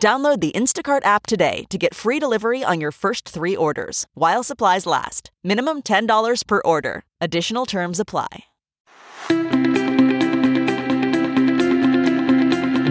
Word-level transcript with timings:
Download 0.00 0.40
the 0.40 0.52
Instacart 0.52 1.04
app 1.04 1.26
today 1.26 1.64
to 1.70 1.78
get 1.78 1.94
free 1.94 2.18
delivery 2.18 2.62
on 2.62 2.80
your 2.80 2.92
first 2.92 3.28
three 3.28 3.56
orders 3.56 4.06
while 4.14 4.44
supplies 4.44 4.86
last. 4.86 5.30
Minimum 5.42 5.82
$10 5.82 6.46
per 6.46 6.62
order. 6.64 7.02
Additional 7.20 7.66
terms 7.66 7.98
apply. 7.98 8.44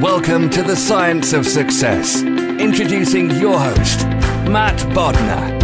Welcome 0.01 0.49
to 0.49 0.63
the 0.63 0.75
Science 0.75 1.33
of 1.33 1.45
Success. 1.45 2.21
Introducing 2.23 3.31
your 3.31 3.57
host, 3.59 4.05
Matt 4.49 4.77
Bodnar. 4.93 5.61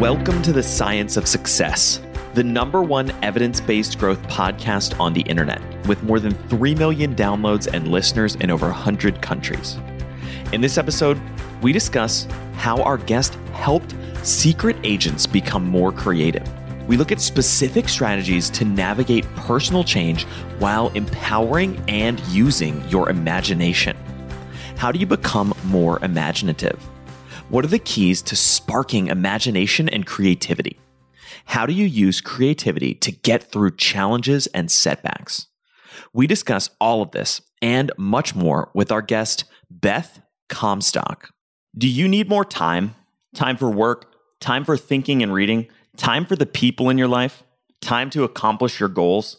Welcome 0.00 0.42
to 0.42 0.52
the 0.52 0.62
Science 0.62 1.16
of 1.16 1.28
Success 1.28 2.00
the 2.34 2.42
number 2.42 2.82
one 2.82 3.12
evidence 3.22 3.60
based 3.60 3.98
growth 3.98 4.20
podcast 4.22 4.98
on 4.98 5.12
the 5.12 5.20
internet, 5.22 5.62
with 5.86 6.02
more 6.02 6.18
than 6.18 6.34
3 6.48 6.74
million 6.74 7.14
downloads 7.14 7.72
and 7.72 7.88
listeners 7.88 8.34
in 8.36 8.50
over 8.50 8.66
100 8.66 9.22
countries. 9.22 9.78
In 10.52 10.60
this 10.60 10.76
episode, 10.76 11.20
we 11.62 11.72
discuss 11.72 12.26
how 12.56 12.82
our 12.82 12.98
guest 12.98 13.34
helped 13.52 13.94
secret 14.24 14.76
agents 14.82 15.26
become 15.26 15.64
more 15.64 15.92
creative. 15.92 16.48
We 16.88 16.96
look 16.96 17.12
at 17.12 17.20
specific 17.20 17.88
strategies 17.88 18.50
to 18.50 18.64
navigate 18.64 19.24
personal 19.36 19.84
change 19.84 20.24
while 20.58 20.88
empowering 20.90 21.82
and 21.88 22.20
using 22.26 22.86
your 22.88 23.10
imagination. 23.10 23.96
How 24.76 24.90
do 24.90 24.98
you 24.98 25.06
become 25.06 25.54
more 25.66 26.04
imaginative? 26.04 26.82
What 27.48 27.64
are 27.64 27.68
the 27.68 27.78
keys 27.78 28.22
to 28.22 28.36
sparking 28.36 29.06
imagination 29.06 29.88
and 29.88 30.04
creativity? 30.04 30.78
How 31.44 31.66
do 31.66 31.72
you 31.72 31.86
use 31.86 32.20
creativity 32.20 32.94
to 32.94 33.12
get 33.12 33.50
through 33.50 33.76
challenges 33.76 34.46
and 34.48 34.70
setbacks? 34.70 35.46
We 36.12 36.26
discuss 36.26 36.70
all 36.80 37.02
of 37.02 37.12
this 37.12 37.40
and 37.62 37.92
much 37.96 38.34
more 38.34 38.70
with 38.74 38.90
our 38.90 39.02
guest, 39.02 39.44
Beth 39.70 40.20
Comstock. 40.48 41.30
Do 41.76 41.88
you 41.88 42.08
need 42.08 42.28
more 42.28 42.44
time? 42.44 42.94
Time 43.34 43.56
for 43.56 43.70
work, 43.70 44.12
time 44.40 44.64
for 44.64 44.76
thinking 44.76 45.22
and 45.22 45.32
reading, 45.32 45.66
time 45.96 46.24
for 46.24 46.36
the 46.36 46.46
people 46.46 46.88
in 46.88 46.98
your 46.98 47.08
life, 47.08 47.42
time 47.80 48.10
to 48.10 48.24
accomplish 48.24 48.78
your 48.78 48.88
goals? 48.88 49.38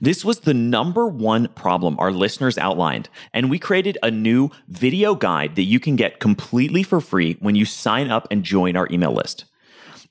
This 0.00 0.24
was 0.24 0.40
the 0.40 0.54
number 0.54 1.06
one 1.06 1.48
problem 1.48 1.96
our 1.98 2.12
listeners 2.12 2.58
outlined, 2.58 3.08
and 3.32 3.50
we 3.50 3.58
created 3.58 3.96
a 4.02 4.10
new 4.10 4.50
video 4.68 5.14
guide 5.14 5.56
that 5.56 5.62
you 5.62 5.80
can 5.80 5.96
get 5.96 6.20
completely 6.20 6.82
for 6.82 7.00
free 7.00 7.36
when 7.40 7.54
you 7.54 7.64
sign 7.64 8.10
up 8.10 8.28
and 8.30 8.44
join 8.44 8.76
our 8.76 8.86
email 8.90 9.12
list. 9.12 9.46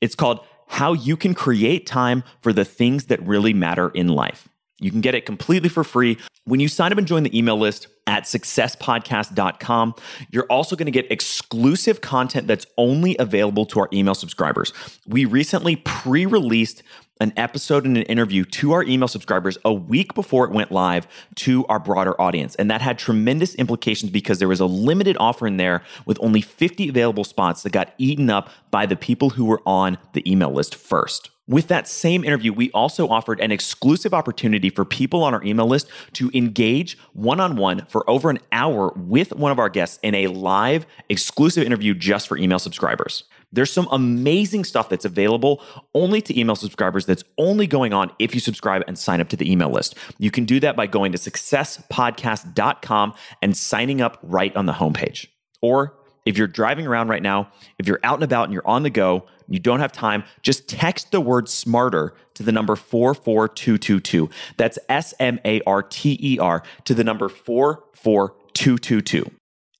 It's 0.01 0.15
called 0.15 0.39
how 0.71 0.93
you 0.93 1.17
can 1.17 1.33
create 1.33 1.85
time 1.85 2.23
for 2.39 2.53
the 2.53 2.63
things 2.63 3.07
that 3.07 3.21
really 3.27 3.53
matter 3.53 3.89
in 3.89 4.07
life. 4.07 4.47
You 4.79 4.89
can 4.89 5.01
get 5.01 5.13
it 5.13 5.25
completely 5.25 5.67
for 5.67 5.83
free 5.83 6.17
when 6.45 6.61
you 6.61 6.69
sign 6.69 6.93
up 6.93 6.97
and 6.97 7.05
join 7.05 7.23
the 7.23 7.37
email 7.37 7.57
list 7.57 7.87
at 8.07 8.23
successpodcast.com. 8.23 9.95
You're 10.31 10.45
also 10.45 10.77
going 10.77 10.85
to 10.85 10.91
get 10.91 11.11
exclusive 11.11 11.99
content 11.99 12.47
that's 12.47 12.65
only 12.77 13.17
available 13.19 13.65
to 13.67 13.81
our 13.81 13.89
email 13.91 14.15
subscribers. 14.15 14.71
We 15.05 15.25
recently 15.25 15.75
pre 15.75 16.25
released 16.25 16.83
an 17.21 17.31
episode 17.37 17.85
and 17.85 17.95
an 17.95 18.03
interview 18.03 18.43
to 18.43 18.73
our 18.73 18.83
email 18.83 19.07
subscribers 19.07 19.57
a 19.63 19.71
week 19.71 20.13
before 20.13 20.43
it 20.43 20.51
went 20.51 20.71
live 20.71 21.07
to 21.35 21.65
our 21.67 21.79
broader 21.79 22.19
audience. 22.19 22.55
And 22.55 22.69
that 22.71 22.81
had 22.81 22.97
tremendous 22.97 23.53
implications 23.55 24.11
because 24.11 24.39
there 24.39 24.47
was 24.47 24.59
a 24.59 24.65
limited 24.65 25.15
offer 25.19 25.45
in 25.45 25.57
there 25.57 25.83
with 26.05 26.17
only 26.21 26.41
50 26.41 26.89
available 26.89 27.23
spots 27.23 27.61
that 27.63 27.71
got 27.71 27.93
eaten 27.97 28.29
up 28.29 28.49
by 28.71 28.85
the 28.85 28.95
people 28.95 29.29
who 29.29 29.45
were 29.45 29.61
on 29.65 29.97
the 30.13 30.29
email 30.29 30.51
list 30.51 30.73
first. 30.75 31.29
With 31.51 31.67
that 31.67 31.85
same 31.85 32.23
interview, 32.23 32.53
we 32.53 32.71
also 32.71 33.09
offered 33.09 33.41
an 33.41 33.51
exclusive 33.51 34.13
opportunity 34.13 34.69
for 34.69 34.85
people 34.85 35.21
on 35.21 35.33
our 35.33 35.43
email 35.43 35.67
list 35.67 35.89
to 36.13 36.31
engage 36.33 36.97
one 37.11 37.41
on 37.41 37.57
one 37.57 37.85
for 37.87 38.09
over 38.09 38.29
an 38.29 38.39
hour 38.53 38.93
with 38.95 39.33
one 39.33 39.51
of 39.51 39.59
our 39.59 39.67
guests 39.67 39.99
in 40.01 40.15
a 40.15 40.27
live 40.27 40.85
exclusive 41.09 41.65
interview 41.65 41.93
just 41.93 42.29
for 42.29 42.37
email 42.37 42.57
subscribers. 42.57 43.25
There's 43.51 43.69
some 43.69 43.89
amazing 43.91 44.63
stuff 44.63 44.87
that's 44.87 45.03
available 45.03 45.61
only 45.93 46.21
to 46.21 46.39
email 46.39 46.55
subscribers 46.55 47.05
that's 47.05 47.25
only 47.37 47.67
going 47.67 47.91
on 47.91 48.13
if 48.17 48.33
you 48.33 48.39
subscribe 48.39 48.85
and 48.87 48.97
sign 48.97 49.19
up 49.19 49.27
to 49.27 49.35
the 49.35 49.51
email 49.51 49.71
list. 49.71 49.95
You 50.19 50.31
can 50.31 50.45
do 50.45 50.61
that 50.61 50.77
by 50.77 50.87
going 50.87 51.11
to 51.11 51.17
successpodcast.com 51.17 53.13
and 53.41 53.57
signing 53.57 53.99
up 53.99 54.19
right 54.23 54.55
on 54.55 54.67
the 54.67 54.73
homepage. 54.73 55.27
Or 55.61 55.97
if 56.25 56.37
you're 56.37 56.47
driving 56.47 56.87
around 56.87 57.09
right 57.09 57.21
now, 57.21 57.51
if 57.77 57.87
you're 57.87 57.99
out 58.03 58.15
and 58.15 58.23
about 58.23 58.45
and 58.45 58.53
you're 58.53 58.67
on 58.67 58.83
the 58.83 58.89
go, 58.89 59.25
you 59.53 59.59
don't 59.59 59.79
have 59.79 59.91
time, 59.91 60.23
just 60.41 60.67
text 60.67 61.11
the 61.11 61.21
word 61.21 61.49
smarter 61.49 62.13
to 62.35 62.43
the 62.43 62.51
number 62.51 62.75
44222. 62.75 64.29
That's 64.57 64.79
S 64.89 65.13
M 65.19 65.39
A 65.45 65.61
R 65.61 65.83
T 65.83 66.17
E 66.21 66.39
R 66.39 66.63
to 66.85 66.93
the 66.93 67.03
number 67.03 67.29
44222. 67.29 69.31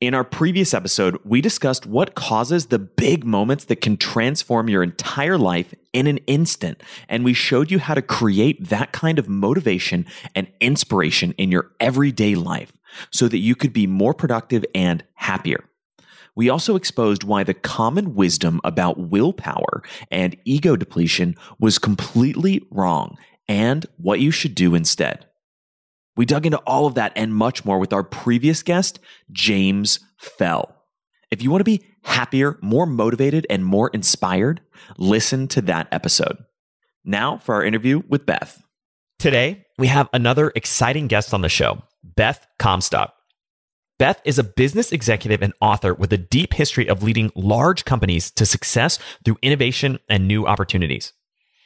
In 0.02 0.16
our 0.16 0.24
previous 0.24 0.74
episode, 0.74 1.20
we 1.24 1.42
discussed 1.42 1.86
what 1.86 2.16
causes 2.16 2.66
the 2.66 2.80
big 2.80 3.24
moments 3.24 3.66
that 3.66 3.82
can 3.82 3.98
transform 3.98 4.68
your 4.68 4.82
entire 4.82 5.38
life 5.38 5.76
in 5.94 6.08
an 6.08 6.18
instant. 6.26 6.82
And 7.08 7.24
we 7.24 7.36
showed 7.36 7.70
you 7.70 7.78
how 7.78 7.94
to 7.94 8.02
create 8.02 8.70
that 8.70 8.94
kind 8.94 9.20
of 9.20 9.30
motivation 9.30 10.08
and 10.34 10.48
inspiration 10.60 11.34
in 11.34 11.52
your 11.52 11.70
everyday 11.80 12.34
life 12.34 12.74
so 13.12 13.28
that 13.28 13.38
you 13.38 13.56
could 13.56 13.74
be 13.74 13.86
more 13.86 14.16
productive 14.16 14.66
and 14.74 15.04
happier. 15.14 15.64
We 16.36 16.50
also 16.50 16.76
exposed 16.76 17.24
why 17.24 17.44
the 17.44 17.54
common 17.54 18.16
wisdom 18.16 18.62
about 18.64 18.98
willpower 18.98 19.84
and 20.10 20.38
ego 20.46 20.76
depletion 20.76 21.36
was 21.60 21.78
completely 21.78 22.66
wrong 22.72 23.18
and 23.48 23.86
what 23.98 24.20
you 24.20 24.32
should 24.32 24.56
do 24.56 24.76
instead. 24.76 25.26
We 26.16 26.26
dug 26.26 26.46
into 26.46 26.60
all 26.60 26.86
of 26.86 26.96
that 26.96 27.14
and 27.16 27.36
much 27.36 27.66
more 27.66 27.80
with 27.80 27.94
our 27.94 28.04
previous 28.04 28.64
guest, 28.64 29.00
James 29.32 30.00
Fell. 30.18 30.76
If 31.32 31.42
you 31.42 31.50
want 31.50 31.62
to 31.62 31.66
be 31.66 31.84
happier, 32.04 32.58
more 32.62 32.86
motivated, 32.86 33.48
and 33.50 33.66
more 33.66 33.90
inspired, 33.90 34.62
listen 34.98 35.48
to 35.50 35.62
that 35.64 35.88
episode. 35.92 36.38
Now 37.04 37.38
for 37.38 37.56
our 37.56 37.64
interview 37.64 38.04
with 38.08 38.26
Beth. 38.26 38.62
Today, 39.20 39.66
we 39.78 39.88
have 39.88 40.10
another 40.14 40.52
exciting 40.56 41.08
guest 41.08 41.34
on 41.34 41.42
the 41.42 41.50
show, 41.50 41.84
Beth 42.04 42.46
Comstock. 42.60 43.14
Beth 44.02 44.20
is 44.26 44.40
a 44.40 44.44
business 44.44 44.92
executive 44.92 45.44
and 45.44 45.54
author 45.62 45.94
with 45.94 46.12
a 46.12 46.18
deep 46.18 46.56
history 46.56 46.90
of 46.90 47.04
leading 47.04 47.32
large 47.36 47.86
companies 47.86 48.32
to 48.32 48.48
success 48.48 48.98
through 49.24 49.38
innovation 49.44 50.00
and 50.10 50.28
new 50.28 50.48
opportunities. 50.48 51.14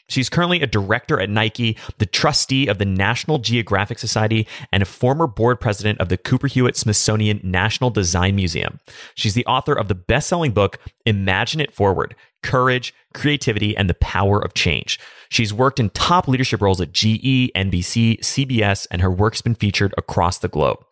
She's 0.09 0.29
currently 0.29 0.59
a 0.59 0.67
director 0.67 1.17
at 1.17 1.29
Nike, 1.29 1.77
the 1.97 2.05
trustee 2.05 2.67
of 2.67 2.77
the 2.77 2.83
National 2.83 3.37
Geographic 3.37 3.99
Society, 3.99 4.49
and 4.73 4.83
a 4.83 4.85
former 4.85 5.27
board 5.27 5.61
president 5.61 6.01
of 6.01 6.09
the 6.09 6.17
Cooper 6.17 6.47
Hewitt 6.47 6.75
Smithsonian 6.75 7.39
National 7.41 7.89
Design 7.89 8.35
Museum. 8.35 8.81
She's 9.15 9.33
the 9.33 9.45
author 9.45 9.73
of 9.73 9.87
the 9.87 9.95
best 9.95 10.27
selling 10.27 10.51
book, 10.51 10.77
Imagine 11.05 11.61
It 11.61 11.73
Forward 11.73 12.17
Courage, 12.43 12.93
Creativity, 13.13 13.77
and 13.77 13.89
the 13.89 13.93
Power 13.93 14.43
of 14.43 14.53
Change. 14.53 14.99
She's 15.29 15.53
worked 15.53 15.79
in 15.79 15.89
top 15.91 16.27
leadership 16.27 16.61
roles 16.61 16.81
at 16.81 16.91
GE, 16.91 17.49
NBC, 17.55 18.19
CBS, 18.19 18.87
and 18.91 19.01
her 19.01 19.09
work's 19.09 19.41
been 19.41 19.55
featured 19.55 19.93
across 19.97 20.39
the 20.39 20.49
globe. 20.49 20.83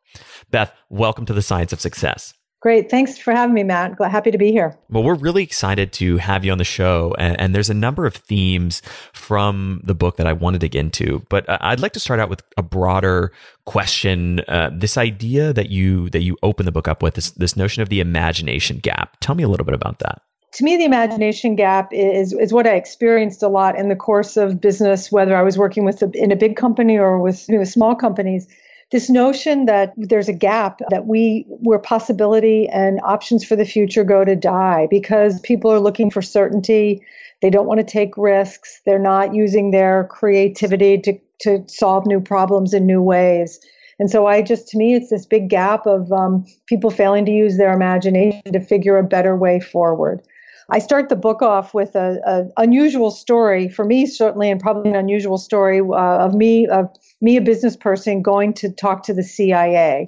Beth, 0.54 0.72
welcome 0.92 1.26
to 1.26 1.34
the 1.34 1.42
Science 1.42 1.74
of 1.74 1.82
Success. 1.82 2.36
Great. 2.62 2.90
Thanks 2.90 3.18
for 3.18 3.34
having 3.34 3.56
me, 3.56 3.64
Matt. 3.64 4.00
Happy 4.00 4.30
to 4.30 4.38
be 4.38 4.52
here. 4.52 4.78
Well, 4.88 5.04
we're 5.04 5.16
really 5.16 5.42
excited 5.42 5.92
to 5.94 6.18
have 6.18 6.46
you 6.46 6.52
on 6.52 6.60
the 6.60 6.64
show. 6.64 7.16
And, 7.18 7.38
and, 7.42 7.56
there's 7.56 7.72
a 7.72 7.74
number 7.74 8.06
of 8.06 8.16
themes 8.16 8.84
from 9.14 9.82
the 9.84 9.96
book 9.96 10.18
that 10.18 10.28
I 10.28 10.34
wanted 10.34 10.62
to 10.62 10.70
get 10.70 10.80
into. 10.80 11.26
But 11.28 11.50
uh, 11.50 11.58
I'd 11.60 11.80
like 11.80 11.94
to 11.94 12.00
start 12.00 12.20
out 12.20 12.30
with 12.30 12.44
a 12.56 12.62
broader 12.62 13.32
question. 13.66 14.42
Uh, 14.48 14.70
this 14.72 14.96
idea 14.96 15.54
that 15.54 15.72
you 15.72 16.10
that 16.12 16.22
you 16.22 16.38
open 16.44 16.68
the 16.68 16.72
book 16.72 16.88
up 16.88 17.02
with, 17.02 17.16
this, 17.16 17.32
this 17.32 17.58
notion 17.58 17.82
of 17.82 17.90
the 17.90 18.00
imagination 18.00 18.78
gap. 18.78 19.18
Tell 19.22 19.34
me 19.34 19.44
a 19.44 19.50
little 19.50 19.66
bit 19.66 19.76
about 19.76 20.00
that. 20.00 20.22
To 20.54 20.64
me, 20.64 20.78
the 20.78 20.86
imagination 20.86 21.56
gap 21.56 21.90
is, 21.92 22.32
is 22.32 22.54
what 22.54 22.68
I 22.68 22.76
experienced 22.76 23.42
a 23.42 23.48
lot 23.48 23.76
in 23.76 23.90
the 23.90 23.96
course 23.96 24.38
of 24.38 24.62
business, 24.62 25.12
whether 25.12 25.36
I 25.36 25.42
was 25.42 25.58
working 25.58 25.84
with 25.84 26.04
a, 26.04 26.12
in 26.14 26.32
a 26.32 26.36
big 26.36 26.56
company 26.58 26.98
or 26.98 27.20
with 27.20 27.50
you 27.50 27.58
know, 27.58 27.64
small 27.64 27.96
companies 27.96 28.48
this 28.94 29.10
notion 29.10 29.66
that 29.66 29.92
there's 29.98 30.30
a 30.30 30.34
gap 30.34 30.80
that 30.92 31.08
we 31.08 31.46
where 31.48 31.80
possibility 31.80 32.70
and 32.70 33.00
options 33.04 33.44
for 33.44 33.56
the 33.56 33.66
future 33.66 34.04
go 34.04 34.24
to 34.24 34.36
die 34.36 34.88
because 34.88 35.42
people 35.42 35.72
are 35.72 35.80
looking 35.80 36.12
for 36.12 36.22
certainty. 36.22 37.04
They 37.42 37.50
don't 37.50 37.66
want 37.66 37.80
to 37.80 37.86
take 37.86 38.16
risks. 38.18 38.82
They're 38.86 39.00
not 39.00 39.34
using 39.34 39.72
their 39.72 40.04
creativity 40.12 41.00
to, 41.00 41.20
to 41.42 41.64
solve 41.68 42.06
new 42.06 42.22
problems 42.22 42.72
in 42.72 42.86
new 42.86 43.02
ways. 43.02 43.60
And 44.00 44.12
so 44.12 44.28
i 44.28 44.44
just 44.44 44.68
to 44.70 44.78
me 44.78 44.94
it's 44.94 45.10
this 45.10 45.26
big 45.26 45.50
gap 45.50 45.88
of 45.88 46.12
um, 46.12 46.46
people 46.68 46.92
failing 46.92 47.26
to 47.26 47.32
use 47.32 47.58
their 47.58 47.74
imagination 47.74 48.54
to 48.54 48.60
figure 48.60 49.00
a 49.00 49.04
better 49.04 49.36
way 49.36 49.60
forward 49.60 50.22
I 50.70 50.80
start 50.80 51.10
the 51.10 51.16
book 51.16 51.42
off 51.42 51.74
with 51.74 51.96
a, 51.96 52.20
a, 52.26 52.62
unusual 52.62 53.12
story 53.12 53.70
for 53.70 53.86
me, 53.86 54.06
certainly, 54.06 54.50
and 54.50 54.60
probably 54.60 54.90
an 54.90 54.96
unusual 54.96 55.38
story 55.38 55.80
uh, 55.80 55.94
of 55.94 56.34
me 56.34 56.68
of 56.68 56.90
me, 57.22 57.38
a 57.38 57.42
business 57.42 57.76
person, 57.76 58.22
going 58.22 58.54
to 58.56 58.70
talk 58.70 59.04
to 59.04 59.14
the 59.14 59.24
CIA. 59.24 60.08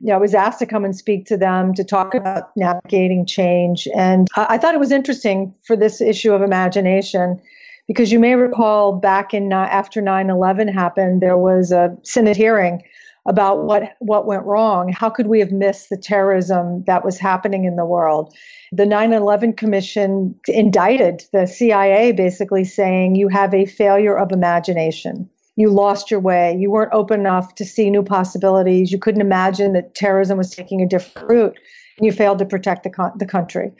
You 0.00 0.08
know, 0.08 0.14
I 0.14 0.18
was 0.18 0.34
asked 0.34 0.58
to 0.58 0.66
come 0.66 0.84
and 0.84 0.96
speak 0.96 1.26
to 1.26 1.36
them 1.36 1.74
to 1.74 1.84
talk 1.84 2.14
about 2.14 2.50
navigating 2.56 3.24
change, 3.26 3.86
and 3.94 4.28
I, 4.36 4.46
I 4.50 4.58
thought 4.58 4.74
it 4.74 4.80
was 4.80 4.92
interesting 4.92 5.54
for 5.64 5.76
this 5.76 6.00
issue 6.00 6.32
of 6.32 6.42
imagination 6.42 7.40
because 7.86 8.10
you 8.10 8.18
may 8.18 8.34
recall 8.34 8.92
back 8.92 9.34
in 9.34 9.52
uh, 9.52 9.68
after 9.70 10.02
9/11 10.02 10.72
happened, 10.72 11.22
there 11.22 11.38
was 11.38 11.70
a 11.70 11.96
Senate 12.02 12.36
hearing 12.36 12.82
about 13.26 13.64
what 13.64 13.94
what 14.00 14.26
went 14.26 14.44
wrong. 14.44 14.92
How 14.92 15.10
could 15.10 15.26
we 15.26 15.40
have 15.40 15.50
missed 15.50 15.88
the 15.88 15.96
terrorism 15.96 16.84
that 16.86 17.04
was 17.04 17.18
happening 17.18 17.64
in 17.64 17.76
the 17.76 17.84
world? 17.84 18.34
The 18.72 18.84
9/11 18.84 19.56
Commission 19.56 20.34
indicted 20.46 21.24
the 21.32 21.46
CIA 21.46 22.12
basically 22.12 22.64
saying 22.64 23.14
you 23.14 23.28
have 23.28 23.54
a 23.54 23.64
failure 23.66 24.16
of 24.16 24.32
imagination. 24.32 25.28
You 25.56 25.70
lost 25.70 26.10
your 26.10 26.20
way. 26.20 26.56
You 26.58 26.70
weren't 26.70 26.92
open 26.92 27.20
enough 27.20 27.54
to 27.56 27.64
see 27.64 27.88
new 27.88 28.02
possibilities. 28.02 28.90
You 28.90 28.98
couldn't 28.98 29.20
imagine 29.20 29.72
that 29.74 29.94
terrorism 29.94 30.36
was 30.36 30.50
taking 30.50 30.82
a 30.82 30.88
different 30.88 31.28
route. 31.28 31.56
And 31.98 32.06
you 32.06 32.10
failed 32.10 32.38
to 32.40 32.44
protect 32.44 32.82
the, 32.82 32.90
con- 32.90 33.12
the 33.16 33.26
country. 33.26 33.70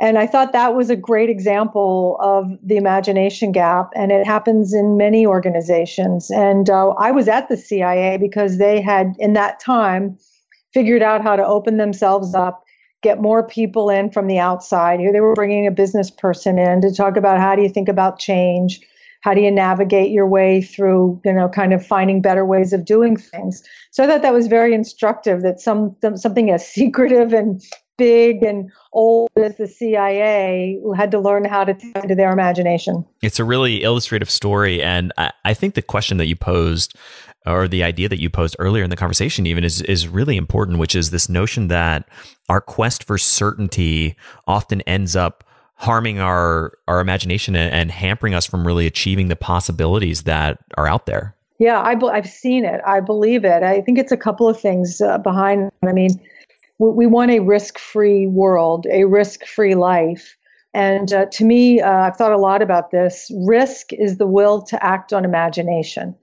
And 0.00 0.18
I 0.18 0.26
thought 0.26 0.52
that 0.52 0.74
was 0.74 0.90
a 0.90 0.96
great 0.96 1.30
example 1.30 2.16
of 2.20 2.50
the 2.62 2.76
imagination 2.76 3.52
gap. 3.52 3.90
And 3.94 4.10
it 4.10 4.26
happens 4.26 4.74
in 4.74 4.96
many 4.96 5.26
organizations. 5.26 6.30
And 6.30 6.68
uh, 6.68 6.90
I 6.90 7.10
was 7.10 7.28
at 7.28 7.48
the 7.48 7.56
CIA 7.56 8.18
because 8.18 8.58
they 8.58 8.80
had, 8.80 9.14
in 9.18 9.34
that 9.34 9.60
time, 9.60 10.18
figured 10.72 11.02
out 11.02 11.22
how 11.22 11.36
to 11.36 11.46
open 11.46 11.76
themselves 11.76 12.34
up, 12.34 12.64
get 13.02 13.20
more 13.20 13.46
people 13.46 13.88
in 13.88 14.10
from 14.10 14.26
the 14.26 14.38
outside. 14.38 14.98
Here 14.98 15.12
they 15.12 15.20
were 15.20 15.34
bringing 15.34 15.66
a 15.66 15.70
business 15.70 16.10
person 16.10 16.58
in 16.58 16.80
to 16.80 16.92
talk 16.92 17.16
about 17.16 17.38
how 17.38 17.54
do 17.54 17.62
you 17.62 17.68
think 17.68 17.88
about 17.88 18.18
change? 18.18 18.80
How 19.20 19.32
do 19.32 19.40
you 19.40 19.50
navigate 19.50 20.10
your 20.10 20.26
way 20.26 20.60
through, 20.60 21.18
you 21.24 21.32
know, 21.32 21.48
kind 21.48 21.72
of 21.72 21.86
finding 21.86 22.20
better 22.20 22.44
ways 22.44 22.74
of 22.74 22.84
doing 22.84 23.16
things? 23.16 23.62
So 23.90 24.04
I 24.04 24.06
thought 24.06 24.20
that 24.20 24.34
was 24.34 24.48
very 24.48 24.74
instructive 24.74 25.40
that 25.42 25.60
some 25.60 25.96
something 26.16 26.50
as 26.50 26.66
secretive 26.74 27.32
and 27.32 27.62
big 27.96 28.42
and 28.42 28.70
old 28.92 29.30
as 29.36 29.56
the 29.56 29.66
CIA 29.66 30.78
who 30.82 30.92
had 30.92 31.10
to 31.12 31.18
learn 31.18 31.44
how 31.44 31.64
to 31.64 31.74
tap 31.74 32.02
into 32.02 32.14
their 32.14 32.32
imagination. 32.32 33.04
It's 33.22 33.38
a 33.38 33.44
really 33.44 33.82
illustrative 33.82 34.30
story. 34.30 34.82
And 34.82 35.12
I, 35.16 35.32
I, 35.44 35.54
think 35.54 35.74
the 35.74 35.82
question 35.82 36.18
that 36.18 36.26
you 36.26 36.36
posed, 36.36 36.96
or 37.46 37.68
the 37.68 37.82
idea 37.84 38.08
that 38.08 38.20
you 38.20 38.30
posed 38.30 38.56
earlier 38.58 38.84
in 38.84 38.90
the 38.90 38.96
conversation, 38.96 39.46
even 39.46 39.64
is, 39.64 39.82
is 39.82 40.08
really 40.08 40.36
important, 40.36 40.78
which 40.78 40.94
is 40.94 41.10
this 41.10 41.28
notion 41.28 41.68
that 41.68 42.08
our 42.48 42.60
quest 42.60 43.04
for 43.04 43.18
certainty 43.18 44.16
often 44.46 44.80
ends 44.82 45.14
up 45.16 45.44
harming 45.76 46.20
our 46.20 46.72
our 46.86 47.00
imagination 47.00 47.56
and, 47.56 47.72
and 47.74 47.90
hampering 47.90 48.32
us 48.32 48.46
from 48.46 48.66
really 48.66 48.86
achieving 48.86 49.28
the 49.28 49.36
possibilities 49.36 50.22
that 50.22 50.58
are 50.76 50.86
out 50.86 51.06
there. 51.06 51.34
Yeah, 51.58 51.80
I, 51.80 51.96
I've 52.10 52.28
seen 52.28 52.64
it. 52.64 52.80
I 52.86 53.00
believe 53.00 53.44
it. 53.44 53.62
I 53.62 53.80
think 53.80 53.98
it's 53.98 54.12
a 54.12 54.16
couple 54.16 54.48
of 54.48 54.60
things 54.60 55.00
uh, 55.00 55.18
behind. 55.18 55.70
I 55.86 55.92
mean, 55.92 56.20
we 56.78 57.06
want 57.06 57.30
a 57.30 57.40
risk 57.40 57.78
free 57.78 58.26
world, 58.26 58.86
a 58.90 59.04
risk 59.04 59.44
free 59.46 59.74
life. 59.74 60.36
And 60.72 61.12
uh, 61.12 61.26
to 61.26 61.44
me, 61.44 61.80
uh, 61.80 61.90
I've 61.90 62.16
thought 62.16 62.32
a 62.32 62.38
lot 62.38 62.60
about 62.60 62.90
this. 62.90 63.30
Risk 63.46 63.92
is 63.92 64.18
the 64.18 64.26
will 64.26 64.62
to 64.62 64.84
act 64.84 65.12
on 65.12 65.24
imagination. 65.24 66.16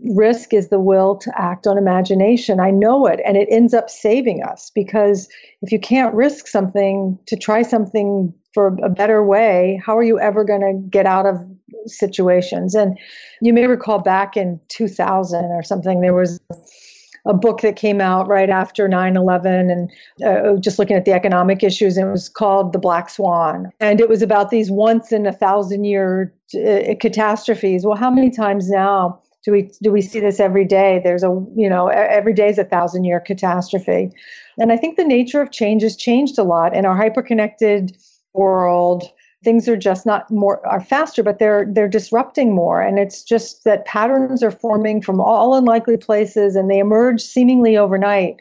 Risk 0.00 0.52
is 0.52 0.68
the 0.68 0.78
will 0.78 1.16
to 1.16 1.32
act 1.36 1.66
on 1.66 1.78
imagination. 1.78 2.60
I 2.60 2.70
know 2.70 3.06
it, 3.06 3.20
and 3.24 3.36
it 3.36 3.48
ends 3.50 3.74
up 3.74 3.90
saving 3.90 4.42
us 4.44 4.70
because 4.74 5.28
if 5.62 5.72
you 5.72 5.80
can't 5.80 6.14
risk 6.14 6.46
something 6.46 7.18
to 7.26 7.36
try 7.36 7.62
something 7.62 8.32
for 8.54 8.76
a 8.82 8.88
better 8.90 9.24
way, 9.24 9.80
how 9.84 9.96
are 9.96 10.04
you 10.04 10.20
ever 10.20 10.44
going 10.44 10.60
to 10.60 10.88
get 10.88 11.06
out 11.06 11.26
of 11.26 11.44
situations? 11.86 12.74
And 12.74 12.96
you 13.40 13.52
may 13.52 13.66
recall 13.66 13.98
back 13.98 14.36
in 14.36 14.60
2000 14.68 15.46
or 15.46 15.62
something, 15.62 16.00
there 16.00 16.14
was 16.14 16.38
a 17.28 17.34
book 17.34 17.60
that 17.60 17.76
came 17.76 18.00
out 18.00 18.26
right 18.26 18.48
after 18.48 18.88
9-11 18.88 19.70
and 19.70 19.90
uh, 20.26 20.58
just 20.58 20.78
looking 20.78 20.96
at 20.96 21.04
the 21.04 21.12
economic 21.12 21.62
issues 21.62 21.96
and 21.96 22.08
it 22.08 22.10
was 22.10 22.28
called 22.28 22.72
the 22.72 22.78
black 22.78 23.10
swan. 23.10 23.70
And 23.80 24.00
it 24.00 24.08
was 24.08 24.22
about 24.22 24.50
these 24.50 24.70
once 24.70 25.12
in 25.12 25.26
a 25.26 25.32
thousand 25.32 25.84
year 25.84 26.34
uh, 26.54 26.94
catastrophes. 26.98 27.84
Well 27.84 27.96
how 27.96 28.10
many 28.10 28.30
times 28.30 28.70
now 28.70 29.20
do 29.44 29.52
we 29.52 29.70
do 29.82 29.92
we 29.92 30.00
see 30.00 30.20
this 30.20 30.40
every 30.40 30.64
day? 30.64 31.00
There's 31.04 31.22
a 31.22 31.28
you 31.54 31.68
know 31.68 31.88
every 31.88 32.32
day 32.32 32.48
is 32.48 32.58
a 32.58 32.64
thousand 32.64 33.04
year 33.04 33.20
catastrophe. 33.20 34.10
And 34.56 34.72
i 34.72 34.76
think 34.76 34.96
the 34.96 35.04
nature 35.04 35.40
of 35.40 35.52
change 35.52 35.82
has 35.82 35.96
changed 35.96 36.38
a 36.38 36.42
lot 36.42 36.74
in 36.74 36.86
our 36.86 36.96
hyperconnected 36.96 37.92
world 38.32 39.04
things 39.44 39.68
are 39.68 39.76
just 39.76 40.04
not 40.04 40.30
more 40.30 40.66
are 40.66 40.80
faster 40.80 41.22
but 41.22 41.38
they're 41.38 41.66
they're 41.70 41.88
disrupting 41.88 42.54
more. 42.54 42.80
And 42.80 42.98
it's 42.98 43.22
just 43.22 43.64
that 43.64 43.84
patterns 43.84 44.42
are 44.42 44.50
forming 44.50 45.00
from 45.00 45.20
all 45.20 45.54
unlikely 45.54 45.96
places 45.96 46.56
and 46.56 46.70
they 46.70 46.78
emerge 46.78 47.22
seemingly 47.22 47.76
overnight. 47.76 48.36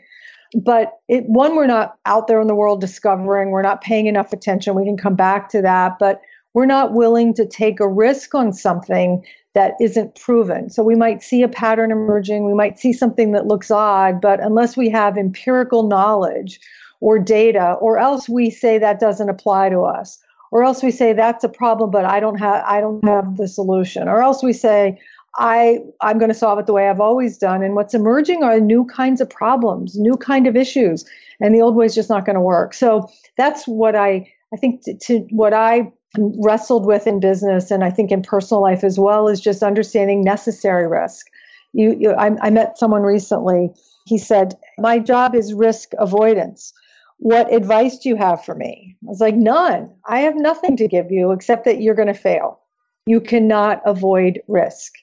But 0.55 0.93
it, 1.07 1.25
one 1.25 1.55
we're 1.55 1.67
not 1.67 1.98
out 2.05 2.27
there 2.27 2.41
in 2.41 2.48
the 2.48 2.55
world 2.55 2.81
discovering 2.81 3.51
we're 3.51 3.62
not 3.62 3.81
paying 3.81 4.07
enough 4.07 4.33
attention 4.33 4.75
we 4.75 4.86
can 4.86 4.98
come 4.98 5.15
back 5.15 5.50
to 5.50 5.62
that 5.62 5.98
but 6.00 6.21
we're 6.53 6.65
not 6.65 6.93
willing 6.93 7.33
to 7.36 7.45
take 7.45 7.79
a 7.79 7.88
risk 7.88 8.33
on 8.33 8.51
something 8.51 9.24
that 9.53 9.74
isn't 9.79 10.15
proven. 10.15 10.69
So 10.69 10.83
we 10.83 10.95
might 10.95 11.21
see 11.21 11.43
a 11.43 11.48
pattern 11.48 11.91
emerging 11.91 12.45
we 12.45 12.53
might 12.53 12.79
see 12.79 12.93
something 12.93 13.33
that 13.33 13.45
looks 13.45 13.69
odd 13.69 14.19
but 14.19 14.39
unless 14.39 14.75
we 14.75 14.89
have 14.89 15.17
empirical 15.17 15.83
knowledge 15.83 16.60
or 17.01 17.19
data 17.19 17.74
or 17.74 18.00
else 18.00 18.27
we 18.27 18.50
say 18.50 18.79
that 18.79 19.00
doesn't 19.00 19.29
apply 19.29 19.69
to 19.69 19.81
us 19.81 20.17
or 20.51 20.63
else 20.63 20.81
we 20.83 20.91
say 20.91 21.13
that's 21.13 21.43
a 21.43 21.49
problem 21.49 21.91
but 21.91 22.05
i 22.05 22.19
don't 22.19 22.37
have 22.37 22.63
i 22.65 22.79
don't 22.79 23.03
have 23.05 23.37
the 23.37 23.47
solution. 23.47 24.07
Or 24.07 24.21
else 24.21 24.43
we 24.43 24.53
say 24.53 24.99
i 25.37 25.79
i'm 26.01 26.17
going 26.17 26.31
to 26.31 26.37
solve 26.37 26.59
it 26.59 26.65
the 26.65 26.73
way 26.73 26.87
i've 26.87 26.99
always 26.99 27.37
done. 27.37 27.63
And 27.63 27.75
what's 27.75 27.93
emerging 27.93 28.43
are 28.43 28.59
new 28.59 28.85
kinds 28.85 29.21
of 29.21 29.29
problems 29.29 29.97
new 29.97 30.17
kind 30.17 30.47
of 30.47 30.55
issues 30.55 31.05
and 31.39 31.53
the 31.53 31.61
old 31.61 31.75
way 31.75 31.85
is 31.85 31.95
just 31.95 32.09
not 32.09 32.25
going 32.25 32.35
to 32.35 32.41
work. 32.41 32.73
So 32.73 33.09
that's 33.37 33.67
what 33.67 33.95
i 33.95 34.31
i 34.53 34.57
think 34.57 34.83
to, 34.83 34.97
to 34.97 35.19
what 35.31 35.53
i 35.53 35.91
wrestled 36.17 36.85
with 36.85 37.05
in 37.05 37.19
business 37.19 37.69
and 37.69 37.83
i 37.83 37.89
think 37.89 38.11
in 38.11 38.21
personal 38.21 38.61
life 38.61 38.83
as 38.83 38.97
well 38.97 39.27
is 39.27 39.41
just 39.41 39.63
understanding 39.63 40.23
necessary 40.23 40.87
risk. 40.87 41.27
You, 41.73 41.95
you 41.99 42.11
I, 42.11 42.31
I 42.41 42.49
met 42.49 42.77
someone 42.77 43.03
recently. 43.03 43.69
He 44.05 44.17
said 44.17 44.57
my 44.79 44.99
job 44.99 45.35
is 45.35 45.53
risk 45.53 45.91
avoidance 45.99 46.73
what 47.19 47.53
advice 47.53 47.97
do 47.97 48.09
you 48.09 48.15
have 48.15 48.43
for 48.43 48.55
me? 48.55 48.95
I 49.03 49.09
was 49.09 49.21
like, 49.21 49.36
None. 49.36 49.93
I 50.07 50.19
have 50.19 50.36
nothing 50.36 50.77
to 50.77 50.88
give 50.88 51.12
you 51.12 51.31
except 51.31 51.65
that 51.65 51.81
you're 51.81 51.95
going 51.95 52.07
to 52.07 52.13
fail. 52.13 52.59
You 53.05 53.21
cannot 53.21 53.81
avoid 53.86 54.41
risk. 54.47 54.93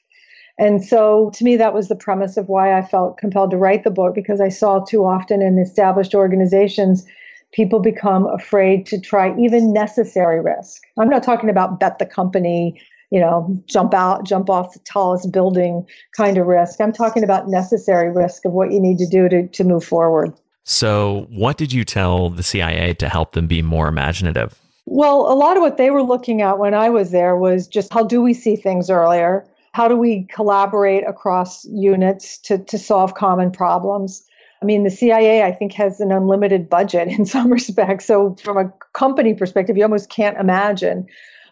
And 0.57 0.83
so 0.83 1.31
to 1.35 1.43
me, 1.43 1.57
that 1.57 1.73
was 1.73 1.89
the 1.89 1.95
premise 1.95 2.37
of 2.37 2.47
why 2.47 2.77
I 2.77 2.81
felt 2.81 3.17
compelled 3.17 3.51
to 3.51 3.57
write 3.57 3.83
the 3.83 3.91
book 3.91 4.15
because 4.15 4.39
I 4.39 4.49
saw 4.49 4.79
too 4.79 5.03
often 5.03 5.41
in 5.41 5.59
established 5.59 6.15
organizations, 6.15 7.05
people 7.51 7.79
become 7.79 8.27
afraid 8.27 8.85
to 8.87 8.99
try 8.99 9.35
even 9.37 9.73
necessary 9.73 10.39
risk. 10.39 10.83
I'm 10.97 11.09
not 11.09 11.23
talking 11.23 11.49
about 11.49 11.79
bet 11.79 11.99
the 11.99 12.05
company, 12.05 12.79
you 13.11 13.19
know, 13.19 13.61
jump 13.65 13.93
out, 13.93 14.25
jump 14.25 14.49
off 14.49 14.73
the 14.73 14.79
tallest 14.79 15.31
building 15.31 15.85
kind 16.15 16.37
of 16.37 16.47
risk. 16.47 16.79
I'm 16.79 16.93
talking 16.93 17.23
about 17.23 17.49
necessary 17.49 18.11
risk 18.11 18.45
of 18.45 18.53
what 18.53 18.71
you 18.71 18.79
need 18.79 18.97
to 18.99 19.07
do 19.07 19.27
to, 19.27 19.47
to 19.47 19.63
move 19.65 19.83
forward. 19.83 20.33
So, 20.67 21.27
what 21.29 21.57
did 21.57 21.71
you 21.71 21.85
tell 21.85 22.31
the 22.31 22.41
CIA 22.41 22.95
to 22.95 23.07
help 23.07 23.33
them 23.33 23.45
be 23.45 23.61
more 23.61 23.87
imaginative? 23.87 24.59
Well, 24.87 25.31
a 25.31 25.35
lot 25.35 25.57
of 25.57 25.61
what 25.61 25.77
they 25.77 25.91
were 25.91 26.01
looking 26.01 26.41
at 26.41 26.57
when 26.57 26.73
I 26.73 26.89
was 26.89 27.11
there 27.11 27.37
was 27.37 27.67
just 27.67 27.93
how 27.93 28.03
do 28.03 28.19
we 28.19 28.33
see 28.33 28.55
things 28.55 28.89
earlier? 28.89 29.45
How 29.73 29.87
do 29.87 29.95
we 29.95 30.23
collaborate 30.23 31.07
across 31.07 31.65
units 31.65 32.39
to, 32.39 32.57
to 32.57 32.79
solve 32.79 33.13
common 33.13 33.51
problems? 33.51 34.23
I 34.59 34.65
mean, 34.65 34.83
the 34.83 34.89
CIA, 34.89 35.43
I 35.43 35.51
think, 35.51 35.73
has 35.73 35.99
an 35.99 36.11
unlimited 36.11 36.67
budget 36.67 37.07
in 37.19 37.27
some 37.27 37.51
respects. 37.51 38.05
So, 38.05 38.35
from 38.41 38.57
a 38.57 38.73
company 38.93 39.35
perspective, 39.35 39.77
you 39.77 39.83
almost 39.83 40.09
can't 40.09 40.39
imagine. 40.39 41.05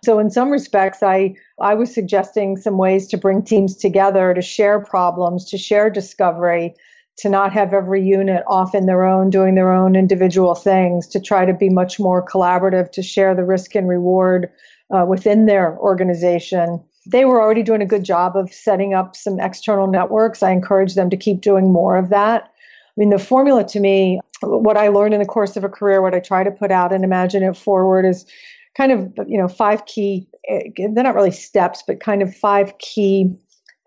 So, 0.03 0.17
in 0.17 0.31
some 0.31 0.49
respects, 0.49 1.03
I, 1.03 1.35
I 1.61 1.75
was 1.75 1.93
suggesting 1.93 2.57
some 2.57 2.79
ways 2.79 3.05
to 3.09 3.17
bring 3.17 3.43
teams 3.43 3.75
together 3.75 4.33
to 4.33 4.41
share 4.41 4.79
problems, 4.79 5.45
to 5.51 5.59
share 5.59 5.91
discovery, 5.91 6.73
to 7.17 7.29
not 7.29 7.53
have 7.53 7.73
every 7.73 8.03
unit 8.03 8.43
off 8.47 8.73
in 8.73 8.85
their 8.85 9.03
own, 9.03 9.29
doing 9.29 9.55
their 9.55 9.71
own 9.71 9.95
individual 9.95 10.55
things, 10.55 11.07
to 11.07 11.19
try 11.19 11.45
to 11.45 11.53
be 11.53 11.69
much 11.69 11.99
more 11.99 12.25
collaborative, 12.25 12.91
to 12.91 13.03
share 13.03 13.35
the 13.35 13.43
risk 13.43 13.75
and 13.75 13.87
reward 13.87 14.49
uh, 14.93 15.05
within 15.07 15.45
their 15.45 15.77
organization. 15.77 16.83
They 17.05 17.25
were 17.25 17.41
already 17.41 17.63
doing 17.63 17.81
a 17.81 17.85
good 17.87 18.03
job 18.03 18.35
of 18.35 18.51
setting 18.51 18.93
up 18.93 19.15
some 19.15 19.39
external 19.39 19.87
networks. 19.87 20.41
I 20.41 20.51
encourage 20.51 20.95
them 20.95 21.09
to 21.09 21.17
keep 21.17 21.41
doing 21.41 21.71
more 21.71 21.97
of 21.97 22.09
that. 22.09 22.43
I 22.43 22.93
mean, 22.97 23.09
the 23.09 23.19
formula 23.19 23.63
to 23.65 23.79
me, 23.79 24.19
what 24.41 24.77
I 24.77 24.87
learned 24.87 25.13
in 25.13 25.19
the 25.19 25.25
course 25.25 25.55
of 25.57 25.63
a 25.63 25.69
career, 25.69 26.01
what 26.01 26.13
I 26.15 26.19
try 26.19 26.43
to 26.43 26.51
put 26.51 26.71
out 26.71 26.93
and 26.93 27.03
imagine 27.03 27.43
it 27.43 27.57
forward 27.57 28.05
is 28.05 28.25
kind 28.77 28.91
of, 28.91 29.13
you 29.27 29.37
know, 29.37 29.47
five 29.47 29.85
key, 29.85 30.27
eh, 30.47 30.69
they're 30.75 31.03
not 31.03 31.15
really 31.15 31.31
steps, 31.31 31.83
but 31.85 31.99
kind 31.99 32.21
of 32.21 32.35
five 32.35 32.77
key 32.79 33.35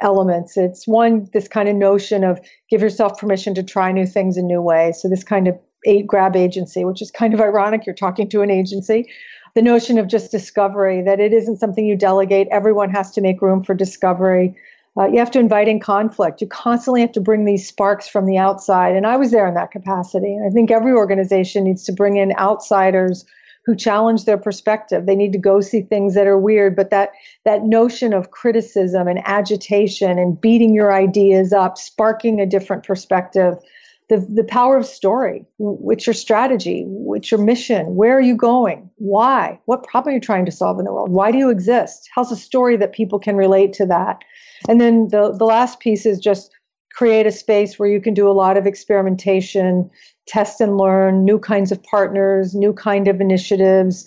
elements. 0.00 0.56
It's 0.56 0.86
one, 0.86 1.28
this 1.32 1.48
kind 1.48 1.68
of 1.68 1.76
notion 1.76 2.24
of 2.24 2.40
give 2.68 2.82
yourself 2.82 3.18
permission 3.18 3.54
to 3.54 3.62
try 3.62 3.92
new 3.92 4.06
things 4.06 4.36
in 4.36 4.46
new 4.46 4.60
ways. 4.60 5.00
So, 5.00 5.08
this 5.08 5.24
kind 5.24 5.48
of 5.48 5.58
eight 5.86 6.06
grab 6.06 6.36
agency, 6.36 6.84
which 6.84 7.00
is 7.00 7.10
kind 7.10 7.34
of 7.34 7.40
ironic. 7.40 7.86
You're 7.86 7.94
talking 7.94 8.28
to 8.30 8.42
an 8.42 8.50
agency. 8.50 9.08
The 9.54 9.62
notion 9.62 9.98
of 9.98 10.08
just 10.08 10.30
discovery, 10.30 11.02
that 11.02 11.18
it 11.18 11.32
isn't 11.32 11.58
something 11.58 11.86
you 11.86 11.96
delegate. 11.96 12.48
Everyone 12.50 12.90
has 12.90 13.10
to 13.12 13.20
make 13.20 13.40
room 13.40 13.62
for 13.62 13.74
discovery. 13.74 14.54
Uh, 14.98 15.06
you 15.06 15.18
have 15.18 15.30
to 15.30 15.38
invite 15.38 15.68
in 15.68 15.80
conflict. 15.80 16.40
You 16.40 16.46
constantly 16.46 17.02
have 17.02 17.12
to 17.12 17.20
bring 17.20 17.44
these 17.44 17.66
sparks 17.66 18.08
from 18.08 18.26
the 18.26 18.38
outside. 18.38 18.96
And 18.96 19.06
I 19.06 19.16
was 19.16 19.30
there 19.30 19.46
in 19.46 19.54
that 19.54 19.70
capacity. 19.70 20.38
I 20.44 20.50
think 20.50 20.70
every 20.70 20.92
organization 20.92 21.64
needs 21.64 21.84
to 21.84 21.92
bring 21.92 22.16
in 22.16 22.32
outsiders 22.38 23.24
who 23.66 23.74
challenge 23.74 24.24
their 24.24 24.38
perspective. 24.38 25.04
They 25.04 25.16
need 25.16 25.32
to 25.32 25.38
go 25.38 25.60
see 25.60 25.82
things 25.82 26.14
that 26.14 26.28
are 26.28 26.38
weird, 26.38 26.76
but 26.76 26.90
that 26.90 27.10
that 27.44 27.64
notion 27.64 28.14
of 28.14 28.30
criticism 28.30 29.08
and 29.08 29.20
agitation 29.24 30.18
and 30.18 30.40
beating 30.40 30.72
your 30.72 30.94
ideas 30.94 31.52
up, 31.52 31.76
sparking 31.76 32.40
a 32.40 32.46
different 32.46 32.84
perspective, 32.84 33.54
the 34.08 34.24
the 34.32 34.44
power 34.44 34.76
of 34.76 34.86
story. 34.86 35.44
What's 35.58 36.06
your 36.06 36.14
strategy? 36.14 36.84
What's 36.86 37.30
your 37.32 37.42
mission? 37.42 37.96
Where 37.96 38.16
are 38.16 38.20
you 38.20 38.36
going? 38.36 38.88
Why? 38.96 39.60
What 39.64 39.82
problem 39.82 40.12
are 40.12 40.14
you 40.14 40.20
trying 40.20 40.46
to 40.46 40.52
solve 40.52 40.78
in 40.78 40.84
the 40.84 40.92
world? 40.92 41.10
Why 41.10 41.32
do 41.32 41.38
you 41.38 41.50
exist? 41.50 42.08
How's 42.14 42.30
a 42.30 42.36
story 42.36 42.76
that 42.76 42.92
people 42.92 43.18
can 43.18 43.34
relate 43.34 43.72
to 43.74 43.86
that? 43.86 44.22
And 44.68 44.80
then 44.80 45.08
the 45.08 45.34
the 45.36 45.44
last 45.44 45.80
piece 45.80 46.06
is 46.06 46.20
just 46.20 46.52
create 46.92 47.26
a 47.26 47.32
space 47.32 47.78
where 47.78 47.88
you 47.88 48.00
can 48.00 48.14
do 48.14 48.30
a 48.30 48.32
lot 48.32 48.56
of 48.56 48.66
experimentation 48.66 49.90
test 50.26 50.60
and 50.60 50.76
learn 50.76 51.24
new 51.24 51.38
kinds 51.38 51.72
of 51.72 51.82
partners, 51.82 52.54
new 52.54 52.72
kind 52.72 53.08
of 53.08 53.20
initiatives, 53.20 54.06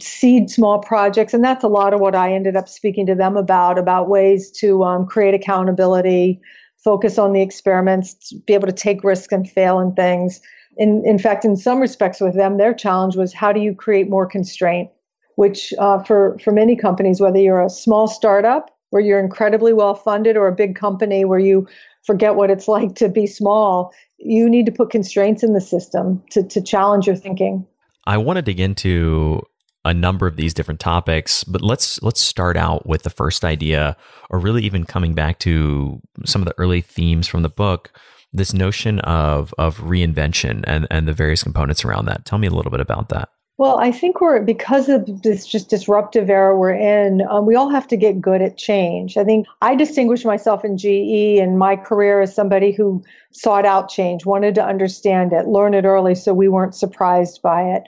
seed 0.00 0.50
small 0.50 0.78
projects. 0.78 1.34
And 1.34 1.44
that's 1.44 1.64
a 1.64 1.68
lot 1.68 1.94
of 1.94 2.00
what 2.00 2.14
I 2.14 2.32
ended 2.32 2.56
up 2.56 2.68
speaking 2.68 3.06
to 3.06 3.14
them 3.14 3.36
about, 3.36 3.78
about 3.78 4.08
ways 4.08 4.50
to 4.52 4.84
um, 4.84 5.06
create 5.06 5.34
accountability, 5.34 6.40
focus 6.78 7.18
on 7.18 7.32
the 7.32 7.42
experiments, 7.42 8.32
be 8.32 8.54
able 8.54 8.66
to 8.66 8.72
take 8.72 9.04
risks 9.04 9.32
and 9.32 9.48
fail 9.48 9.78
in 9.80 9.92
things. 9.94 10.40
In, 10.76 11.02
in 11.06 11.18
fact, 11.18 11.44
in 11.44 11.56
some 11.56 11.80
respects 11.80 12.20
with 12.20 12.34
them, 12.34 12.58
their 12.58 12.74
challenge 12.74 13.16
was 13.16 13.32
how 13.32 13.52
do 13.52 13.60
you 13.60 13.74
create 13.74 14.10
more 14.10 14.26
constraint, 14.26 14.90
which 15.36 15.72
uh, 15.78 16.02
for, 16.02 16.38
for 16.42 16.52
many 16.52 16.76
companies, 16.76 17.20
whether 17.20 17.38
you're 17.38 17.64
a 17.64 17.70
small 17.70 18.06
startup 18.06 18.70
where 18.90 19.02
you're 19.02 19.20
incredibly 19.20 19.72
well 19.72 19.94
funded 19.94 20.36
or 20.36 20.46
a 20.46 20.54
big 20.54 20.76
company 20.76 21.24
where 21.24 21.38
you 21.38 21.66
forget 22.04 22.36
what 22.36 22.50
it's 22.50 22.68
like 22.68 22.94
to 22.94 23.08
be 23.08 23.26
small, 23.26 23.92
you 24.18 24.48
need 24.48 24.66
to 24.66 24.72
put 24.72 24.90
constraints 24.90 25.42
in 25.42 25.52
the 25.52 25.60
system 25.60 26.22
to, 26.30 26.42
to 26.42 26.60
challenge 26.60 27.06
your 27.06 27.16
thinking. 27.16 27.66
I 28.06 28.18
want 28.18 28.36
to 28.36 28.42
dig 28.42 28.60
into 28.60 29.42
a 29.84 29.94
number 29.94 30.26
of 30.26 30.36
these 30.36 30.52
different 30.52 30.80
topics, 30.80 31.44
but 31.44 31.62
let's 31.62 32.02
let's 32.02 32.20
start 32.20 32.56
out 32.56 32.86
with 32.86 33.02
the 33.02 33.10
first 33.10 33.44
idea, 33.44 33.96
or 34.30 34.38
really 34.38 34.64
even 34.64 34.84
coming 34.84 35.14
back 35.14 35.38
to 35.40 36.00
some 36.24 36.42
of 36.42 36.46
the 36.46 36.54
early 36.58 36.80
themes 36.80 37.28
from 37.28 37.42
the 37.42 37.48
book. 37.48 37.92
This 38.32 38.52
notion 38.52 38.98
of 39.00 39.54
of 39.58 39.78
reinvention 39.78 40.64
and 40.66 40.86
and 40.90 41.06
the 41.06 41.12
various 41.12 41.42
components 41.42 41.84
around 41.84 42.06
that. 42.06 42.24
Tell 42.24 42.38
me 42.38 42.48
a 42.48 42.50
little 42.50 42.72
bit 42.72 42.80
about 42.80 43.10
that. 43.10 43.28
Well, 43.58 43.78
I 43.78 43.90
think 43.90 44.20
we're 44.20 44.42
because 44.42 44.90
of 44.90 45.22
this 45.22 45.46
just 45.46 45.70
disruptive 45.70 46.28
era 46.28 46.54
we're 46.54 46.74
in. 46.74 47.22
Um, 47.22 47.46
we 47.46 47.54
all 47.54 47.70
have 47.70 47.88
to 47.88 47.96
get 47.96 48.20
good 48.20 48.42
at 48.42 48.58
change. 48.58 49.16
I 49.16 49.24
think 49.24 49.46
I 49.62 49.74
distinguish 49.74 50.26
myself 50.26 50.62
in 50.62 50.76
GE 50.76 51.40
and 51.40 51.58
my 51.58 51.76
career 51.76 52.20
as 52.20 52.34
somebody 52.34 52.72
who 52.72 53.02
sought 53.30 53.64
out 53.64 53.88
change, 53.88 54.26
wanted 54.26 54.54
to 54.56 54.64
understand 54.64 55.32
it, 55.32 55.46
learn 55.46 55.72
it 55.72 55.86
early, 55.86 56.14
so 56.14 56.34
we 56.34 56.48
weren't 56.48 56.74
surprised 56.74 57.40
by 57.40 57.62
it. 57.62 57.84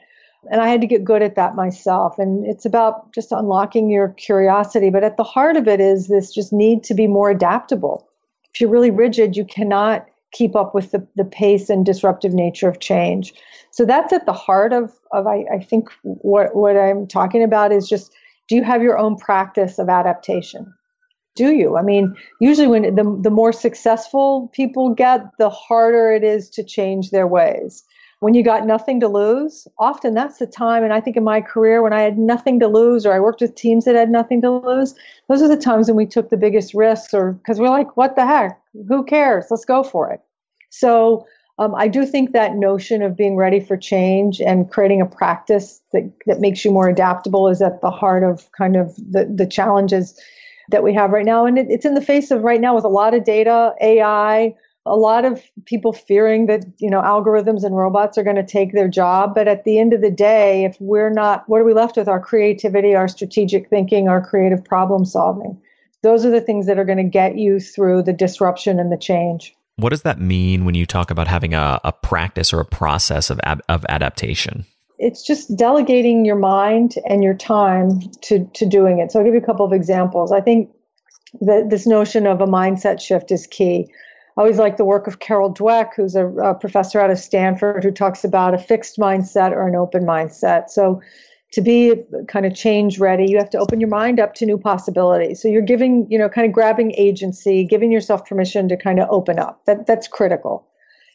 And 0.51 0.63
I 0.63 0.69
had 0.69 0.81
to 0.81 0.87
get 0.87 1.05
good 1.05 1.21
at 1.21 1.35
that 1.35 1.55
myself. 1.55 2.19
And 2.19 2.47
it's 2.47 2.65
about 2.65 3.13
just 3.13 3.31
unlocking 3.31 3.91
your 3.91 4.09
curiosity. 4.11 4.89
But 4.89 5.05
at 5.05 5.19
the 5.19 5.25
heart 5.25 5.59
of 5.59 5.69
it 5.69 5.81
is 5.81 6.09
this 6.09 6.33
just 6.33 6.51
need 6.51 6.83
to 6.85 6.95
be 6.95 7.07
more 7.07 7.29
adaptable. 7.29 8.09
If 8.55 8.61
you're 8.63 8.71
really 8.71 8.91
rigid, 8.91 9.37
you 9.37 9.45
cannot 9.45 10.09
keep 10.33 10.55
up 10.55 10.75
with 10.75 10.91
the, 10.91 11.07
the 11.17 11.25
pace 11.25 11.71
and 11.71 11.87
disruptive 11.87 12.33
nature 12.33 12.69
of 12.69 12.81
change. 12.81 13.33
So 13.71 13.85
that's 13.85 14.13
at 14.13 14.27
the 14.27 14.33
heart 14.33 14.73
of, 14.73 14.93
of 15.13 15.27
I, 15.27 15.45
I 15.53 15.59
think 15.59 15.89
what, 16.03 16.55
what 16.55 16.77
I'm 16.77 17.07
talking 17.07 17.43
about 17.43 17.73
is 17.73 17.89
just 17.89 18.13
do 18.49 18.57
you 18.57 18.65
have 18.65 18.83
your 18.83 18.99
own 18.99 19.17
practice 19.17 19.79
of 19.79 19.89
adaptation? 19.89 20.73
Do 21.37 21.53
you? 21.53 21.77
I 21.77 21.83
mean, 21.83 22.17
usually 22.41 22.67
when 22.67 22.95
the, 22.95 23.21
the 23.23 23.31
more 23.31 23.53
successful 23.53 24.51
people 24.53 24.95
get, 24.95 25.25
the 25.39 25.51
harder 25.51 26.11
it 26.11 26.25
is 26.25 26.51
to 26.51 26.65
change 26.65 27.11
their 27.11 27.27
ways. 27.27 27.85
When 28.21 28.35
you 28.35 28.43
got 28.43 28.67
nothing 28.67 28.99
to 29.01 29.09
lose, 29.09 29.69
often 29.79 30.15
that's 30.15 30.39
the 30.39 30.47
time. 30.47 30.83
And 30.83 30.93
I 30.93 31.01
think 31.01 31.17
in 31.17 31.23
my 31.23 31.41
career, 31.41 31.83
when 31.83 31.93
I 31.93 32.01
had 32.01 32.19
nothing 32.19 32.59
to 32.61 32.67
lose, 32.67 33.07
or 33.07 33.13
I 33.13 33.21
worked 33.21 33.41
with 33.41 33.55
teams 33.55 33.85
that 33.85 33.95
had 33.95 34.11
nothing 34.11 34.43
to 34.43 34.51
lose, 34.51 34.95
those 35.29 35.41
are 35.41 35.49
the 35.49 35.57
times 35.57 35.87
when 35.87 35.97
we 35.97 36.07
took 36.07 36.31
the 36.31 36.37
biggest 36.37 36.75
risks, 36.75 37.15
or 37.15 37.33
because 37.33 37.61
we're 37.61 37.71
like, 37.71 37.97
what 37.97 38.17
the 38.17 38.27
heck? 38.27 38.61
Who 38.89 39.05
cares? 39.05 39.47
Let's 39.51 39.65
go 39.65 39.85
for 39.85 40.11
it. 40.11 40.21
So 40.71 41.27
um, 41.59 41.75
I 41.75 41.89
do 41.89 42.07
think 42.07 42.33
that 42.33 42.57
notion 42.57 43.03
of 43.03 43.17
being 43.17 43.37
ready 43.37 43.61
for 43.61 43.77
change 43.77 44.41
and 44.41 44.71
creating 44.71 45.01
a 45.01 45.07
practice 45.07 45.81
that, 45.93 46.11
that 46.27 46.41
makes 46.41 46.65
you 46.65 46.71
more 46.71 46.89
adaptable 46.89 47.49
is 47.49 47.61
at 47.61 47.81
the 47.81 47.91
heart 47.91 48.23
of 48.23 48.51
kind 48.53 48.77
of 48.77 48.95
the, 48.97 49.33
the 49.33 49.47
challenges 49.47 50.19
that 50.71 50.83
we 50.83 50.95
have 50.95 51.11
right 51.11 51.25
now. 51.25 51.47
And 51.47 51.59
it, 51.59 51.67
it's 51.69 51.85
in 51.85 51.95
the 51.95 52.01
face 52.01 52.31
of 52.31 52.43
right 52.43 52.61
now 52.61 52.75
with 52.75 52.85
a 52.85 52.89
lot 52.89 53.15
of 53.15 53.25
data, 53.25 53.75
AI, 53.81 54.55
a 54.87 54.97
lot 54.97 55.25
of 55.25 55.43
people 55.67 55.93
fearing 55.93 56.47
that 56.47 56.65
you 56.79 56.91
know 56.91 57.03
algorithms 57.03 57.65
and 57.65 57.77
robots 57.77 58.17
are 58.17 58.25
going 58.25 58.37
to 58.37 58.47
take 58.47 58.73
their 58.73 58.89
job 58.89 59.35
but 59.35 59.49
at 59.49 59.65
the 59.65 59.79
end 59.79 59.93
of 59.93 60.01
the 60.01 60.11
day 60.11 60.65
if 60.65 60.77
we're 60.81 61.11
not 61.11 61.45
what 61.49 61.61
are 61.61 61.65
we 61.65 61.75
left 61.75 61.97
with 61.97 62.09
our 62.09 62.21
creativity 62.21 62.95
our 62.95 63.09
strategic 63.09 63.69
thinking 63.69 64.09
our 64.09 64.25
creative 64.25 64.65
problem 64.65 65.05
solving 65.05 65.61
those 66.03 66.25
are 66.25 66.31
the 66.31 66.41
things 66.41 66.67
that 66.67 66.79
are 66.79 66.85
going 66.85 66.99
to 66.99 67.05
get 67.05 67.37
you 67.37 67.61
through 67.61 68.03
the 68.03 68.13
disruption 68.13 68.79
and 68.79 68.91
the 68.91 68.97
change 68.97 69.55
what 69.79 69.91
does 69.91 70.03
that 70.03 70.21
mean 70.21 70.65
when 70.65 70.75
you 70.75 70.87
talk 70.87 71.09
about 71.09 71.29
having 71.29 71.55
a, 71.55 71.81
a 71.85 71.93
practice 71.93 72.53
or 72.53 72.59
a 72.59 72.65
process 72.65 73.31
of, 73.31 73.39
ab- 73.45 73.63
of 73.69 73.87
adaptation? 73.89 74.67
It's 74.99 75.25
just 75.25 75.57
delegating 75.57 76.25
your 76.25 76.37
mind 76.37 76.97
and 77.09 77.23
your 77.23 77.35
time 77.35 78.01
to, 78.23 78.45
to 78.55 78.67
doing 78.67 78.99
it. 78.99 79.13
So 79.13 79.21
I'll 79.21 79.25
give 79.25 79.35
you 79.35 79.41
a 79.41 79.47
couple 79.47 79.65
of 79.65 79.73
examples. 79.73 80.33
I 80.33 80.41
think 80.41 80.71
that 81.41 81.71
this 81.71 81.87
notion 81.87 82.27
of 82.27 82.41
a 82.41 82.47
mindset 82.47 83.01
shift 83.01 83.31
is 83.31 83.47
key. 83.47 83.89
I 84.39 84.43
always 84.43 84.59
like 84.59 84.77
the 84.77 84.85
work 84.85 85.09
of 85.09 85.19
Carol 85.19 85.53
Dweck, 85.53 85.95
who's 85.97 86.15
a, 86.15 86.29
a 86.29 86.55
professor 86.55 87.01
out 87.01 87.11
of 87.11 87.19
Stanford, 87.19 87.83
who 87.83 87.91
talks 87.91 88.23
about 88.23 88.55
a 88.55 88.59
fixed 88.59 88.97
mindset 88.97 89.51
or 89.51 89.67
an 89.67 89.75
open 89.75 90.05
mindset. 90.05 90.71
So 90.71 91.03
to 91.55 91.61
be 91.61 91.95
kind 92.29 92.47
of 92.47 92.55
change 92.55 93.01
ready, 93.01 93.29
you 93.29 93.37
have 93.37 93.51
to 93.51 93.59
open 93.59 93.81
your 93.81 93.89
mind 93.89 94.21
up 94.21 94.35
to 94.35 94.47
new 94.47 94.57
possibilities. 94.57 95.43
So 95.43 95.49
you're 95.49 95.61
giving, 95.61 96.07
you 96.09 96.17
know, 96.17 96.29
kind 96.29 96.47
of 96.47 96.53
grabbing 96.53 96.93
agency, 96.97 97.65
giving 97.65 97.91
yourself 97.91 98.27
permission 98.27 98.69
to 98.69 98.77
kind 98.77 99.01
of 99.01 99.09
open 99.11 99.41
up. 99.41 99.65
That 99.65 99.89
that's 99.89 100.07
critical. 100.07 100.69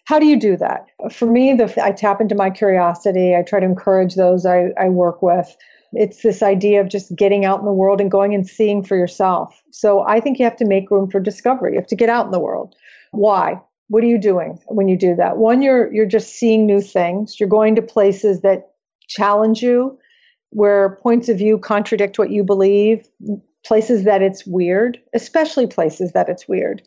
How 0.03 0.19
do 0.19 0.25
you 0.25 0.37
do 0.37 0.57
that? 0.57 0.87
For 1.09 1.25
me, 1.25 1.53
the, 1.53 1.81
I 1.81 1.93
tap 1.93 2.19
into 2.19 2.35
my 2.35 2.49
curiosity. 2.49 3.37
I 3.37 3.41
try 3.41 3.61
to 3.61 3.65
encourage 3.65 4.15
those 4.15 4.45
I, 4.45 4.71
I 4.77 4.89
work 4.89 5.21
with. 5.21 5.55
It's 5.93 6.23
this 6.23 6.43
idea 6.43 6.81
of 6.81 6.89
just 6.89 7.15
getting 7.15 7.45
out 7.45 7.59
in 7.59 7.65
the 7.65 7.71
world 7.71 8.01
and 8.01 8.11
going 8.11 8.35
and 8.35 8.45
seeing 8.45 8.83
for 8.83 8.97
yourself. 8.97 9.63
So 9.71 10.01
I 10.01 10.19
think 10.19 10.39
you 10.39 10.43
have 10.43 10.57
to 10.57 10.65
make 10.65 10.91
room 10.91 11.09
for 11.09 11.21
discovery. 11.21 11.73
You 11.73 11.79
have 11.79 11.87
to 11.87 11.95
get 11.95 12.09
out 12.09 12.25
in 12.25 12.31
the 12.31 12.39
world. 12.39 12.75
Why? 13.13 13.61
What 13.89 14.03
are 14.03 14.07
you 14.07 14.17
doing 14.17 14.59
when 14.67 14.87
you 14.87 14.97
do 14.97 15.15
that? 15.15 15.37
One, 15.37 15.61
you're 15.61 15.93
you're 15.93 16.07
just 16.07 16.35
seeing 16.35 16.65
new 16.65 16.81
things. 16.81 17.39
You're 17.39 17.49
going 17.49 17.75
to 17.75 17.81
places 17.81 18.41
that 18.41 18.71
challenge 19.07 19.61
you 19.61 19.97
where 20.49 20.97
points 21.01 21.29
of 21.29 21.37
view 21.37 21.57
contradict 21.57 22.17
what 22.19 22.31
you 22.31 22.43
believe. 22.43 23.07
places 23.65 24.03
that 24.03 24.21
it's 24.21 24.45
weird, 24.45 24.99
especially 25.13 25.67
places 25.67 26.11
that 26.11 26.27
it's 26.27 26.49
weird. 26.49 26.81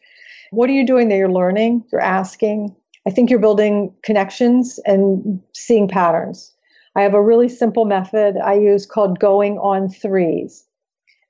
What 0.51 0.69
are 0.69 0.75
you 0.75 0.87
doing 0.87 1.09
that 1.09 1.17
you're 1.17 1.33
learning? 1.33 1.85
You're 1.91 2.03
asking. 2.03 2.75
I 3.07 3.11
think 3.11 3.31
you're 3.31 3.39
building 3.39 3.95
connections 4.03 4.79
and 4.85 5.41
seeing 5.55 5.89
patterns. 5.89 6.53
I 6.97 7.03
have 7.03 7.15
a 7.15 7.23
really 7.23 7.49
simple 7.49 7.85
method 7.85 8.37
I 8.37 8.55
use 8.55 8.85
called 8.85 9.21
going 9.21 9.59
on 9.59 9.89
threes. 9.89 10.65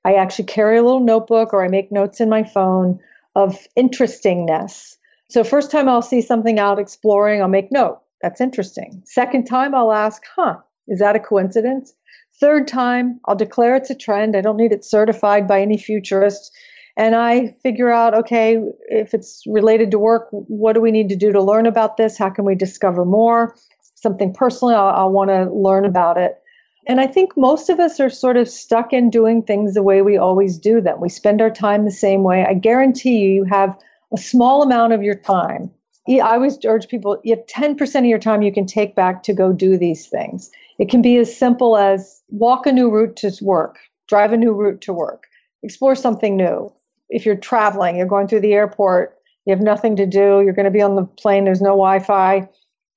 I 0.03 0.15
actually 0.15 0.45
carry 0.45 0.77
a 0.77 0.83
little 0.83 1.01
notebook 1.01 1.53
or 1.53 1.63
I 1.63 1.67
make 1.67 1.91
notes 1.91 2.19
in 2.19 2.29
my 2.29 2.43
phone 2.43 2.99
of 3.37 3.67
interestingness. 3.75 4.97
So, 5.29 5.43
first 5.43 5.69
time 5.69 5.87
I'll 5.87 6.01
see 6.01 6.21
something 6.21 6.59
out 6.59 6.79
exploring, 6.79 7.41
I'll 7.41 7.47
make 7.47 7.71
note. 7.71 7.99
That's 8.21 8.41
interesting. 8.41 9.03
Second 9.05 9.45
time, 9.45 9.75
I'll 9.75 9.91
ask, 9.91 10.23
huh, 10.35 10.57
is 10.87 10.99
that 10.99 11.15
a 11.15 11.19
coincidence? 11.19 11.93
Third 12.39 12.67
time, 12.67 13.19
I'll 13.25 13.35
declare 13.35 13.75
it's 13.75 13.91
a 13.91 13.95
trend. 13.95 14.35
I 14.35 14.41
don't 14.41 14.57
need 14.57 14.71
it 14.71 14.83
certified 14.83 15.47
by 15.47 15.61
any 15.61 15.77
futurist. 15.77 16.51
And 16.97 17.15
I 17.15 17.55
figure 17.61 17.91
out, 17.91 18.15
okay, 18.15 18.57
if 18.89 19.13
it's 19.13 19.43
related 19.45 19.91
to 19.91 19.99
work, 19.99 20.29
what 20.31 20.73
do 20.73 20.81
we 20.81 20.91
need 20.91 21.09
to 21.09 21.15
do 21.15 21.31
to 21.31 21.41
learn 21.41 21.67
about 21.67 21.97
this? 21.97 22.17
How 22.17 22.31
can 22.31 22.43
we 22.43 22.55
discover 22.55 23.05
more? 23.05 23.55
Something 23.93 24.33
personally, 24.33 24.73
I'll, 24.73 24.87
I'll 24.87 25.11
want 25.11 25.29
to 25.29 25.51
learn 25.53 25.85
about 25.85 26.17
it. 26.17 26.41
And 26.87 27.01
I 27.01 27.07
think 27.07 27.35
most 27.35 27.69
of 27.69 27.81
us 27.81 27.99
are 27.99 28.09
sort 28.09 28.37
of 28.37 28.47
stuck 28.47 28.93
in 28.93 29.09
doing 29.09 29.43
things 29.43 29.73
the 29.73 29.83
way 29.83 30.01
we 30.01 30.17
always 30.17 30.57
do 30.57 30.79
them. 30.79 31.01
We 31.01 31.09
spend 31.09 31.41
our 31.41 31.51
time 31.51 31.83
the 31.83 31.91
same 31.91 32.23
way. 32.23 32.45
I 32.45 32.53
guarantee 32.53 33.19
you, 33.19 33.29
you 33.29 33.43
have 33.43 33.77
a 34.13 34.17
small 34.17 34.63
amount 34.63 34.93
of 34.93 35.03
your 35.03 35.15
time. 35.15 35.69
I 36.09 36.19
always 36.21 36.57
urge 36.65 36.87
people 36.87 37.19
you 37.25 37.35
have 37.35 37.45
10% 37.47 37.99
of 37.99 38.05
your 38.05 38.19
time 38.19 38.41
you 38.41 38.53
can 38.53 38.65
take 38.65 38.95
back 38.95 39.23
to 39.23 39.33
go 39.33 39.51
do 39.51 39.77
these 39.77 40.07
things. 40.07 40.49
It 40.79 40.89
can 40.89 41.01
be 41.01 41.17
as 41.17 41.35
simple 41.35 41.75
as 41.75 42.23
walk 42.29 42.65
a 42.65 42.71
new 42.71 42.89
route 42.89 43.17
to 43.17 43.33
work, 43.41 43.79
drive 44.07 44.31
a 44.31 44.37
new 44.37 44.53
route 44.53 44.79
to 44.81 44.93
work, 44.93 45.25
explore 45.63 45.95
something 45.95 46.37
new. 46.37 46.71
If 47.09 47.25
you're 47.25 47.35
traveling, 47.35 47.97
you're 47.97 48.07
going 48.07 48.29
through 48.29 48.39
the 48.41 48.53
airport, 48.53 49.17
you 49.45 49.51
have 49.51 49.61
nothing 49.61 49.97
to 49.97 50.05
do, 50.05 50.41
you're 50.41 50.53
going 50.53 50.63
to 50.63 50.71
be 50.71 50.81
on 50.81 50.95
the 50.95 51.03
plane, 51.03 51.43
there's 51.43 51.61
no 51.61 51.71
Wi 51.71 51.99
Fi, 51.99 52.47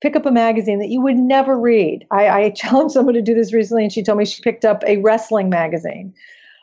pick 0.01 0.15
up 0.15 0.25
a 0.25 0.31
magazine 0.31 0.79
that 0.79 0.89
you 0.89 1.01
would 1.01 1.17
never 1.17 1.57
read. 1.57 2.05
I, 2.11 2.29
I 2.29 2.49
challenged 2.55 2.93
someone 2.93 3.13
to 3.15 3.21
do 3.21 3.35
this 3.35 3.53
recently, 3.53 3.83
and 3.83 3.93
she 3.93 4.03
told 4.03 4.17
me 4.17 4.25
she 4.25 4.41
picked 4.41 4.65
up 4.65 4.83
a 4.85 4.97
wrestling 4.97 5.49
magazine. 5.49 6.13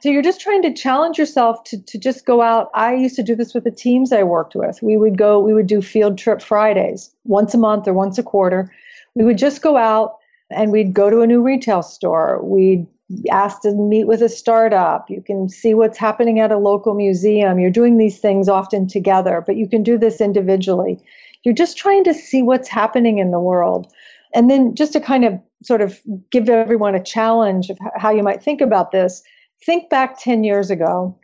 So 0.00 0.10
you're 0.10 0.22
just 0.22 0.40
trying 0.40 0.62
to 0.62 0.72
challenge 0.72 1.18
yourself 1.18 1.64
to, 1.64 1.82
to 1.82 1.98
just 1.98 2.24
go 2.24 2.40
out. 2.40 2.70
I 2.72 2.94
used 2.94 3.16
to 3.16 3.22
do 3.22 3.34
this 3.34 3.52
with 3.52 3.64
the 3.64 3.72
teams 3.72 4.12
I 4.12 4.22
worked 4.22 4.54
with. 4.54 4.80
We 4.80 4.96
would 4.96 5.18
go, 5.18 5.40
we 5.40 5.52
would 5.52 5.66
do 5.66 5.82
field 5.82 6.18
trip 6.18 6.40
Fridays 6.40 7.10
once 7.24 7.52
a 7.52 7.58
month 7.58 7.88
or 7.88 7.92
once 7.92 8.16
a 8.16 8.22
quarter. 8.22 8.72
We 9.16 9.24
would 9.24 9.38
just 9.38 9.60
go 9.60 9.76
out 9.76 10.18
and 10.50 10.70
we'd 10.70 10.94
go 10.94 11.10
to 11.10 11.22
a 11.22 11.26
new 11.26 11.42
retail 11.42 11.82
store. 11.82 12.40
We'd 12.44 12.86
ask 13.30 13.62
to 13.62 13.72
meet 13.72 14.06
with 14.06 14.22
a 14.22 14.28
startup. 14.28 15.10
You 15.10 15.20
can 15.20 15.48
see 15.48 15.74
what's 15.74 15.98
happening 15.98 16.38
at 16.38 16.52
a 16.52 16.58
local 16.58 16.94
museum. 16.94 17.58
You're 17.58 17.70
doing 17.70 17.98
these 17.98 18.18
things 18.18 18.48
often 18.48 18.86
together, 18.86 19.42
but 19.44 19.56
you 19.56 19.68
can 19.68 19.82
do 19.82 19.98
this 19.98 20.20
individually. 20.20 21.00
You're 21.48 21.54
just 21.54 21.78
trying 21.78 22.04
to 22.04 22.12
see 22.12 22.42
what's 22.42 22.68
happening 22.68 23.16
in 23.16 23.30
the 23.30 23.40
world. 23.40 23.90
And 24.34 24.50
then 24.50 24.74
just 24.74 24.92
to 24.92 25.00
kind 25.00 25.24
of 25.24 25.40
sort 25.62 25.80
of 25.80 25.98
give 26.30 26.50
everyone 26.50 26.94
a 26.94 27.02
challenge 27.02 27.70
of 27.70 27.78
how 27.96 28.10
you 28.10 28.22
might 28.22 28.42
think 28.42 28.60
about 28.60 28.92
this, 28.92 29.22
think 29.64 29.88
back 29.88 30.20
10 30.20 30.44
years 30.44 30.70
ago 30.70 31.18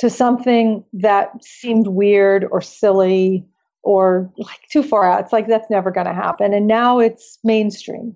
to 0.00 0.10
something 0.10 0.84
that 0.92 1.42
seemed 1.42 1.86
weird 1.86 2.44
or 2.50 2.60
silly 2.60 3.42
or 3.82 4.30
like 4.36 4.68
too 4.70 4.82
far 4.82 5.10
out. 5.10 5.22
It's 5.22 5.32
like 5.32 5.48
that's 5.48 5.70
never 5.70 5.90
going 5.90 6.08
to 6.08 6.12
happen. 6.12 6.52
And 6.52 6.66
now 6.66 6.98
it's 6.98 7.38
mainstream. 7.42 8.14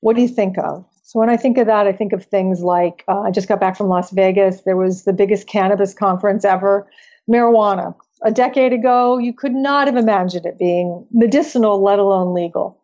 What 0.00 0.14
do 0.14 0.20
you 0.20 0.28
think 0.28 0.58
of? 0.58 0.84
So 1.04 1.18
when 1.20 1.30
I 1.30 1.38
think 1.38 1.56
of 1.56 1.66
that, 1.68 1.86
I 1.86 1.92
think 1.92 2.12
of 2.12 2.22
things 2.22 2.60
like 2.60 3.02
uh, 3.08 3.20
I 3.20 3.30
just 3.30 3.48
got 3.48 3.60
back 3.60 3.78
from 3.78 3.88
Las 3.88 4.10
Vegas. 4.10 4.60
There 4.60 4.76
was 4.76 5.04
the 5.04 5.14
biggest 5.14 5.46
cannabis 5.46 5.94
conference 5.94 6.44
ever, 6.44 6.86
marijuana. 7.30 7.94
A 8.24 8.32
decade 8.32 8.72
ago, 8.72 9.18
you 9.18 9.32
could 9.32 9.54
not 9.54 9.86
have 9.86 9.96
imagined 9.96 10.46
it 10.46 10.58
being 10.58 11.06
medicinal, 11.12 11.82
let 11.82 11.98
alone 11.98 12.34
legal. 12.34 12.80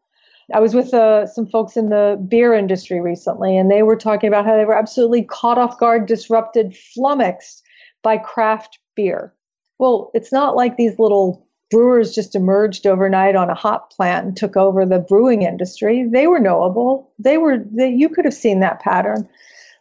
I 0.52 0.60
was 0.60 0.74
with 0.74 0.92
uh, 0.92 1.26
some 1.26 1.46
folks 1.46 1.76
in 1.76 1.88
the 1.88 2.22
beer 2.28 2.54
industry 2.54 3.00
recently, 3.00 3.56
and 3.56 3.70
they 3.70 3.82
were 3.82 3.96
talking 3.96 4.28
about 4.28 4.44
how 4.44 4.56
they 4.56 4.64
were 4.64 4.76
absolutely 4.76 5.22
caught 5.22 5.58
off 5.58 5.78
guard, 5.78 6.06
disrupted, 6.06 6.76
flummoxed 6.76 7.62
by 8.02 8.18
craft 8.18 8.78
beer. 8.94 9.32
Well, 9.78 10.10
it's 10.12 10.32
not 10.32 10.56
like 10.56 10.76
these 10.76 10.98
little 10.98 11.46
brewers 11.70 12.14
just 12.14 12.34
emerged 12.34 12.86
overnight 12.86 13.36
on 13.36 13.48
a 13.48 13.54
hop 13.54 13.92
plant 13.92 14.26
and 14.26 14.36
took 14.36 14.56
over 14.56 14.84
the 14.84 14.98
brewing 14.98 15.42
industry. 15.42 16.06
They 16.10 16.26
were 16.26 16.40
knowable. 16.40 17.12
They 17.18 17.38
were 17.38 17.58
they, 17.72 17.88
you 17.88 18.08
could 18.08 18.24
have 18.24 18.34
seen 18.34 18.60
that 18.60 18.80
pattern. 18.80 19.28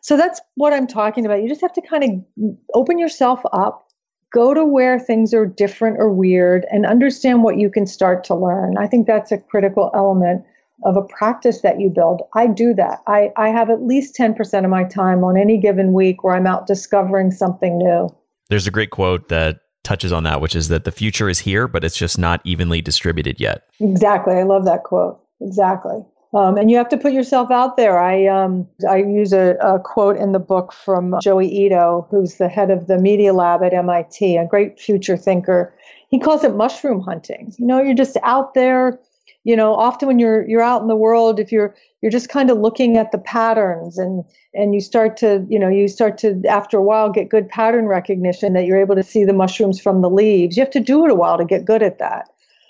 So 0.02 0.16
that's 0.16 0.40
what 0.56 0.72
I'm 0.72 0.88
talking 0.88 1.26
about. 1.26 1.42
You 1.42 1.50
just 1.50 1.62
have 1.62 1.74
to 1.74 1.82
kind 1.82 2.04
of 2.04 2.56
open 2.74 3.00
yourself 3.00 3.42
up, 3.52 3.89
go 4.32 4.54
to 4.54 4.64
where 4.66 5.00
things 5.00 5.34
are 5.34 5.46
different 5.46 5.98
or 6.00 6.12
weird 6.12 6.66
and 6.72 6.86
understand 6.86 7.44
what 7.44 7.58
you 7.58 7.70
can 7.70 7.88
start 7.88 8.24
to 8.26 8.36
learn. 8.36 8.78
I 8.78 8.88
think 8.88 9.08
that's 9.08 9.32
a 9.32 9.38
critical 9.38 9.92
element 9.94 10.46
of 10.86 10.96
a 10.96 11.02
practice 11.02 11.62
that 11.62 11.80
you 11.80 11.90
build. 11.90 12.22
I 12.34 12.48
do 12.48 12.74
that. 12.76 13.00
I, 13.08 13.32
I 13.36 13.50
have 13.50 13.70
at 13.70 13.82
least 13.82 14.16
10% 14.16 14.64
of 14.64 14.70
my 14.70 14.84
time 14.86 15.24
on 15.24 15.38
any 15.38 15.58
given 15.58 15.94
week 15.94 16.24
where 16.24 16.36
I'm 16.36 16.48
out 16.48 16.68
discovering 16.68 17.32
something 17.32 17.78
new. 17.78 18.16
There's 18.50 18.68
a 18.68 18.72
great 18.72 18.92
quote 18.92 19.28
that 19.30 19.60
touches 19.84 20.14
on 20.14 20.24
that, 20.24 20.42
which 20.42 20.56
is 20.56 20.70
that 20.70 20.86
the 20.86 20.92
future 20.92 21.30
is 21.30 21.40
here, 21.40 21.68
but 21.68 21.84
it's 21.84 21.98
just 21.98 22.18
not 22.18 22.42
evenly 22.44 22.82
distributed 22.82 23.40
yet. 23.40 23.64
Exactly. 23.80 24.36
I 24.36 24.44
love 24.44 24.66
that 24.66 24.84
quote. 24.84 25.20
Exactly. 25.42 26.04
Um, 26.34 26.58
and 26.58 26.70
you 26.70 26.78
have 26.78 26.90
to 26.90 26.98
put 26.98 27.12
yourself 27.12 27.50
out 27.50 27.76
there. 27.76 28.00
I 28.00 28.28
um, 28.28 28.68
I 28.88 28.98
use 28.98 29.34
a, 29.34 29.56
a, 29.62 29.80
quote 29.80 30.16
in 30.16 30.32
the 30.32 30.40
book 30.40 30.72
from 30.72 31.16
Joi 31.24 31.46
Ito, 31.46 32.08
who's 32.12 32.36
the 32.36 32.48
head 32.48 32.70
of 32.70 32.86
the 32.86 33.00
Media 33.00 33.34
Lab 33.34 33.64
at 33.64 33.74
MIT, 33.74 34.38
a 34.38 34.46
great 34.46 34.80
future 34.80 35.18
thinker. 35.18 35.74
He 36.10 36.20
calls 36.20 36.44
it 36.44 36.56
mushroom 36.56 37.02
hunting. 37.02 37.54
You 37.58 37.66
know, 37.66 37.82
you're 37.82 37.96
just 37.96 38.16
out 38.22 38.54
there 38.54 39.00
you 39.44 39.56
know 39.56 39.74
often 39.74 40.08
when 40.08 40.20
you're 40.20 40.48
you're 40.48 40.62
out 40.62 40.82
in 40.82 40.88
the 40.88 40.96
world 40.96 41.40
if 41.40 41.52
you're 41.52 41.76
you're 42.02 42.12
just 42.12 42.30
kind 42.30 42.50
of 42.50 42.58
looking 42.58 42.98
at 42.98 43.12
the 43.12 43.18
patterns 43.18 43.98
and 43.98 44.24
and 44.54 44.74
you 44.74 44.82
start 44.82 45.18
to 45.18 45.46
you 45.50 45.58
know 45.58 45.70
you 45.70 45.88
start 45.88 46.18
to 46.18 46.42
after 46.48 46.78
a 46.78 46.84
while 46.84 47.10
get 47.10 47.30
good 47.30 47.48
pattern 47.50 47.86
recognition 47.86 48.54
that 48.54 48.66
you're 48.66 48.80
able 48.80 48.96
to 48.96 49.04
see 49.04 49.24
the 49.24 49.34
mushrooms 49.34 49.80
from 49.80 50.02
the 50.02 50.10
leaves 50.10 50.58
you 50.58 50.64
have 50.64 50.72
to 50.72 50.80
do 50.80 51.06
it 51.06 51.12
a 51.12 51.16
while 51.16 51.38
to 51.38 51.46
get 51.46 51.66
good 51.66 51.82
at 51.82 52.00
that 52.00 52.30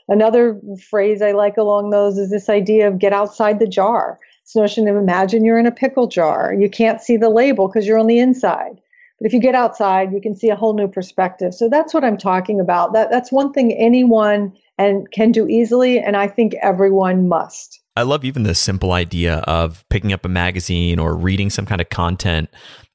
another 0.09 0.59
phrase 0.89 1.21
i 1.21 1.31
like 1.31 1.57
along 1.57 1.89
those 1.89 2.17
is 2.17 2.29
this 2.29 2.49
idea 2.49 2.87
of 2.87 2.99
get 2.99 3.13
outside 3.13 3.59
the 3.59 3.67
jar 3.67 4.19
this 4.45 4.55
notion 4.55 4.87
of 4.87 4.95
imagine 4.95 5.45
you're 5.45 5.59
in 5.59 5.65
a 5.65 5.71
pickle 5.71 6.07
jar 6.07 6.53
you 6.53 6.69
can't 6.69 7.01
see 7.01 7.17
the 7.17 7.29
label 7.29 7.67
because 7.67 7.87
you're 7.87 7.99
on 7.99 8.07
the 8.07 8.19
inside 8.19 8.79
but 9.19 9.25
if 9.25 9.33
you 9.33 9.39
get 9.39 9.55
outside 9.55 10.11
you 10.11 10.21
can 10.21 10.35
see 10.35 10.49
a 10.49 10.55
whole 10.55 10.73
new 10.73 10.87
perspective 10.87 11.53
so 11.53 11.69
that's 11.69 11.93
what 11.93 12.03
i'm 12.03 12.17
talking 12.17 12.59
about 12.59 12.93
that 12.93 13.09
that's 13.09 13.31
one 13.31 13.53
thing 13.53 13.71
anyone 13.73 14.53
and 14.79 15.11
can 15.11 15.31
do 15.31 15.47
easily. 15.47 15.99
And 15.99 16.15
I 16.15 16.27
think 16.27 16.55
everyone 16.63 17.27
must. 17.27 17.81
I 17.95 18.03
love 18.03 18.23
even 18.23 18.43
the 18.43 18.55
simple 18.55 18.93
idea 18.93 19.39
of 19.39 19.83
picking 19.89 20.13
up 20.13 20.23
a 20.23 20.29
magazine 20.29 20.97
or 20.97 21.15
reading 21.15 21.49
some 21.49 21.65
kind 21.65 21.81
of 21.81 21.89
content 21.89 22.49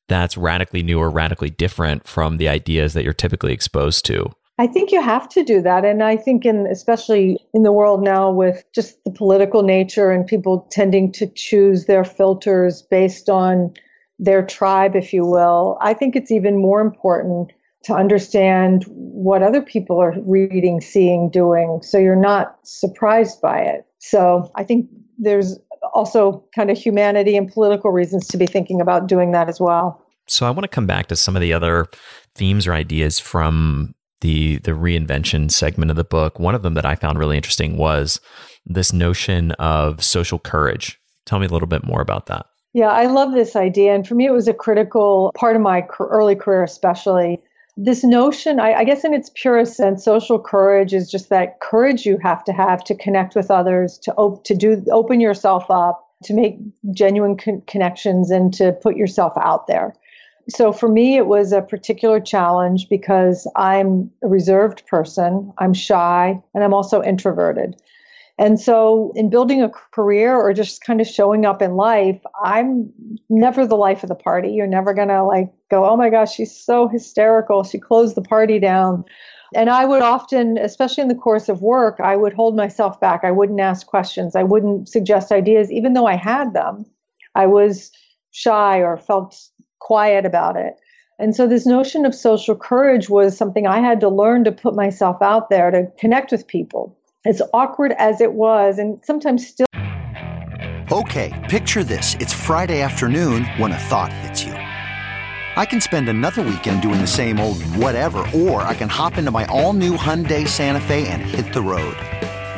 that's 0.09 0.37
radically 0.37 0.83
new 0.83 0.99
or 0.99 1.11
radically 1.11 1.51
different 1.51 2.09
from 2.09 2.39
the 2.39 2.49
ideas 2.49 2.95
that 2.95 3.05
you're 3.05 3.13
typically 3.13 3.53
exposed 3.53 4.07
to. 4.07 4.31
I 4.59 4.69
think 4.69 4.93
you 4.93 5.03
have 5.03 5.29
to 5.31 5.43
do 5.43 5.61
that. 5.63 5.85
And 5.85 6.03
I 6.03 6.17
think 6.17 6.45
in 6.45 6.67
especially 6.67 7.39
in 7.53 7.65
the 7.65 7.73
world 7.73 8.03
now 8.05 8.31
with 8.31 8.65
just 8.73 9.03
the 9.05 9.11
political 9.11 9.63
nature 9.63 10.13
and 10.13 10.27
people 10.27 10.69
tending 10.71 11.11
to 11.13 11.27
choose 11.27 11.87
their 11.87 12.05
filters 12.05 12.83
based 12.83 13.29
on 13.29 13.75
their 14.21 14.47
tribe, 14.47 14.95
if 14.95 15.13
you 15.13 15.27
will, 15.27 15.77
I 15.81 15.93
think 15.93 16.15
it's 16.15 16.31
even 16.31 16.57
more 16.59 16.81
important 16.81 17.53
to 17.83 17.95
understand 17.95 18.85
what 18.87 19.43
other 19.43 19.61
people 19.61 20.01
are 20.01 20.15
reading, 20.23 20.81
seeing, 20.81 21.31
doing. 21.31 21.81
So 21.83 21.99
you're 21.99 22.17
not 22.17 22.57
surprised 22.63 23.41
by 23.41 23.59
it. 23.59 23.87
So 23.99 24.51
I 24.55 24.65
think 24.65 24.89
there's 25.19 25.59
also 25.93 26.45
kind 26.55 26.71
of 26.71 26.79
humanity 26.79 27.37
and 27.37 27.53
political 27.53 27.91
reasons 27.91 28.27
to 28.29 28.37
be 28.37 28.47
thinking 28.47 28.81
about 28.81 29.09
doing 29.09 29.33
that 29.33 29.49
as 29.49 29.61
well. 29.61 30.01
So 30.27 30.47
I 30.47 30.51
want 30.51 30.63
to 30.63 30.69
come 30.69 30.87
back 30.87 31.09
to 31.09 31.17
some 31.17 31.37
of 31.37 31.43
the 31.43 31.53
other 31.53 31.87
themes 32.35 32.67
or 32.67 32.73
ideas 32.73 33.19
from 33.19 33.95
the 34.25 34.57
the 34.61 34.71
reinvention 34.71 35.51
segment 35.51 35.91
of 35.91 35.99
the 35.99 36.03
book. 36.03 36.41
One 36.41 36.55
of 36.55 36.63
them 36.63 36.73
that 36.75 36.87
I 36.87 36.95
found 36.95 37.19
really 37.19 37.37
interesting 37.37 37.77
was 37.77 38.21
this 38.65 38.91
notion 38.91 39.53
of 39.53 40.03
social 40.03 40.39
courage. 40.39 40.99
Tell 41.27 41.39
me 41.39 41.47
a 41.47 41.51
little 41.51 41.69
bit 41.69 41.85
more 41.85 42.01
about 42.01 42.25
that. 42.27 42.47
Yeah, 42.73 42.89
I 42.89 43.05
love 43.05 43.33
this 43.33 43.55
idea. 43.55 43.95
And 43.95 44.09
for 44.09 44.15
me, 44.15 44.25
it 44.25 44.33
was 44.33 44.49
a 44.49 44.55
critical 44.55 45.31
part 45.37 45.57
of 45.57 45.63
my 45.63 45.87
early 46.01 46.35
career, 46.35 46.65
especially 46.65 47.39
this 47.77 48.03
notion, 48.03 48.61
I, 48.61 48.73
I, 48.73 48.85
guess 48.85 49.05
in 49.05 49.13
its 49.13 49.31
purest 49.35 49.77
sense, 49.77 50.05
social 50.05 50.39
courage 50.39 50.95
is 50.95 51.11
just 51.11 51.29
that 51.29 51.61
courage 51.61 52.07
you 52.07 52.19
have 52.23 52.45
to 52.45 52.53
have 52.53 52.83
to 52.85 52.95
connect 52.95 53.35
with 53.35 53.51
others, 53.51 53.99
to 54.05 54.15
op- 54.15 54.45
to 54.45 54.55
do 54.55 54.83
open 54.91 55.21
yourself 55.21 55.65
up, 55.71 56.09
to 56.23 56.35
make 56.35 56.57
genuine 56.93 57.37
con- 57.37 57.63
connections, 57.67 58.31
and 58.31 58.55
to 58.55 58.73
put 58.73 58.97
yourself 58.97 59.33
out 59.37 59.67
there. 59.67 59.95
So 60.49 60.73
for 60.73 60.89
me, 60.89 61.17
it 61.17 61.27
was 61.27 61.53
a 61.53 61.63
particular 61.63 62.21
challenge 62.21 62.89
because 62.89 63.51
I'm 63.57 64.11
a 64.23 64.29
reserved 64.29 64.87
person, 64.87 65.53
I'm 65.59 65.73
shy, 65.73 66.41
and 66.55 66.65
I'm 66.65 66.75
also 66.75 67.03
introverted. 67.03 67.81
And 68.37 68.59
so, 68.59 69.13
in 69.15 69.31
building 69.31 69.63
a 69.63 69.69
career 69.69 70.35
or 70.35 70.53
just 70.53 70.83
kind 70.83 71.01
of 71.01 71.07
showing 71.07 71.47
up 71.47 71.63
in 71.63 71.77
life, 71.77 72.21
I'm 72.43 72.93
never 73.29 73.65
the 73.65 73.77
life 73.77 74.03
of 74.03 74.09
the 74.09 74.17
party. 74.17 74.51
You're 74.51 74.67
never 74.67 74.93
going 74.93 75.09
to 75.09 75.23
like 75.23 75.53
go, 75.71 75.89
oh 75.89 75.97
my 75.97 76.11
gosh, 76.11 76.35
she's 76.35 76.55
so 76.55 76.89
hysterical. 76.89 77.63
She 77.63 77.79
closed 77.79 78.17
the 78.17 78.23
party 78.23 78.59
down. 78.59 79.05
And 79.55 79.71
I 79.71 79.85
would 79.85 80.03
often, 80.03 80.59
especially 80.59 81.03
in 81.03 81.09
the 81.09 81.15
course 81.15 81.49
of 81.49 81.63
work, 81.63 82.01
I 82.01 82.17
would 82.17 82.33
hold 82.33 82.57
myself 82.57 82.99
back. 83.01 83.21
I 83.23 83.31
wouldn't 83.31 83.61
ask 83.61 83.87
questions. 83.87 84.35
I 84.35 84.43
wouldn't 84.43 84.89
suggest 84.89 85.31
ideas, 85.31 85.71
even 85.71 85.93
though 85.93 86.07
I 86.07 86.17
had 86.17 86.55
them. 86.55 86.85
I 87.37 87.47
was 87.47 87.93
shy 88.33 88.79
or 88.79 88.97
felt 88.97 89.41
quiet 89.85 90.25
about 90.25 90.57
it. 90.57 90.75
And 91.19 91.37
so, 91.37 91.47
this 91.47 91.67
notion 91.67 92.05
of 92.05 92.15
social 92.15 92.57
courage 92.57 93.09
was 93.09 93.37
something 93.37 93.67
I 93.67 93.81
had 93.81 94.01
to 94.01 94.09
learn 94.09 94.43
to 94.45 94.53
put 94.53 94.75
myself 94.75 95.23
out 95.23 95.49
there 95.49 95.71
to 95.71 95.87
connect 95.99 96.33
with 96.33 96.49
people 96.49 96.97
as 97.25 97.41
awkward 97.53 97.93
as 97.99 98.21
it 98.21 98.33
was, 98.33 98.79
and 98.79 98.99
sometimes 99.05 99.47
still. 99.47 99.67
Okay, 100.91 101.33
picture 101.49 101.85
this. 101.85 102.17
It's 102.19 102.33
Friday 102.33 102.83
afternoon 102.83 103.45
when 103.59 103.73
a 103.73 103.79
thought 103.79 104.13
hits 104.13 104.43
you. 104.45 104.53
I 104.53 105.65
can 105.65 105.81
spend 105.81 106.09
another 106.09 106.43
weekend 106.43 106.83
doing 106.83 107.01
the 107.01 107.07
same 107.07 107.39
old 107.39 107.63
whatever, 107.77 108.27
or 108.35 108.63
I 108.63 108.75
can 108.75 108.89
hop 108.89 109.17
into 109.17 109.31
my 109.31 109.45
all 109.47 109.73
new 109.73 109.97
Hyundai 109.97 110.49
Santa 110.49 110.81
Fe 110.81 111.07
and 111.07 111.23
hit 111.23 111.53
the 111.53 111.63
road. 111.63 111.97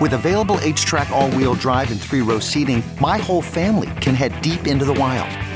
With 0.00 0.14
available 0.14 0.56
HTRAC, 0.56 1.10
all 1.10 1.30
wheel 1.32 1.54
drive, 1.54 1.90
and 1.90 2.00
three 2.00 2.22
row 2.22 2.38
seating, 2.40 2.82
my 3.00 3.18
whole 3.18 3.42
family 3.42 3.90
can 4.00 4.14
head 4.14 4.32
deep 4.40 4.66
into 4.66 4.86
the 4.86 4.94
wild. 4.94 5.55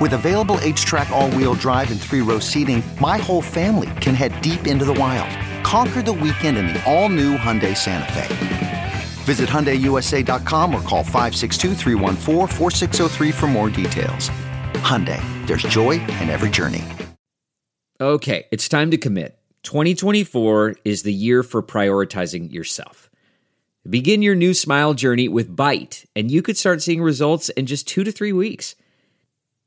With 0.00 0.14
available 0.14 0.56
HTRAC, 0.56 1.10
all 1.10 1.30
wheel 1.32 1.54
drive, 1.54 1.90
and 1.92 2.00
three 2.00 2.20
row 2.20 2.40
seating, 2.40 2.82
my 3.00 3.16
whole 3.16 3.40
family 3.40 3.90
can 4.00 4.16
head 4.16 4.40
deep 4.42 4.66
into 4.66 4.84
the 4.84 4.94
wild. 4.94 5.30
Conquer 5.64 6.02
the 6.02 6.12
weekend 6.12 6.58
in 6.58 6.66
the 6.66 6.82
all 6.84 7.08
new 7.08 7.36
Hyundai 7.36 7.76
Santa 7.76 8.12
Fe. 8.12 8.24
Visit 9.24 9.48
HyundaiUSA.com 9.48 10.74
or 10.74 10.80
call 10.80 11.04
562 11.04 11.74
for 13.32 13.46
more 13.46 13.70
details. 13.70 14.30
Hyundai, 14.82 15.22
there's 15.46 15.62
joy 15.62 15.92
in 15.92 16.28
every 16.28 16.50
journey. 16.50 16.82
Okay, 18.00 18.46
it's 18.50 18.68
time 18.68 18.90
to 18.90 18.98
commit. 18.98 19.38
2024 19.62 20.74
is 20.84 21.04
the 21.04 21.12
year 21.12 21.44
for 21.44 21.62
prioritizing 21.62 22.52
yourself. 22.52 23.08
Begin 23.88 24.22
your 24.22 24.34
new 24.34 24.54
smile 24.54 24.94
journey 24.94 25.28
with 25.28 25.56
Byte, 25.56 26.04
and 26.16 26.32
you 26.32 26.42
could 26.42 26.58
start 26.58 26.82
seeing 26.82 27.00
results 27.00 27.48
in 27.50 27.66
just 27.66 27.86
two 27.86 28.02
to 28.02 28.10
three 28.10 28.32
weeks. 28.32 28.74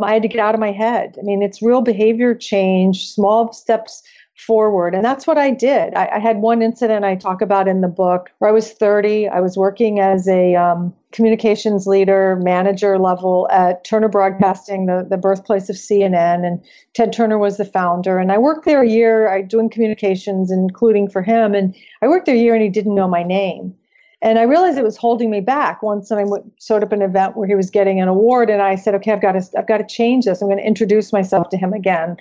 I 0.00 0.12
had 0.14 0.22
to 0.22 0.28
get 0.28 0.40
out 0.40 0.54
of 0.54 0.60
my 0.60 0.72
head. 0.72 1.16
I 1.18 1.22
mean, 1.22 1.42
it's 1.42 1.62
real 1.62 1.80
behavior 1.80 2.34
change, 2.34 3.08
small 3.12 3.52
steps 3.52 4.02
forward. 4.36 4.94
And 4.94 5.04
that's 5.04 5.26
what 5.26 5.38
I 5.38 5.50
did. 5.50 5.94
I, 5.94 6.08
I, 6.14 6.18
had 6.18 6.38
one 6.38 6.60
incident 6.60 7.04
I 7.04 7.14
talk 7.14 7.40
about 7.40 7.68
in 7.68 7.82
the 7.82 7.88
book 7.88 8.30
where 8.38 8.50
I 8.50 8.52
was 8.52 8.72
30. 8.72 9.28
I 9.28 9.40
was 9.40 9.56
working 9.56 10.00
as 10.00 10.26
a 10.26 10.56
um, 10.56 10.92
communications 11.12 11.86
leader, 11.86 12.36
manager 12.42 12.98
level 12.98 13.48
at 13.52 13.84
Turner 13.84 14.08
Broadcasting, 14.08 14.86
the, 14.86 15.06
the 15.08 15.16
birthplace 15.16 15.70
of 15.70 15.76
CNN. 15.76 16.44
And 16.44 16.60
Ted 16.94 17.12
Turner 17.12 17.38
was 17.38 17.58
the 17.58 17.64
founder. 17.64 18.18
And 18.18 18.32
I 18.32 18.38
worked 18.38 18.64
there 18.64 18.82
a 18.82 18.88
year 18.88 19.28
I, 19.28 19.42
doing 19.42 19.70
communications, 19.70 20.50
including 20.50 21.08
for 21.08 21.22
him. 21.22 21.54
And 21.54 21.74
I 22.02 22.08
worked 22.08 22.26
there 22.26 22.34
a 22.34 22.38
year 22.38 22.54
and 22.54 22.62
he 22.62 22.68
didn't 22.68 22.96
know 22.96 23.08
my 23.08 23.22
name. 23.22 23.76
And 24.24 24.38
I 24.38 24.42
realized 24.44 24.78
it 24.78 24.84
was 24.84 24.96
holding 24.96 25.30
me 25.30 25.42
back. 25.42 25.82
Once 25.82 26.10
I 26.10 26.24
went, 26.24 26.50
showed 26.58 26.82
up 26.82 26.92
an 26.92 27.02
event 27.02 27.36
where 27.36 27.46
he 27.46 27.54
was 27.54 27.68
getting 27.68 28.00
an 28.00 28.08
award, 28.08 28.48
and 28.48 28.62
I 28.62 28.74
said, 28.74 28.94
"Okay, 28.94 29.12
I've 29.12 29.20
got 29.20 29.32
to, 29.32 29.58
I've 29.58 29.68
got 29.68 29.78
to 29.78 29.86
change 29.86 30.24
this. 30.24 30.40
I'm 30.40 30.48
going 30.48 30.58
to 30.58 30.66
introduce 30.66 31.12
myself 31.12 31.50
to 31.50 31.58
him 31.58 31.74
again." 31.74 32.16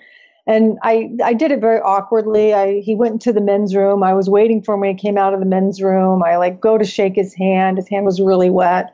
And 0.46 0.78
I, 0.84 1.12
I 1.24 1.34
did 1.34 1.52
it 1.52 1.62
very 1.62 1.80
awkwardly. 1.80 2.54
I, 2.54 2.82
he 2.82 2.94
went 2.94 3.14
into 3.14 3.32
the 3.32 3.40
men's 3.40 3.74
room. 3.74 4.04
I 4.04 4.14
was 4.14 4.30
waiting 4.30 4.62
for 4.62 4.74
him 4.74 4.82
when 4.82 4.90
he 4.90 5.02
came 5.02 5.18
out 5.18 5.34
of 5.34 5.40
the 5.40 5.46
men's 5.46 5.82
room. 5.82 6.22
I 6.24 6.36
like 6.36 6.60
go 6.60 6.78
to 6.78 6.84
shake 6.84 7.16
his 7.16 7.34
hand. 7.34 7.78
His 7.78 7.88
hand 7.88 8.06
was 8.06 8.20
really 8.20 8.50
wet. 8.50 8.94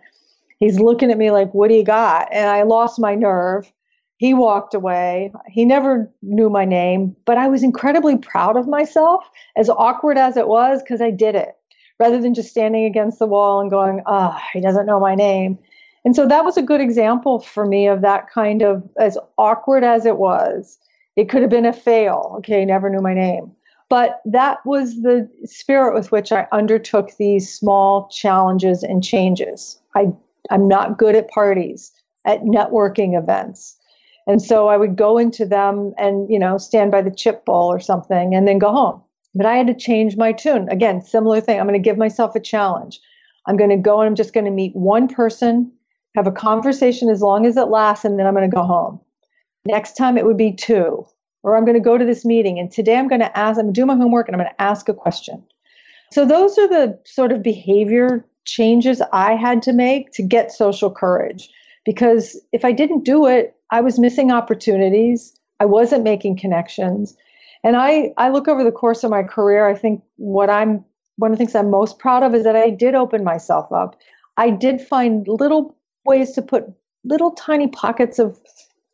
He's 0.60 0.80
looking 0.80 1.10
at 1.10 1.18
me 1.18 1.32
like, 1.32 1.52
"What 1.56 1.70
do 1.70 1.74
you 1.74 1.84
got?" 1.84 2.32
And 2.32 2.48
I 2.48 2.62
lost 2.62 3.00
my 3.00 3.16
nerve. 3.16 3.72
He 4.18 4.36
walked 4.36 4.76
away. 4.76 5.34
He 5.48 5.66
never 5.66 6.12
knew 6.22 6.52
my 6.52 6.66
name, 6.66 7.16
but 7.26 7.40
I 7.40 7.48
was 7.48 7.64
incredibly 7.64 8.18
proud 8.18 8.56
of 8.56 8.68
myself, 8.68 9.28
as 9.56 9.68
awkward 9.68 10.20
as 10.20 10.38
it 10.38 10.48
was, 10.48 10.84
because 10.84 11.02
I 11.02 11.10
did 11.10 11.34
it 11.34 11.56
rather 12.00 12.20
than 12.22 12.34
just 12.34 12.50
standing 12.50 12.86
against 12.86 13.20
the 13.20 13.28
wall 13.28 13.60
and 13.60 13.70
going, 13.70 14.02
ah, 14.06 14.38
oh, 14.38 14.48
he 14.54 14.62
doesn't 14.62 14.86
know 14.86 15.00
my 15.00 15.16
name. 15.16 15.60
And 16.06 16.16
so 16.16 16.26
that 16.28 16.46
was 16.46 16.58
a 16.58 16.62
good 16.62 16.80
example 16.80 17.40
for 17.40 17.66
me 17.66 17.88
of 17.88 18.02
that 18.02 18.30
kind 18.30 18.62
of, 18.62 18.88
as 18.98 19.18
awkward 19.38 19.84
as 19.84 20.06
it 20.06 20.18
was, 20.18 20.78
it 21.16 21.30
could 21.30 21.42
have 21.42 21.52
been 21.52 21.66
a 21.66 21.74
fail. 21.74 22.36
Okay, 22.38 22.64
never 22.64 22.90
knew 22.90 23.02
my 23.02 23.14
name. 23.14 23.52
But 23.90 24.22
that 24.26 24.66
was 24.66 25.02
the 25.02 25.30
spirit 25.46 25.94
with 25.96 26.12
which 26.12 26.32
I 26.32 26.48
undertook 26.52 27.18
these 27.18 27.52
small 27.52 28.08
challenges 28.10 28.84
and 28.84 29.04
changes. 29.04 29.80
I, 29.96 30.08
I'm 30.52 30.68
not 30.68 30.98
good 30.98 31.16
at 31.16 31.30
parties, 31.30 31.92
at 32.24 32.44
networking 32.44 33.18
events. 33.18 33.76
And 34.28 34.42
so 34.42 34.68
I 34.68 34.78
would 34.78 34.96
go 34.96 35.18
into 35.18 35.46
them 35.46 35.94
and, 35.98 36.30
you 36.30 36.38
know, 36.38 36.60
stand 36.60 36.92
by 36.92 37.02
the 37.02 37.10
chip 37.12 37.46
bowl 37.46 37.66
or 37.72 37.80
something 37.80 38.36
and 38.36 38.48
then 38.48 38.60
go 38.60 38.72
home. 38.72 39.02
But 39.40 39.46
I 39.46 39.56
had 39.56 39.68
to 39.68 39.74
change 39.74 40.18
my 40.18 40.34
tune. 40.34 40.68
Again, 40.68 41.02
similar 41.02 41.40
thing. 41.40 41.62
I'm 41.62 41.66
going 41.66 41.82
to 41.82 41.90
give 41.90 41.98
myself 41.98 42.36
a 42.36 42.42
challenge. 42.42 43.00
I'm 43.46 43.56
going 43.56 43.70
to 43.70 43.78
go 43.78 44.02
and 44.02 44.08
I'm 44.08 44.16
just 44.16 44.34
going 44.34 44.44
to 44.44 44.52
meet 44.52 44.76
one 44.76 45.08
person, 45.08 45.72
have 46.18 46.28
a 46.28 46.32
conversation 46.32 47.10
as 47.10 47.22
long 47.22 47.46
as 47.46 47.56
it 47.56 47.70
lasts, 47.70 48.04
and 48.04 48.20
then 48.20 48.28
I'm 48.28 48.34
going 48.34 48.52
to 48.52 48.54
go 48.54 48.64
home. 48.64 49.00
Next 49.64 49.94
time 49.94 50.18
it 50.18 50.26
would 50.26 50.36
be 50.36 50.52
two. 50.52 51.06
Or 51.42 51.56
I'm 51.56 51.64
going 51.64 51.78
to 51.78 51.80
go 51.80 51.98
to 51.98 52.04
this 52.04 52.26
meeting. 52.26 52.60
And 52.60 52.70
today 52.70 52.98
I'm 52.98 53.08
going 53.08 53.22
to 53.22 53.38
ask, 53.38 53.58
I'm 53.58 53.68
going 53.68 53.74
to 53.74 53.82
do 53.82 53.86
my 53.86 53.96
homework 53.96 54.28
and 54.28 54.36
I'm 54.36 54.42
going 54.42 54.54
to 54.54 54.62
ask 54.62 54.90
a 54.90 54.94
question. 54.94 55.42
So 56.12 56.26
those 56.26 56.58
are 56.58 56.68
the 56.68 57.00
sort 57.06 57.32
of 57.32 57.42
behavior 57.42 58.26
changes 58.44 59.02
I 59.14 59.36
had 59.36 59.62
to 59.62 59.72
make 59.72 60.12
to 60.16 60.22
get 60.22 60.52
social 60.52 60.92
courage. 60.92 61.50
Because 61.86 62.38
if 62.52 62.66
I 62.66 62.74
didn't 62.74 63.06
do 63.06 63.26
it, 63.26 63.56
I 63.72 63.80
was 63.80 64.00
missing 64.00 64.34
opportunities. 64.34 65.34
I 65.62 65.66
wasn't 65.66 66.04
making 66.04 66.40
connections. 66.40 67.16
And 67.64 67.76
I, 67.76 68.14
I 68.18 68.30
look 68.30 68.48
over 68.48 68.64
the 68.64 68.72
course 68.72 69.04
of 69.04 69.12
my 69.12 69.24
career, 69.24 69.68
I 69.68 69.76
think 69.76 70.02
what 70.16 70.50
I'm 70.50 70.86
one 71.18 71.32
of 71.32 71.38
the 71.38 71.44
things 71.44 71.54
I'm 71.54 71.70
most 71.70 72.00
proud 72.00 72.24
of 72.24 72.34
is 72.34 72.46
that 72.46 72.56
I 72.56 72.70
did 72.70 72.96
open 72.96 73.26
myself 73.26 73.70
up. 73.74 74.00
I 74.38 74.50
did 74.52 74.80
find 74.80 75.28
little 75.28 75.76
ways 76.06 76.32
to 76.32 76.42
put 76.42 76.64
little 77.04 77.32
tiny 77.32 77.68
pockets 77.68 78.20
of 78.20 78.40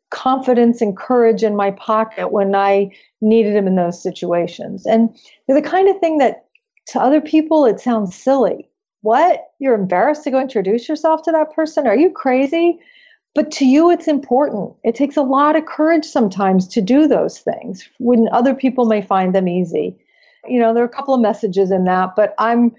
confidence 0.10 0.82
and 0.82 0.98
courage 0.98 1.44
in 1.44 1.56
my 1.56 1.70
pocket 1.72 2.32
when 2.32 2.56
I 2.56 2.90
needed 3.22 3.56
them 3.56 3.68
in 3.68 3.76
those 3.76 4.02
situations. 4.02 4.88
And 4.88 5.16
they're 5.48 5.62
the 5.62 5.68
kind 5.68 5.88
of 5.88 6.00
thing 6.00 6.18
that 6.18 6.46
to 6.88 7.00
other 7.00 7.22
people 7.22 7.66
it 7.66 7.80
sounds 7.80 8.16
silly. 8.16 8.70
What? 9.02 9.52
You're 9.60 9.76
embarrassed 9.76 10.24
to 10.24 10.32
go 10.32 10.40
introduce 10.40 10.90
yourself 10.90 11.22
to 11.24 11.32
that 11.32 11.54
person? 11.54 11.86
Are 11.86 11.96
you 11.96 12.10
crazy? 12.10 12.80
But 13.36 13.52
to 13.52 13.66
you, 13.66 13.92
it's 13.92 14.08
important. 14.08 14.74
It 14.84 14.96
takes 14.96 15.18
a 15.18 15.22
lot 15.22 15.58
of 15.58 15.66
courage 15.66 16.06
sometimes 16.06 16.68
to 16.70 16.82
do 16.82 17.06
those 17.06 17.40
things 17.40 17.88
when 18.00 18.30
other 18.32 18.56
people 18.56 18.86
may 18.86 19.02
find 19.02 19.36
them 19.36 19.50
easy. 19.50 19.98
You 20.48 20.60
know, 20.60 20.74
there 20.74 20.84
are 20.84 20.88
a 20.88 20.90
couple 20.90 21.14
of 21.14 21.20
messages 21.20 21.70
in 21.70 21.84
that, 21.84 22.16
but 22.16 22.34
I'm 22.40 22.74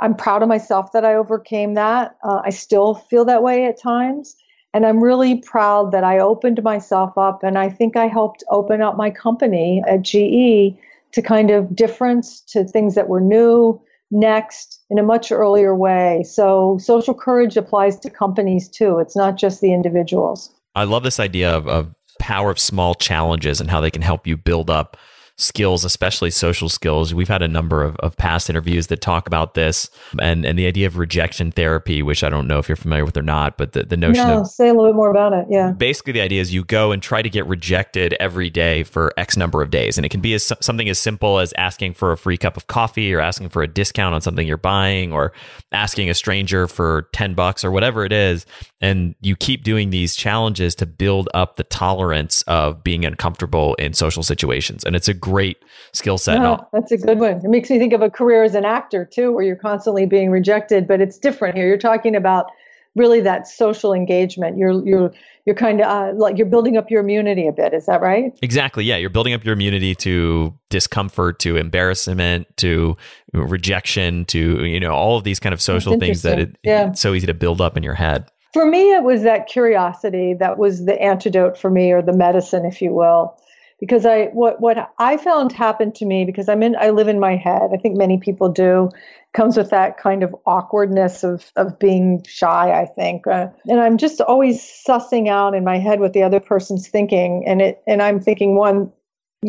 I'm 0.00 0.14
proud 0.14 0.42
of 0.42 0.48
myself 0.48 0.92
that 0.92 1.04
I 1.04 1.14
overcame 1.14 1.74
that. 1.74 2.16
Uh, 2.22 2.42
I 2.44 2.50
still 2.50 2.94
feel 2.94 3.24
that 3.24 3.42
way 3.42 3.64
at 3.64 3.80
times. 3.80 4.36
And 4.74 4.84
I'm 4.84 5.02
really 5.02 5.36
proud 5.36 5.92
that 5.92 6.02
I 6.02 6.18
opened 6.18 6.62
myself 6.64 7.16
up 7.16 7.44
and 7.44 7.56
I 7.56 7.70
think 7.70 7.96
I 7.96 8.08
helped 8.08 8.42
open 8.50 8.82
up 8.82 8.96
my 8.96 9.08
company 9.08 9.82
at 9.86 10.02
GE 10.02 10.76
to 11.12 11.22
kind 11.22 11.50
of 11.52 11.76
difference 11.76 12.40
to 12.48 12.64
things 12.64 12.96
that 12.96 13.08
were 13.08 13.20
new, 13.20 13.80
next, 14.10 14.82
in 14.90 14.98
a 14.98 15.02
much 15.02 15.32
earlier 15.32 15.74
way. 15.74 16.22
So 16.26 16.78
social 16.80 17.14
courage 17.14 17.56
applies 17.56 17.98
to 18.00 18.10
companies 18.10 18.68
too. 18.68 18.98
It's 18.98 19.16
not 19.16 19.36
just 19.36 19.60
the 19.60 19.72
individuals. 19.72 20.50
I 20.74 20.84
love 20.84 21.02
this 21.02 21.20
idea 21.20 21.54
of, 21.54 21.68
of 21.68 21.94
power 22.18 22.50
of 22.50 22.58
small 22.58 22.94
challenges 22.94 23.60
and 23.60 23.70
how 23.70 23.80
they 23.80 23.90
can 23.90 24.02
help 24.02 24.26
you 24.26 24.36
build 24.36 24.70
up 24.70 24.96
skills, 25.36 25.84
especially 25.84 26.30
social 26.30 26.68
skills. 26.68 27.12
We've 27.12 27.28
had 27.28 27.42
a 27.42 27.48
number 27.48 27.82
of, 27.82 27.96
of 27.96 28.16
past 28.16 28.48
interviews 28.48 28.86
that 28.86 29.00
talk 29.00 29.26
about 29.26 29.54
this 29.54 29.90
and, 30.20 30.44
and 30.44 30.58
the 30.58 30.66
idea 30.66 30.86
of 30.86 30.96
rejection 30.96 31.50
therapy, 31.50 32.02
which 32.02 32.22
I 32.22 32.28
don't 32.28 32.46
know 32.46 32.58
if 32.58 32.68
you're 32.68 32.76
familiar 32.76 33.04
with 33.04 33.16
or 33.16 33.22
not, 33.22 33.56
but 33.56 33.72
the, 33.72 33.82
the 33.82 33.96
notion 33.96 34.28
no, 34.28 34.40
of 34.40 34.46
say 34.46 34.68
a 34.68 34.72
little 34.72 34.90
bit 34.90 34.96
more 34.96 35.10
about 35.10 35.32
it. 35.32 35.46
Yeah. 35.50 35.72
Basically, 35.72 36.12
the 36.12 36.20
idea 36.20 36.40
is 36.40 36.54
you 36.54 36.64
go 36.64 36.92
and 36.92 37.02
try 37.02 37.20
to 37.20 37.28
get 37.28 37.46
rejected 37.46 38.14
every 38.20 38.48
day 38.48 38.84
for 38.84 39.12
X 39.16 39.36
number 39.36 39.60
of 39.60 39.70
days. 39.70 39.98
And 39.98 40.04
it 40.04 40.10
can 40.10 40.20
be 40.20 40.34
as, 40.34 40.52
something 40.60 40.88
as 40.88 40.98
simple 40.98 41.40
as 41.40 41.52
asking 41.54 41.94
for 41.94 42.12
a 42.12 42.16
free 42.16 42.36
cup 42.36 42.56
of 42.56 42.68
coffee 42.68 43.12
or 43.12 43.20
asking 43.20 43.48
for 43.48 43.62
a 43.62 43.68
discount 43.68 44.14
on 44.14 44.20
something 44.20 44.46
you're 44.46 44.56
buying 44.56 45.12
or 45.12 45.32
asking 45.72 46.10
a 46.10 46.14
stranger 46.14 46.68
for 46.68 47.08
10 47.12 47.34
bucks 47.34 47.64
or 47.64 47.72
whatever 47.72 48.04
it 48.04 48.12
is. 48.12 48.46
And 48.84 49.14
you 49.22 49.34
keep 49.34 49.64
doing 49.64 49.88
these 49.88 50.14
challenges 50.14 50.74
to 50.74 50.84
build 50.84 51.30
up 51.32 51.56
the 51.56 51.64
tolerance 51.64 52.42
of 52.42 52.84
being 52.84 53.06
uncomfortable 53.06 53.74
in 53.76 53.94
social 53.94 54.22
situations. 54.22 54.84
And 54.84 54.94
it's 54.94 55.08
a 55.08 55.14
great 55.14 55.56
skill 55.92 56.18
set. 56.18 56.38
No, 56.38 56.68
that's 56.70 56.92
a 56.92 56.98
good 56.98 57.18
one. 57.18 57.38
It 57.42 57.48
makes 57.48 57.70
me 57.70 57.78
think 57.78 57.94
of 57.94 58.02
a 58.02 58.10
career 58.10 58.44
as 58.44 58.54
an 58.54 58.66
actor 58.66 59.06
too, 59.06 59.32
where 59.32 59.42
you're 59.42 59.56
constantly 59.56 60.04
being 60.04 60.30
rejected, 60.30 60.86
but 60.86 61.00
it's 61.00 61.16
different 61.16 61.56
here. 61.56 61.66
You're 61.66 61.78
talking 61.78 62.14
about 62.14 62.50
really 62.94 63.22
that 63.22 63.48
social 63.48 63.94
engagement. 63.94 64.58
You're 64.58 64.84
you're 64.86 65.14
you're 65.46 65.56
kind 65.56 65.80
of 65.80 65.86
uh, 65.86 66.12
like 66.18 66.36
you're 66.36 66.46
building 66.46 66.76
up 66.76 66.90
your 66.90 67.00
immunity 67.00 67.46
a 67.46 67.52
bit. 67.52 67.72
Is 67.72 67.86
that 67.86 68.02
right? 68.02 68.38
Exactly. 68.42 68.84
Yeah, 68.84 68.96
you're 68.96 69.08
building 69.08 69.32
up 69.32 69.46
your 69.46 69.54
immunity 69.54 69.94
to 69.94 70.52
discomfort, 70.68 71.38
to 71.38 71.56
embarrassment, 71.56 72.54
to 72.58 72.98
rejection, 73.32 74.26
to 74.26 74.66
you 74.66 74.78
know 74.78 74.92
all 74.92 75.16
of 75.16 75.24
these 75.24 75.40
kind 75.40 75.54
of 75.54 75.62
social 75.62 75.98
things 75.98 76.20
that 76.20 76.38
it, 76.38 76.58
yeah. 76.62 76.90
it's 76.90 77.00
so 77.00 77.14
easy 77.14 77.26
to 77.26 77.34
build 77.34 77.62
up 77.62 77.78
in 77.78 77.82
your 77.82 77.94
head. 77.94 78.30
For 78.54 78.64
me, 78.64 78.92
it 78.92 79.02
was 79.02 79.22
that 79.22 79.48
curiosity 79.48 80.32
that 80.34 80.56
was 80.56 80.86
the 80.86 80.98
antidote 81.00 81.58
for 81.58 81.70
me, 81.70 81.92
or 81.92 82.00
the 82.00 82.16
medicine, 82.16 82.64
if 82.64 82.80
you 82.80 82.94
will 82.94 83.36
because 83.80 84.06
I 84.06 84.26
what 84.26 84.60
what 84.60 84.90
I 84.98 85.16
found 85.16 85.52
happened 85.52 85.94
to 85.96 86.06
me 86.06 86.24
because 86.24 86.48
I'm 86.48 86.62
in 86.62 86.76
I 86.76 86.90
live 86.90 87.08
in 87.08 87.20
my 87.20 87.36
head. 87.36 87.70
I 87.72 87.76
think 87.76 87.96
many 87.96 88.18
people 88.18 88.48
do. 88.48 88.90
Comes 89.34 89.56
with 89.56 89.70
that 89.70 89.98
kind 89.98 90.22
of 90.22 90.34
awkwardness 90.46 91.24
of 91.24 91.50
of 91.56 91.78
being 91.78 92.24
shy. 92.26 92.70
I 92.70 92.86
think, 92.86 93.26
uh, 93.26 93.48
and 93.66 93.80
I'm 93.80 93.98
just 93.98 94.20
always 94.20 94.62
sussing 94.62 95.28
out 95.28 95.54
in 95.54 95.64
my 95.64 95.78
head 95.78 96.00
what 96.00 96.12
the 96.12 96.22
other 96.22 96.40
person's 96.40 96.88
thinking, 96.88 97.44
and 97.46 97.60
it 97.60 97.82
and 97.86 98.00
I'm 98.00 98.20
thinking 98.20 98.56
one. 98.56 98.92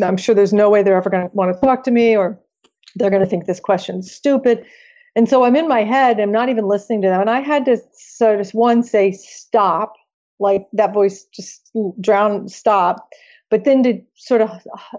I'm 0.02 0.18
sure 0.18 0.34
there's 0.34 0.52
no 0.52 0.68
way 0.68 0.82
they're 0.82 0.96
ever 0.96 1.08
going 1.08 1.30
to 1.30 1.34
want 1.34 1.54
to 1.54 1.60
talk 1.60 1.84
to 1.84 1.90
me, 1.90 2.16
or 2.16 2.38
they're 2.96 3.10
going 3.10 3.22
to 3.22 3.28
think 3.28 3.46
this 3.46 3.60
question's 3.60 4.12
stupid. 4.12 4.66
And 5.16 5.28
so 5.28 5.44
I'm 5.44 5.56
in 5.56 5.66
my 5.66 5.82
head. 5.82 6.20
I'm 6.20 6.30
not 6.30 6.48
even 6.48 6.68
listening 6.68 7.02
to 7.02 7.08
them, 7.08 7.20
and 7.20 7.30
I 7.30 7.40
had 7.40 7.64
to 7.64 7.78
sort 7.92 8.40
of 8.40 8.50
one 8.50 8.84
say 8.84 9.12
stop, 9.12 9.94
like 10.38 10.66
that 10.74 10.92
voice 10.92 11.24
just 11.32 11.70
drown 12.00 12.48
stop 12.48 13.08
but 13.50 13.64
then 13.64 13.82
to 13.84 14.00
sort 14.16 14.42
of 14.42 14.50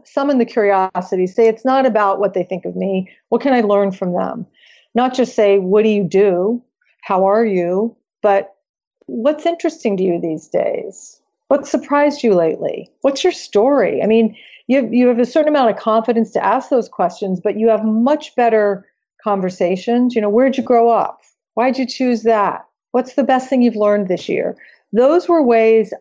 summon 0.06 0.38
the 0.38 0.46
curiosity, 0.46 1.28
say 1.28 1.48
it's 1.48 1.66
not 1.66 1.86
about 1.86 2.20
what 2.20 2.34
they 2.34 2.44
think 2.44 2.66
of 2.66 2.76
me. 2.76 3.10
What 3.30 3.42
can 3.42 3.54
I 3.54 3.62
learn 3.62 3.92
from 3.92 4.14
them? 4.14 4.46
Not 4.96 5.14
just 5.14 5.36
say, 5.36 5.60
what 5.60 5.84
do 5.84 5.90
you 5.90 6.04
do? 6.04 6.64
How 7.02 7.26
are 7.26 7.46
you? 7.46 7.96
But 8.22 8.56
what's 9.08 9.46
interesting 9.46 9.98
to 9.98 10.04
you 10.04 10.20
these 10.20 10.48
days? 10.48 11.22
What 11.50 11.68
surprised 11.68 12.24
you 12.24 12.34
lately? 12.34 12.90
What's 13.02 13.24
your 13.24 13.34
story? 13.34 14.02
I 14.02 14.08
mean, 14.08 14.36
you 14.68 14.82
have, 14.82 14.94
you 14.94 15.08
have 15.08 15.20
a 15.20 15.26
certain 15.26 15.50
amount 15.50 15.72
of 15.72 15.78
confidence 15.78 16.32
to 16.32 16.44
ask 16.44 16.70
those 16.70 16.90
questions, 16.90 17.40
but 17.42 17.58
you 17.58 17.70
have 17.70 17.84
much 17.84 18.36
better 18.36 18.86
conversations. 19.28 20.16
You 20.16 20.22
know, 20.22 20.30
where'd 20.30 20.58
you 20.58 20.64
grow 20.64 20.90
up? 20.90 21.20
Why'd 21.56 21.78
you 21.78 21.86
choose 21.86 22.24
that? 22.24 22.66
What's 22.92 23.16
the 23.16 23.24
best 23.24 23.50
thing 23.50 23.62
you've 23.62 23.76
learned 23.76 24.08
this 24.08 24.30
year? 24.30 24.56
Those 24.94 25.28
were 25.28 25.44
ways 25.44 25.94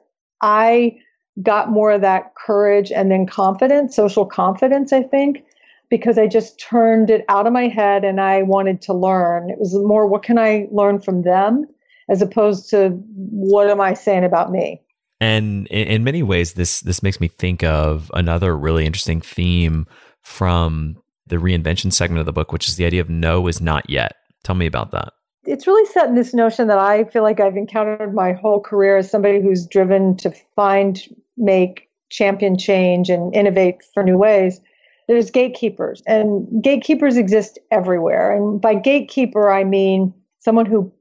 I 0.43 0.97
got 1.43 1.71
more 1.71 1.91
of 1.91 2.03
that 2.03 2.35
courage 2.37 2.93
and 2.93 3.11
then 3.11 3.27
confidence, 3.27 3.97
social 3.97 4.25
confidence, 4.25 4.93
I 4.93 5.03
think, 5.03 5.45
because 5.91 6.19
I 6.19 6.27
just 6.29 6.61
turned 6.61 7.11
it 7.11 7.25
out 7.29 7.47
of 7.49 7.53
my 7.53 7.69
head 7.69 8.05
and 8.05 8.21
I 8.21 8.43
wanted 8.43 8.81
to 8.83 8.95
learn. 8.95 9.51
It 9.51 9.59
was 9.59 9.75
more, 9.75 10.07
what 10.07 10.23
can 10.23 10.39
I 10.39 10.69
learn 10.71 11.01
from 11.01 11.23
them 11.23 11.67
as 12.09 12.23
opposed 12.23 12.71
to 12.71 12.91
what 13.17 13.69
am 13.69 13.81
I 13.81 13.95
saying 13.95 14.25
about 14.25 14.53
me? 14.53 14.81
And 15.21 15.67
in, 15.69 16.05
many 16.05 16.23
ways, 16.23 16.53
this 16.53 16.81
this 16.81 17.03
makes 17.03 17.21
me 17.21 17.29
think 17.29 17.65
of 17.65 18.11
another 18.15 18.57
really 18.57 18.85
interesting 18.85 19.23
theme 19.23 19.87
from 20.23 20.99
the 21.27 21.37
reinvention 21.37 21.93
segment 21.93 22.21
of 22.21 22.27
the 22.27 22.33
book, 22.33 22.53
which 22.53 22.69
is 22.69 22.77
the 22.77 22.85
idea 22.85 23.01
of 23.01 23.11
no 23.11 23.47
is 23.47 23.61
not 23.61 23.89
yet. 23.91 24.17
Tell 24.45 24.55
me 24.55 24.67
about 24.67 24.93
that 24.93 25.13
it's 25.47 25.67
really 25.67 25.87
set 25.87 26.09
in 26.09 26.15
this 26.15 26.35
notion 26.35 26.67
that 26.69 26.79
I 26.79 27.05
feel 27.05 27.23
like 27.23 27.41
I've 27.41 27.57
encountered 27.57 28.15
my 28.15 28.33
whole 28.33 28.61
career 28.61 28.99
as 28.99 29.11
somebody 29.11 29.41
who's 29.41 29.67
driven 29.67 30.17
to 30.19 30.31
find, 30.55 31.01
make, 31.37 31.89
champion 32.11 32.59
change, 32.59 33.09
and 33.09 33.35
innovate 33.35 33.83
for 33.95 34.03
new 34.03 34.19
ways. 34.19 34.61
There's 35.09 35.31
gatekeepers, 35.31 36.03
and 36.07 36.63
gatekeepers 36.63 37.17
exist 37.17 37.59
everywhere. 37.71 38.35
And 38.35 38.61
by 38.61 38.75
gatekeeper, 38.75 39.51
I 39.51 39.63
mean 39.63 40.13
someone 40.41 40.67
who 40.67 40.93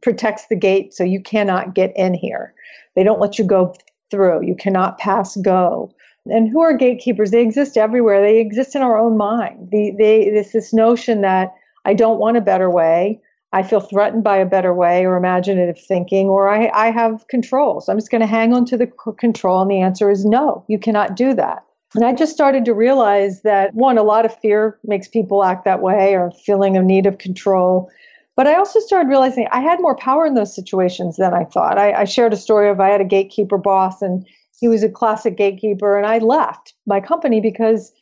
protects 0.00 0.46
the 0.46 0.56
gate 0.56 0.94
so 0.94 1.04
you 1.04 1.20
cannot 1.20 1.74
get 1.74 1.92
in 1.96 2.14
here. 2.14 2.54
They 2.94 3.02
don't 3.02 3.20
let 3.20 3.38
you 3.38 3.44
go 3.44 3.74
through. 4.10 4.46
You 4.46 4.54
cannot 4.54 4.98
pass 4.98 5.36
go. 5.36 5.92
And 6.30 6.48
who 6.48 6.60
are 6.60 6.76
gatekeepers? 6.76 7.30
They 7.30 7.42
exist 7.42 7.76
everywhere. 7.76 8.20
They 8.20 8.40
exist 8.40 8.74
in 8.74 8.82
our 8.82 8.98
own 8.98 9.16
mind. 9.16 9.68
The, 9.70 9.94
they, 9.98 10.30
this 10.30 10.52
this 10.52 10.72
notion 10.72 11.20
that 11.22 11.54
I 11.84 11.94
don't 11.94 12.18
want 12.18 12.36
a 12.36 12.42
better 12.42 12.70
way. 12.70 13.20
I 13.52 13.62
feel 13.62 13.80
threatened 13.80 14.24
by 14.24 14.36
a 14.36 14.44
better 14.44 14.74
way 14.74 15.06
or 15.06 15.16
imaginative 15.16 15.80
thinking, 15.80 16.28
or 16.28 16.50
I, 16.50 16.70
I 16.74 16.90
have 16.90 17.26
control. 17.28 17.80
So 17.80 17.90
I'm 17.90 17.98
just 17.98 18.10
going 18.10 18.20
to 18.20 18.26
hang 18.26 18.52
on 18.52 18.66
to 18.66 18.76
the 18.76 18.86
control. 19.18 19.62
And 19.62 19.70
the 19.70 19.80
answer 19.80 20.10
is 20.10 20.26
no, 20.26 20.64
you 20.68 20.78
cannot 20.78 21.16
do 21.16 21.32
that. 21.34 21.64
And 21.94 22.04
I 22.04 22.12
just 22.12 22.34
started 22.34 22.66
to 22.66 22.74
realize 22.74 23.40
that 23.42 23.74
one, 23.74 23.96
a 23.96 24.02
lot 24.02 24.26
of 24.26 24.38
fear 24.38 24.78
makes 24.84 25.08
people 25.08 25.42
act 25.42 25.64
that 25.64 25.80
way 25.80 26.14
or 26.14 26.30
feeling 26.44 26.76
a 26.76 26.82
need 26.82 27.06
of 27.06 27.16
control. 27.16 27.90
But 28.36 28.46
I 28.46 28.54
also 28.56 28.78
started 28.80 29.08
realizing 29.08 29.48
I 29.50 29.60
had 29.60 29.80
more 29.80 29.96
power 29.96 30.26
in 30.26 30.34
those 30.34 30.54
situations 30.54 31.16
than 31.16 31.32
I 31.32 31.44
thought. 31.44 31.78
I, 31.78 31.92
I 31.92 32.04
shared 32.04 32.34
a 32.34 32.36
story 32.36 32.68
of 32.68 32.78
I 32.78 32.88
had 32.88 33.00
a 33.00 33.04
gatekeeper 33.04 33.56
boss 33.56 34.02
and 34.02 34.26
he 34.60 34.68
was 34.68 34.82
a 34.82 34.88
classic 34.88 35.36
gatekeeper, 35.36 35.96
and 35.96 36.06
I 36.06 36.18
left 36.18 36.74
my 36.86 37.00
company 37.00 37.40
because 37.40 37.92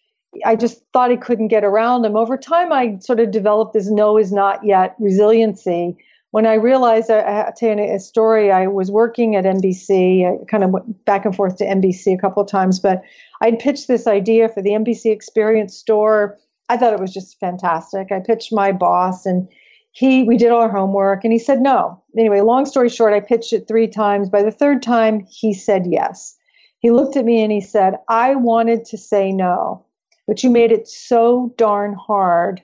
I 0.45 0.57
just 0.57 0.83
thought 0.93 1.11
he 1.11 1.17
couldn't 1.17 1.49
get 1.49 1.65
around 1.65 2.05
him. 2.05 2.17
Over 2.17 2.37
time, 2.37 2.73
I 2.73 2.99
sort 3.01 3.21
of 3.21 3.31
developed 3.31 3.75
this 3.75 3.91
no 3.91 4.19
is 4.19 4.33
not 4.33 4.65
yet 4.65 4.97
resiliency. 4.99 5.97
When 6.33 6.47
I 6.47 6.55
realized, 6.55 7.11
I, 7.11 7.49
I 7.49 7.53
tell 7.57 7.79
you 7.79 7.95
a 7.95 7.99
story, 7.99 8.51
I 8.51 8.67
was 8.67 8.91
working 8.91 9.37
at 9.37 9.45
NBC, 9.45 10.27
I 10.27 10.45
kind 10.47 10.65
of 10.65 10.71
went 10.71 11.05
back 11.05 11.25
and 11.25 11.35
forth 11.35 11.57
to 11.59 11.65
NBC 11.65 12.15
a 12.15 12.21
couple 12.21 12.43
of 12.43 12.51
times, 12.51 12.81
but 12.81 13.03
I'd 13.41 13.59
pitched 13.59 13.89
this 13.89 14.07
idea 14.07 14.49
for 14.49 14.63
the 14.63 14.71
NBC 14.71 15.13
Experience 15.13 15.77
store. 15.77 16.37
I 16.69 16.77
thought 16.77 16.93
it 16.93 17.01
was 17.01 17.15
just 17.15 17.39
fantastic. 17.39 18.11
I 18.11 18.21
pitched 18.21 18.53
my 18.53 18.73
boss 18.73 19.25
and 19.25 19.49
he 19.93 20.25
we 20.25 20.37
did 20.37 20.51
all 20.51 20.61
our 20.61 20.71
homework 20.71 21.25
and 21.25 21.33
he 21.33 21.39
said 21.39 21.61
no. 21.61 22.03
Anyway, 22.19 22.41
long 22.41 22.67
story 22.67 22.91
short, 22.91 23.15
I 23.15 23.21
pitched 23.21 23.53
it 23.53 23.69
3 23.69 23.89
times. 23.89 24.29
By 24.29 24.43
the 24.43 24.51
third 24.51 24.83
time, 24.83 25.27
he 25.31 25.55
said 25.55 25.87
yes. 25.89 26.37
He 26.79 26.91
looked 26.91 27.17
at 27.17 27.25
me 27.25 27.43
and 27.43 27.53
he 27.53 27.61
said, 27.61 27.95
"I 28.09 28.35
wanted 28.35 28.85
to 28.87 28.99
say 28.99 29.33
no 29.33 29.87
but 30.27 30.43
you 30.43 30.51
made 30.51 30.73
it 30.73 30.89
so 30.89 31.55
darn 31.57 31.95
hard. 31.95 32.63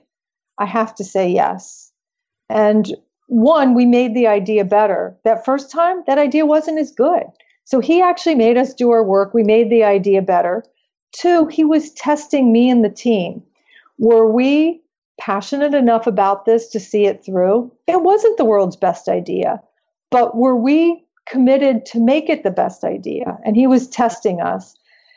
I 0.57 0.65
have 0.65 0.93
to 0.95 1.03
say 1.03 1.29
yes. 1.29 1.91
And 2.49 2.93
one, 3.27 3.73
we 3.73 3.85
made 3.85 4.13
the 4.13 4.27
idea 4.27 4.65
better. 4.65 5.17
That 5.23 5.45
first 5.45 5.71
time, 5.71 6.03
that 6.05 6.17
idea 6.17 6.45
wasn't 6.45 6.79
as 6.79 6.91
good. 6.91 7.23
So 7.63 7.79
he 7.79 8.01
actually 8.01 8.35
made 8.35 8.57
us 8.57 8.73
do 8.73 8.91
our 8.91 9.03
work. 9.03 9.33
We 9.33 9.43
made 9.43 9.69
the 9.69 9.83
idea 9.83 10.21
better. 10.21 10.63
Two, 11.13 11.47
he 11.47 11.63
was 11.63 11.93
testing 11.93 12.51
me 12.51 12.69
and 12.69 12.83
the 12.83 12.89
team. 12.89 13.41
Were 13.97 14.29
we 14.29 14.81
passionate 15.19 15.73
enough 15.73 16.05
about 16.05 16.45
this 16.45 16.67
to 16.69 16.79
see 16.79 17.05
it 17.05 17.23
through? 17.23 17.71
It 17.87 18.01
wasn't 18.01 18.37
the 18.37 18.45
world's 18.45 18.75
best 18.75 19.07
idea, 19.07 19.61
but 20.11 20.35
were 20.35 20.55
we 20.55 21.05
committed 21.27 21.85
to 21.87 21.99
make 21.99 22.29
it 22.29 22.43
the 22.43 22.51
best 22.51 22.83
idea? 22.83 23.37
And 23.45 23.55
he 23.55 23.67
was 23.67 23.87
testing 23.87 24.41
us. 24.41 24.75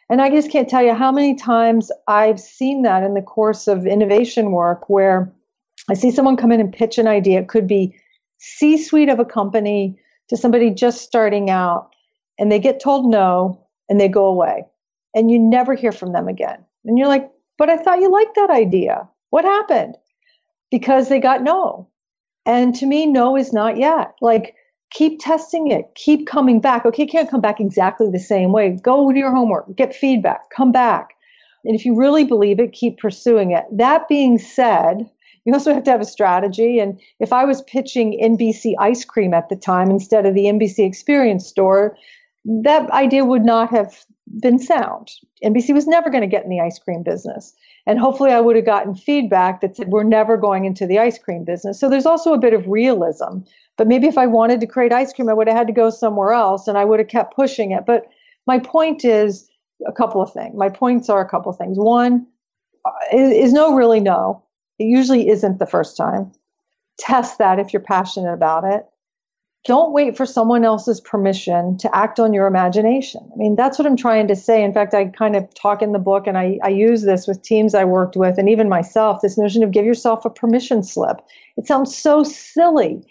And 0.08 0.22
I 0.22 0.30
just 0.30 0.50
can't 0.50 0.68
tell 0.68 0.82
you 0.82 0.94
how 0.94 1.10
many 1.10 1.34
times 1.34 1.90
I've 2.06 2.38
seen 2.38 2.82
that 2.82 3.02
in 3.02 3.14
the 3.14 3.22
course 3.22 3.66
of 3.66 3.86
innovation 3.86 4.52
work 4.52 4.88
where 4.88 5.32
I 5.90 5.94
see 5.94 6.10
someone 6.10 6.36
come 6.36 6.52
in 6.52 6.60
and 6.60 6.72
pitch 6.72 6.98
an 6.98 7.08
idea. 7.08 7.40
It 7.40 7.48
could 7.48 7.66
be 7.66 7.96
C 8.38 8.76
suite 8.76 9.08
of 9.08 9.18
a 9.18 9.24
company 9.24 9.98
to 10.28 10.36
somebody 10.36 10.70
just 10.70 11.02
starting 11.02 11.50
out, 11.50 11.90
and 12.38 12.50
they 12.50 12.58
get 12.58 12.80
told 12.80 13.10
no 13.10 13.66
and 13.88 14.00
they 14.00 14.08
go 14.08 14.26
away. 14.26 14.64
And 15.14 15.30
you 15.30 15.38
never 15.38 15.74
hear 15.74 15.92
from 15.92 16.12
them 16.12 16.28
again. 16.28 16.64
And 16.84 16.98
you're 16.98 17.08
like, 17.08 17.30
but 17.58 17.70
I 17.70 17.76
thought 17.76 18.00
you 18.00 18.10
liked 18.10 18.34
that 18.34 18.50
idea. 18.50 19.08
What 19.30 19.44
happened? 19.44 19.96
Because 20.70 21.08
they 21.08 21.20
got 21.20 21.42
no. 21.42 21.88
And 22.44 22.74
to 22.76 22.86
me, 22.86 23.06
no 23.06 23.36
is 23.36 23.52
not 23.52 23.76
yet. 23.76 24.14
Like, 24.20 24.54
keep 24.90 25.20
testing 25.20 25.70
it, 25.70 25.94
keep 25.94 26.26
coming 26.26 26.60
back. 26.60 26.86
Okay, 26.86 27.02
you 27.02 27.08
can't 27.08 27.30
come 27.30 27.40
back 27.40 27.60
exactly 27.60 28.10
the 28.10 28.18
same 28.18 28.52
way. 28.52 28.70
Go 28.82 29.12
do 29.12 29.18
your 29.18 29.34
homework, 29.34 29.74
get 29.76 29.94
feedback, 29.94 30.50
come 30.50 30.72
back. 30.72 31.14
And 31.64 31.74
if 31.74 31.84
you 31.84 31.96
really 31.96 32.24
believe 32.24 32.60
it, 32.60 32.72
keep 32.72 32.98
pursuing 32.98 33.50
it. 33.50 33.64
That 33.72 34.08
being 34.08 34.38
said, 34.38 35.10
you 35.44 35.52
also 35.52 35.74
have 35.74 35.84
to 35.84 35.90
have 35.90 36.00
a 36.00 36.06
strategy. 36.06 36.78
And 36.78 37.00
if 37.20 37.32
I 37.32 37.44
was 37.44 37.62
pitching 37.62 38.18
NBC 38.22 38.74
ice 38.78 39.04
cream 39.04 39.34
at 39.34 39.48
the 39.48 39.56
time 39.56 39.90
instead 39.90 40.26
of 40.26 40.34
the 40.34 40.44
NBC 40.44 40.86
Experience 40.86 41.46
Store, 41.46 41.96
that 42.44 42.90
idea 42.90 43.24
would 43.24 43.44
not 43.44 43.70
have 43.70 44.04
been 44.40 44.58
sound. 44.58 45.10
NBC 45.42 45.72
was 45.72 45.86
never 45.86 46.10
going 46.10 46.22
to 46.22 46.26
get 46.26 46.44
in 46.44 46.50
the 46.50 46.60
ice 46.60 46.78
cream 46.78 47.02
business. 47.02 47.54
And 47.86 47.98
hopefully, 47.98 48.32
I 48.32 48.40
would 48.40 48.56
have 48.56 48.66
gotten 48.66 48.94
feedback 48.94 49.60
that 49.60 49.76
said, 49.76 49.88
we're 49.88 50.02
never 50.02 50.36
going 50.36 50.64
into 50.64 50.86
the 50.86 50.98
ice 50.98 51.18
cream 51.18 51.44
business. 51.44 51.78
So 51.78 51.88
there's 51.88 52.06
also 52.06 52.32
a 52.32 52.38
bit 52.38 52.52
of 52.52 52.66
realism. 52.66 53.38
But 53.76 53.86
maybe 53.86 54.06
if 54.06 54.18
I 54.18 54.26
wanted 54.26 54.60
to 54.60 54.66
create 54.66 54.92
ice 54.92 55.12
cream, 55.12 55.28
I 55.28 55.34
would 55.34 55.46
have 55.46 55.56
had 55.56 55.66
to 55.68 55.72
go 55.72 55.90
somewhere 55.90 56.32
else 56.32 56.66
and 56.66 56.78
I 56.78 56.84
would 56.84 56.98
have 56.98 57.08
kept 57.08 57.36
pushing 57.36 57.70
it. 57.72 57.84
But 57.86 58.06
my 58.46 58.58
point 58.58 59.04
is 59.04 59.48
a 59.86 59.92
couple 59.92 60.22
of 60.22 60.32
things. 60.32 60.56
My 60.56 60.68
points 60.68 61.08
are 61.08 61.20
a 61.20 61.28
couple 61.28 61.50
of 61.50 61.58
things. 61.58 61.78
One 61.78 62.26
uh, 62.84 62.90
is, 63.12 63.30
is 63.30 63.52
no 63.52 63.74
really 63.74 64.00
no. 64.00 64.42
It 64.78 64.84
usually 64.84 65.28
isn't 65.28 65.58
the 65.58 65.66
first 65.66 65.96
time. 65.96 66.32
Test 66.98 67.38
that 67.38 67.58
if 67.58 67.72
you're 67.72 67.82
passionate 67.82 68.32
about 68.32 68.64
it. 68.64 68.86
Don't 69.66 69.92
wait 69.92 70.16
for 70.16 70.24
someone 70.24 70.64
else's 70.64 71.00
permission 71.00 71.76
to 71.78 71.92
act 71.94 72.20
on 72.20 72.32
your 72.32 72.46
imagination. 72.46 73.28
I 73.32 73.36
mean, 73.36 73.56
that's 73.56 73.80
what 73.80 73.86
I'm 73.86 73.96
trying 73.96 74.28
to 74.28 74.36
say. 74.36 74.62
In 74.62 74.72
fact, 74.72 74.94
I 74.94 75.06
kind 75.06 75.34
of 75.34 75.52
talk 75.54 75.82
in 75.82 75.90
the 75.90 75.98
book 75.98 76.28
and 76.28 76.38
I, 76.38 76.60
I 76.62 76.68
use 76.68 77.02
this 77.02 77.26
with 77.26 77.42
teams 77.42 77.74
I 77.74 77.84
worked 77.84 78.16
with 78.16 78.38
and 78.38 78.48
even 78.48 78.68
myself 78.68 79.22
this 79.22 79.36
notion 79.36 79.64
of 79.64 79.72
give 79.72 79.84
yourself 79.84 80.24
a 80.24 80.30
permission 80.30 80.84
slip. 80.84 81.16
It 81.56 81.66
sounds 81.66 81.96
so 81.96 82.22
silly, 82.22 83.02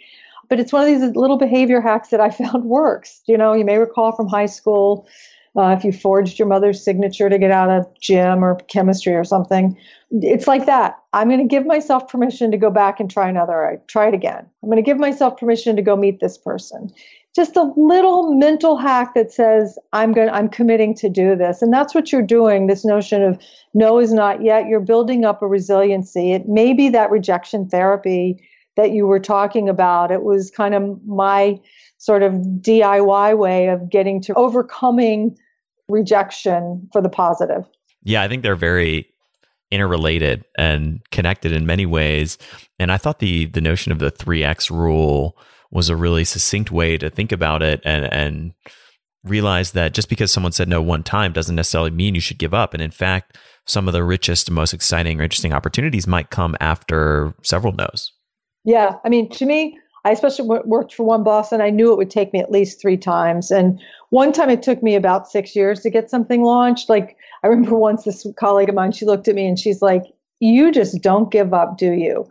but 0.48 0.62
it's 0.62 0.72
one 0.72 0.82
of 0.82 0.88
these 0.88 1.14
little 1.14 1.38
behavior 1.38 1.82
hacks 1.82 2.08
that 2.10 2.22
I 2.22 2.30
found 2.44 2.64
works. 2.64 3.22
You 3.26 3.38
know, 3.38 3.52
you 3.54 3.66
may 3.66 3.78
recall 3.78 4.14
from 4.14 4.30
high 4.30 4.46
school 4.46 5.10
uh, 5.58 5.76
if 5.78 5.84
you 5.84 5.92
forged 5.92 6.38
your 6.38 6.48
mother's 6.48 6.84
signature 6.84 7.30
to 7.30 7.38
get 7.38 7.52
out 7.52 7.70
of 7.70 7.88
gym 8.00 8.44
or 8.44 8.56
chemistry 8.68 9.14
or 9.14 9.24
something. 9.24 9.78
It's 10.12 10.48
like 10.48 10.66
that. 10.66 10.98
I'm 11.14 11.30
going 11.30 11.40
to 11.40 11.48
give 11.48 11.66
myself 11.66 12.10
permission 12.10 12.52
to 12.52 12.58
go 12.58 12.70
back 12.70 13.00
and 13.00 13.10
try 13.10 13.30
another. 13.30 13.66
I 13.66 13.78
try 13.88 14.08
it 14.08 14.14
again. 14.14 14.46
I'm 14.62 14.70
going 14.70 14.78
to 14.78 14.86
give 14.86 14.98
myself 14.98 15.40
permission 15.40 15.76
to 15.76 15.82
go 15.82 15.96
meet 15.96 16.20
this 16.20 16.38
person. 16.38 16.92
Just 17.36 17.58
a 17.58 17.74
little 17.76 18.34
mental 18.34 18.78
hack 18.78 19.14
that 19.16 19.32
says 19.32 19.78
I'm 19.92 20.14
going. 20.14 20.30
I'm 20.30 20.48
committing 20.48 20.96
to 20.96 21.10
do 21.10 21.36
this, 21.36 21.62
and 21.62 21.74
that's 21.74 21.94
what 21.94 22.10
you're 22.10 22.22
doing. 22.22 22.68
This 22.68 22.86
notion 22.86 23.22
of 23.22 23.42
no 23.74 24.00
is 24.00 24.14
not 24.14 24.42
yet. 24.42 24.68
You're 24.68 24.80
building 24.80 25.26
up 25.26 25.42
a 25.42 25.48
resiliency. 25.48 26.32
It 26.32 26.48
may 26.48 26.72
be 26.72 26.88
that 26.90 27.12
rejection 27.12 27.68
therapy 27.68 28.42
that 28.78 28.92
you 28.92 29.06
were 29.06 29.20
talking 29.20 29.68
about. 29.68 30.12
It 30.12 30.24
was 30.24 30.50
kind 30.50 30.74
of 30.74 31.06
my 31.06 31.60
sort 31.98 32.24
of 32.24 32.34
DIY 32.34 33.38
way 33.38 33.68
of 33.68 33.90
getting 33.90 34.22
to 34.22 34.34
overcoming 34.36 35.38
rejection 35.90 36.90
for 36.92 37.02
the 37.02 37.10
positive. 37.10 37.66
Yeah, 38.04 38.22
I 38.22 38.28
think 38.28 38.44
they're 38.44 38.56
very 38.56 39.08
interrelated 39.72 40.46
and 40.58 41.02
connected 41.12 41.52
in 41.52 41.66
many 41.66 41.86
ways. 41.86 42.38
And 42.80 42.92
I 42.92 42.98
thought 42.98 43.20
the 43.20 43.46
the 43.46 43.62
notion 43.62 43.92
of 43.92 44.00
the 44.00 44.12
3x 44.12 44.70
rule 44.70 45.38
was 45.72 45.90
a 45.90 45.96
really 45.96 46.24
succinct 46.24 46.72
way 46.72 46.98
to 46.98 47.10
think 47.10 47.32
about 47.32 47.62
it 47.62 47.82
and 47.84 48.06
and 48.14 48.54
realize 49.24 49.72
that 49.72 49.94
just 49.94 50.08
because 50.08 50.32
someone 50.32 50.52
said 50.52 50.70
no 50.70 50.82
one 50.82 51.04
time 51.04 51.34
doesn't 51.34 51.56
necessarily 51.56 51.90
mean 51.90 52.16
you 52.16 52.22
should 52.22 52.38
give 52.38 52.54
up. 52.54 52.74
And 52.74 52.82
in 52.82 52.92
fact, 52.92 53.38
some 53.66 53.88
of 53.88 53.94
the 53.94 54.04
richest, 54.04 54.52
most 54.52 54.74
exciting 54.74 55.20
or 55.20 55.24
interesting 55.24 55.54
opportunities 55.54 56.06
might 56.06 56.30
come 56.30 56.56
after 56.60 57.34
several 57.42 57.74
no's. 57.74 58.12
Yeah. 58.64 58.98
I 59.04 59.10
mean, 59.10 59.30
to 59.32 59.46
me, 59.46 59.80
I 60.06 60.12
especially 60.12 60.48
worked 60.66 60.94
for 60.94 61.04
one 61.04 61.24
boss 61.24 61.52
and 61.52 61.64
I 61.64 61.72
knew 61.72 61.92
it 61.92 61.98
would 61.98 62.12
take 62.12 62.32
me 62.32 62.40
at 62.40 62.52
least 62.52 62.80
three 62.80 62.96
times. 62.96 63.50
And 63.50 63.82
one 64.12 64.32
time 64.32 64.52
it 64.52 64.62
took 64.62 64.84
me 64.84 64.94
about 64.94 65.28
six 65.28 65.56
years 65.56 65.82
to 65.82 65.90
get 65.90 66.12
something 66.12 66.44
launched. 66.44 66.90
Like 66.90 67.18
I 67.44 67.48
remember 67.48 67.76
once 67.76 68.04
this 68.04 68.26
colleague 68.38 68.70
of 68.70 68.76
mine, 68.76 68.92
she 68.92 69.06
looked 69.06 69.28
at 69.28 69.36
me 69.36 69.48
and 69.48 69.60
she's 69.60 69.82
like, 69.82 70.04
You 70.40 70.72
just 70.72 71.02
don't 71.02 71.32
give 71.32 71.56
up, 71.56 71.80
do 71.80 71.92
you? 71.92 72.28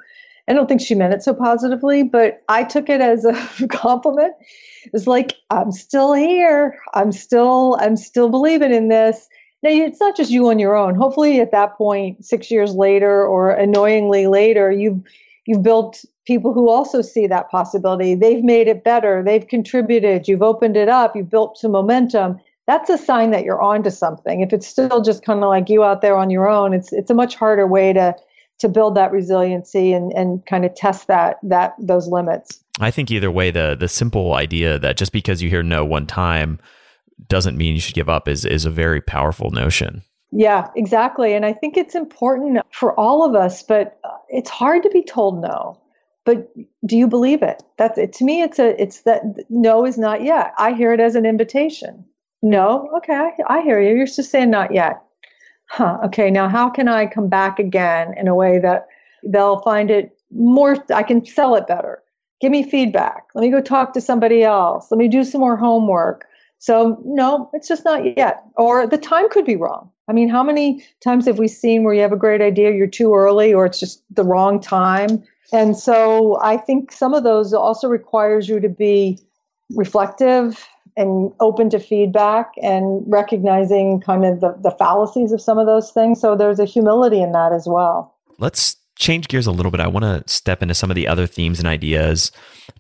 I 0.47 0.53
don't 0.53 0.69
think 0.69 0.83
she 0.83 0.95
meant 0.95 1.15
it 1.15 1.23
so 1.23 1.35
positively, 1.35 2.05
but 2.05 2.43
I 2.49 2.63
took 2.63 2.89
it 2.89 3.01
as 3.01 3.25
a 3.25 3.35
compliment. 3.69 4.35
It 4.85 4.93
was 4.93 5.07
like, 5.07 5.35
I'm 5.51 5.73
still 5.73 6.13
here. 6.13 6.79
I'm 6.95 7.11
still, 7.13 7.77
I'm 7.81 7.97
still 7.97 8.29
believing 8.29 8.73
in 8.73 8.89
this. 8.89 9.29
Now, 9.63 9.71
it's 9.71 10.01
not 10.01 10.17
just 10.17 10.31
you 10.31 10.49
on 10.51 10.59
your 10.59 10.77
own. 10.77 10.95
Hopefully, 10.95 11.41
at 11.41 11.51
that 11.53 11.79
point, 11.79 12.25
six 12.25 12.51
years 12.51 12.75
later, 12.75 13.27
or 13.27 13.51
annoyingly 13.51 14.27
later, 14.27 14.71
you've 14.71 15.01
you've 15.47 15.63
built 15.63 16.05
people 16.27 16.53
who 16.53 16.69
also 16.69 17.03
see 17.03 17.27
that 17.27 17.51
possibility. 17.51 18.15
They've 18.15 18.43
made 18.43 18.69
it 18.69 18.85
better. 18.85 19.23
They've 19.23 19.47
contributed. 19.47 20.27
You've 20.27 20.43
opened 20.43 20.77
it 20.77 20.89
up. 20.89 21.15
You've 21.15 21.31
built 21.31 21.59
some 21.59 21.73
momentum. 21.73 22.41
That's 22.67 22.89
a 22.89 22.97
sign 22.97 23.31
that 23.33 23.45
you're 23.45 23.61
onto 23.61 23.91
something. 23.91 24.41
If 24.41 24.53
it's 24.53 24.67
still 24.67 25.03
just 25.03 25.25
kind 25.25 25.43
of 25.43 25.49
like 25.49 25.69
you 25.69 25.85
out 25.85 26.01
there 26.01 26.17
on 26.17 26.31
your 26.31 26.49
own, 26.49 26.73
it's 26.73 26.93
it's 26.93 27.11
a 27.11 27.15
much 27.15 27.35
harder 27.35 27.67
way 27.67 27.93
to 27.93 28.15
to 28.61 28.69
build 28.69 28.95
that 28.95 29.13
resiliency 29.13 29.93
and 29.93 30.13
and 30.13 30.45
kind 30.47 30.65
of 30.65 30.75
test 30.75 31.07
that 31.09 31.39
that 31.43 31.75
those 31.79 32.09
limits. 32.09 32.61
I 32.81 32.91
think 32.91 33.11
either 33.11 33.31
way, 33.31 33.51
the 33.51 33.77
the 33.79 33.89
simple 33.89 34.35
idea 34.35 34.79
that 34.79 34.97
just 34.97 35.13
because 35.13 35.43
you 35.43 35.51
hear 35.51 35.63
no 35.63 35.85
one 35.85 36.07
time 36.07 36.59
doesn't 37.29 37.57
mean 37.57 37.75
you 37.75 37.81
should 37.81 37.95
give 37.95 38.09
up 38.09 38.29
is 38.29 38.47
is 38.47 38.65
a 38.65 38.71
very 38.71 39.03
powerful 39.03 39.51
notion. 39.51 40.03
Yeah, 40.37 40.69
exactly. 40.75 41.35
And 41.35 41.47
I 41.47 41.53
think 41.53 41.77
it's 41.77 41.95
important 41.95 42.59
for 42.73 42.99
all 42.99 43.25
of 43.25 43.35
us, 43.35 43.63
but 43.63 43.99
uh, 44.05 44.09
it's 44.29 44.51
hard 44.51 44.83
to 44.83 44.91
be 44.91 45.03
told 45.03 45.41
no 45.41 45.81
but 46.25 46.51
do 46.87 46.97
you 46.97 47.07
believe 47.07 47.43
it? 47.43 47.63
That's 47.77 47.99
it 47.99 48.13
to 48.15 48.25
me 48.25 48.43
it's 48.43 48.59
a 48.59 48.81
it's 48.81 49.03
that 49.03 49.23
no 49.51 49.85
is 49.85 49.99
not 49.99 50.23
yet. 50.23 50.53
I 50.59 50.73
hear 50.73 50.93
it 50.93 51.01
as 51.01 51.15
an 51.15 51.27
invitation. 51.27 52.05
No? 52.43 52.89
Okay 52.99 53.15
I, 53.15 53.33
I 53.47 53.63
hear 53.63 53.81
you. 53.81 53.95
You're 53.95 54.07
just 54.07 54.31
saying 54.31 54.51
not 54.51 54.75
yet. 54.75 55.03
Huh 55.69 55.99
okay 56.05 56.31
now 56.31 56.49
how 56.49 56.69
can 56.71 56.89
i 56.89 57.07
come 57.07 57.29
back 57.29 57.59
again 57.59 58.15
in 58.19 58.29
a 58.29 58.35
way 58.35 58.59
that 58.59 58.87
they'll 59.25 59.61
find 59.63 59.91
it 59.91 60.17
more 60.31 60.77
i 60.95 61.03
can 61.03 61.25
sell 61.25 61.55
it 61.57 61.67
better? 61.67 62.03
Give 62.41 62.51
me 62.51 62.63
feedback. 62.69 63.25
Let 63.35 63.43
me 63.43 63.51
go 63.51 63.61
talk 63.61 63.93
to 63.95 64.01
somebody 64.01 64.43
else. 64.43 64.91
Let 64.91 64.99
me 64.99 65.09
do 65.09 65.25
some 65.25 65.41
more 65.41 65.57
homework. 65.57 66.27
So 66.59 67.01
no 67.05 67.51
it's 67.53 67.69
just 67.69 67.85
not 67.85 68.17
yet 68.17 68.43
or 68.57 68.87
the 68.87 68.99
time 68.99 69.29
could 69.29 69.45
be 69.45 69.57
wrong 69.57 69.91
i 70.09 70.13
mean 70.13 70.29
how 70.29 70.43
many 70.43 70.85
times 71.03 71.27
have 71.27 71.39
we 71.39 71.49
seen 71.49 71.85
where 71.85 71.95
you 71.95 72.01
have 72.01 72.13
a 72.13 72.17
great 72.17 72.41
idea 72.41 72.73
you're 72.73 72.87
too 72.87 73.15
early 73.15 73.53
or 73.53 73.67
it's 73.67 73.81
just 73.81 74.03
the 74.11 74.25
wrong 74.25 74.61
time 74.61 75.23
and 75.53 75.77
so 75.77 76.41
I 76.43 76.57
think 76.57 76.91
some 76.91 77.15
of 77.15 77.23
those 77.23 77.53
also 77.53 77.89
requires 77.89 78.49
you 78.49 78.61
to 78.61 78.69
be 78.69 79.21
reflective 79.71 80.67
and 80.97 81.33
open 81.41 81.71
to 81.71 81.79
feedback 81.79 82.53
and 82.63 83.03
recognizing 83.07 84.01
kind 84.01 84.25
of 84.25 84.41
the, 84.41 84.57
the 84.63 84.71
fallacies 84.73 85.33
of 85.33 85.41
some 85.41 85.59
of 85.59 85.67
those 85.67 85.91
things. 85.91 86.21
So 86.21 86.37
there's 86.37 86.59
a 86.59 86.65
humility 86.65 87.21
in 87.21 87.33
that 87.33 87.53
as 87.53 87.67
well. 87.69 88.17
Let's 88.39 88.77
change 88.97 89.29
gears 89.29 89.47
a 89.47 89.53
little 89.53 89.71
bit. 89.71 89.81
I 89.81 89.87
want 89.87 90.05
to 90.05 90.33
step 90.33 90.63
into 90.63 90.75
some 90.75 90.91
of 90.91 90.97
the 90.97 91.07
other 91.07 91.27
themes 91.27 91.59
and 91.59 91.69
ideas. 91.69 92.33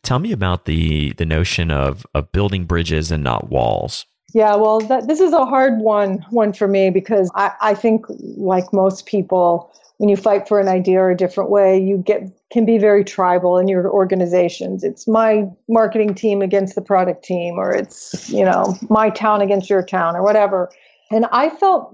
Tell 0.02 0.18
me 0.18 0.32
about 0.32 0.64
the 0.64 1.12
the 1.14 1.26
notion 1.26 1.70
of 1.70 2.06
of 2.14 2.32
building 2.32 2.64
bridges 2.64 3.10
and 3.10 3.24
not 3.24 3.50
walls. 3.50 4.06
Yeah, 4.32 4.56
well, 4.56 4.80
that, 4.80 5.06
this 5.06 5.20
is 5.20 5.32
a 5.32 5.44
hard 5.44 5.78
one 5.78 6.24
one 6.30 6.52
for 6.52 6.66
me 6.66 6.90
because 6.90 7.30
I, 7.34 7.52
I 7.60 7.74
think 7.74 8.06
like 8.36 8.72
most 8.72 9.06
people, 9.06 9.72
when 9.98 10.08
you 10.08 10.16
fight 10.16 10.48
for 10.48 10.58
an 10.58 10.66
idea 10.66 10.98
or 10.98 11.10
a 11.10 11.16
different 11.16 11.50
way, 11.50 11.80
you 11.80 11.98
get 11.98 12.22
can 12.50 12.64
be 12.64 12.78
very 12.78 13.04
tribal 13.04 13.58
in 13.58 13.68
your 13.68 13.88
organizations. 13.90 14.82
It's 14.82 15.06
my 15.06 15.44
marketing 15.68 16.14
team 16.14 16.42
against 16.42 16.74
the 16.74 16.82
product 16.82 17.24
team, 17.24 17.54
or 17.58 17.72
it's 17.72 18.28
you 18.30 18.44
know 18.44 18.76
my 18.88 19.10
town 19.10 19.40
against 19.40 19.70
your 19.70 19.84
town, 19.84 20.16
or 20.16 20.22
whatever. 20.22 20.70
And 21.10 21.26
I 21.30 21.50
felt 21.50 21.90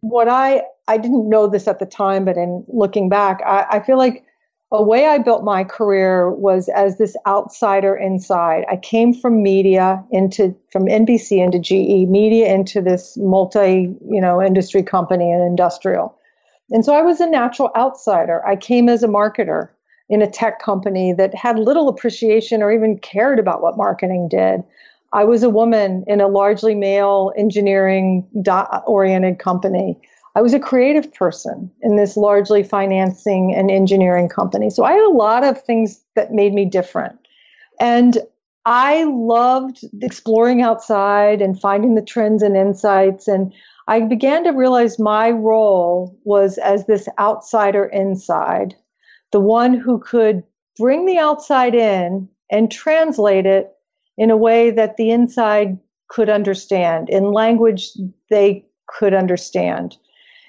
what 0.00 0.28
I 0.28 0.62
I 0.88 0.98
didn't 0.98 1.28
know 1.28 1.46
this 1.46 1.68
at 1.68 1.78
the 1.78 1.86
time, 1.86 2.24
but 2.24 2.36
in 2.36 2.64
looking 2.66 3.08
back, 3.08 3.40
I, 3.46 3.66
I 3.70 3.80
feel 3.80 3.98
like 3.98 4.24
a 4.72 4.82
way 4.82 5.06
I 5.06 5.18
built 5.18 5.44
my 5.44 5.62
career 5.62 6.30
was 6.30 6.68
as 6.68 6.98
this 6.98 7.16
outsider 7.26 7.94
inside. 7.94 8.64
I 8.70 8.76
came 8.76 9.14
from 9.14 9.42
media 9.42 10.02
into 10.10 10.54
from 10.70 10.86
NBC 10.86 11.42
into 11.42 11.58
GE, 11.58 12.08
media 12.08 12.52
into 12.52 12.80
this 12.80 13.16
multi, 13.16 13.94
you 14.08 14.20
know, 14.20 14.42
industry 14.42 14.82
company 14.82 15.30
and 15.30 15.42
industrial. 15.42 16.18
And 16.70 16.84
so 16.84 16.94
I 16.94 17.02
was 17.02 17.20
a 17.20 17.28
natural 17.28 17.70
outsider. 17.76 18.44
I 18.46 18.56
came 18.56 18.88
as 18.88 19.02
a 19.02 19.08
marketer 19.08 19.68
in 20.08 20.22
a 20.22 20.30
tech 20.30 20.60
company 20.60 21.12
that 21.12 21.34
had 21.34 21.58
little 21.58 21.88
appreciation 21.88 22.62
or 22.62 22.72
even 22.72 22.98
cared 22.98 23.38
about 23.38 23.62
what 23.62 23.76
marketing 23.76 24.28
did. 24.28 24.62
I 25.12 25.24
was 25.24 25.42
a 25.42 25.50
woman 25.50 26.04
in 26.08 26.20
a 26.20 26.26
largely 26.26 26.74
male 26.74 27.32
engineering 27.36 28.26
oriented 28.86 29.38
company. 29.38 30.00
I 30.36 30.42
was 30.42 30.52
a 30.52 30.60
creative 30.60 31.12
person 31.14 31.70
in 31.82 31.96
this 31.96 32.16
largely 32.16 32.62
financing 32.62 33.54
and 33.54 33.70
engineering 33.70 34.28
company. 34.28 34.68
So 34.68 34.84
I 34.84 34.92
had 34.92 35.04
a 35.04 35.10
lot 35.10 35.44
of 35.44 35.62
things 35.62 36.02
that 36.16 36.32
made 36.32 36.52
me 36.52 36.64
different. 36.64 37.18
And 37.78 38.18
I 38.66 39.04
loved 39.04 39.84
exploring 40.02 40.62
outside 40.62 41.40
and 41.40 41.60
finding 41.60 41.94
the 41.94 42.02
trends 42.02 42.42
and 42.42 42.56
insights. 42.56 43.28
And 43.28 43.52
I 43.86 44.00
began 44.00 44.42
to 44.44 44.50
realize 44.50 44.98
my 44.98 45.30
role 45.30 46.18
was 46.24 46.58
as 46.58 46.86
this 46.86 47.08
outsider 47.18 47.84
inside, 47.84 48.74
the 49.30 49.40
one 49.40 49.74
who 49.74 49.98
could 50.00 50.42
bring 50.76 51.04
the 51.04 51.18
outside 51.18 51.74
in 51.74 52.28
and 52.50 52.72
translate 52.72 53.46
it 53.46 53.70
in 54.16 54.30
a 54.30 54.36
way 54.36 54.70
that 54.70 54.96
the 54.96 55.10
inside 55.10 55.78
could 56.08 56.28
understand, 56.28 57.08
in 57.08 57.32
language 57.32 57.90
they 58.30 58.64
could 58.86 59.14
understand. 59.14 59.96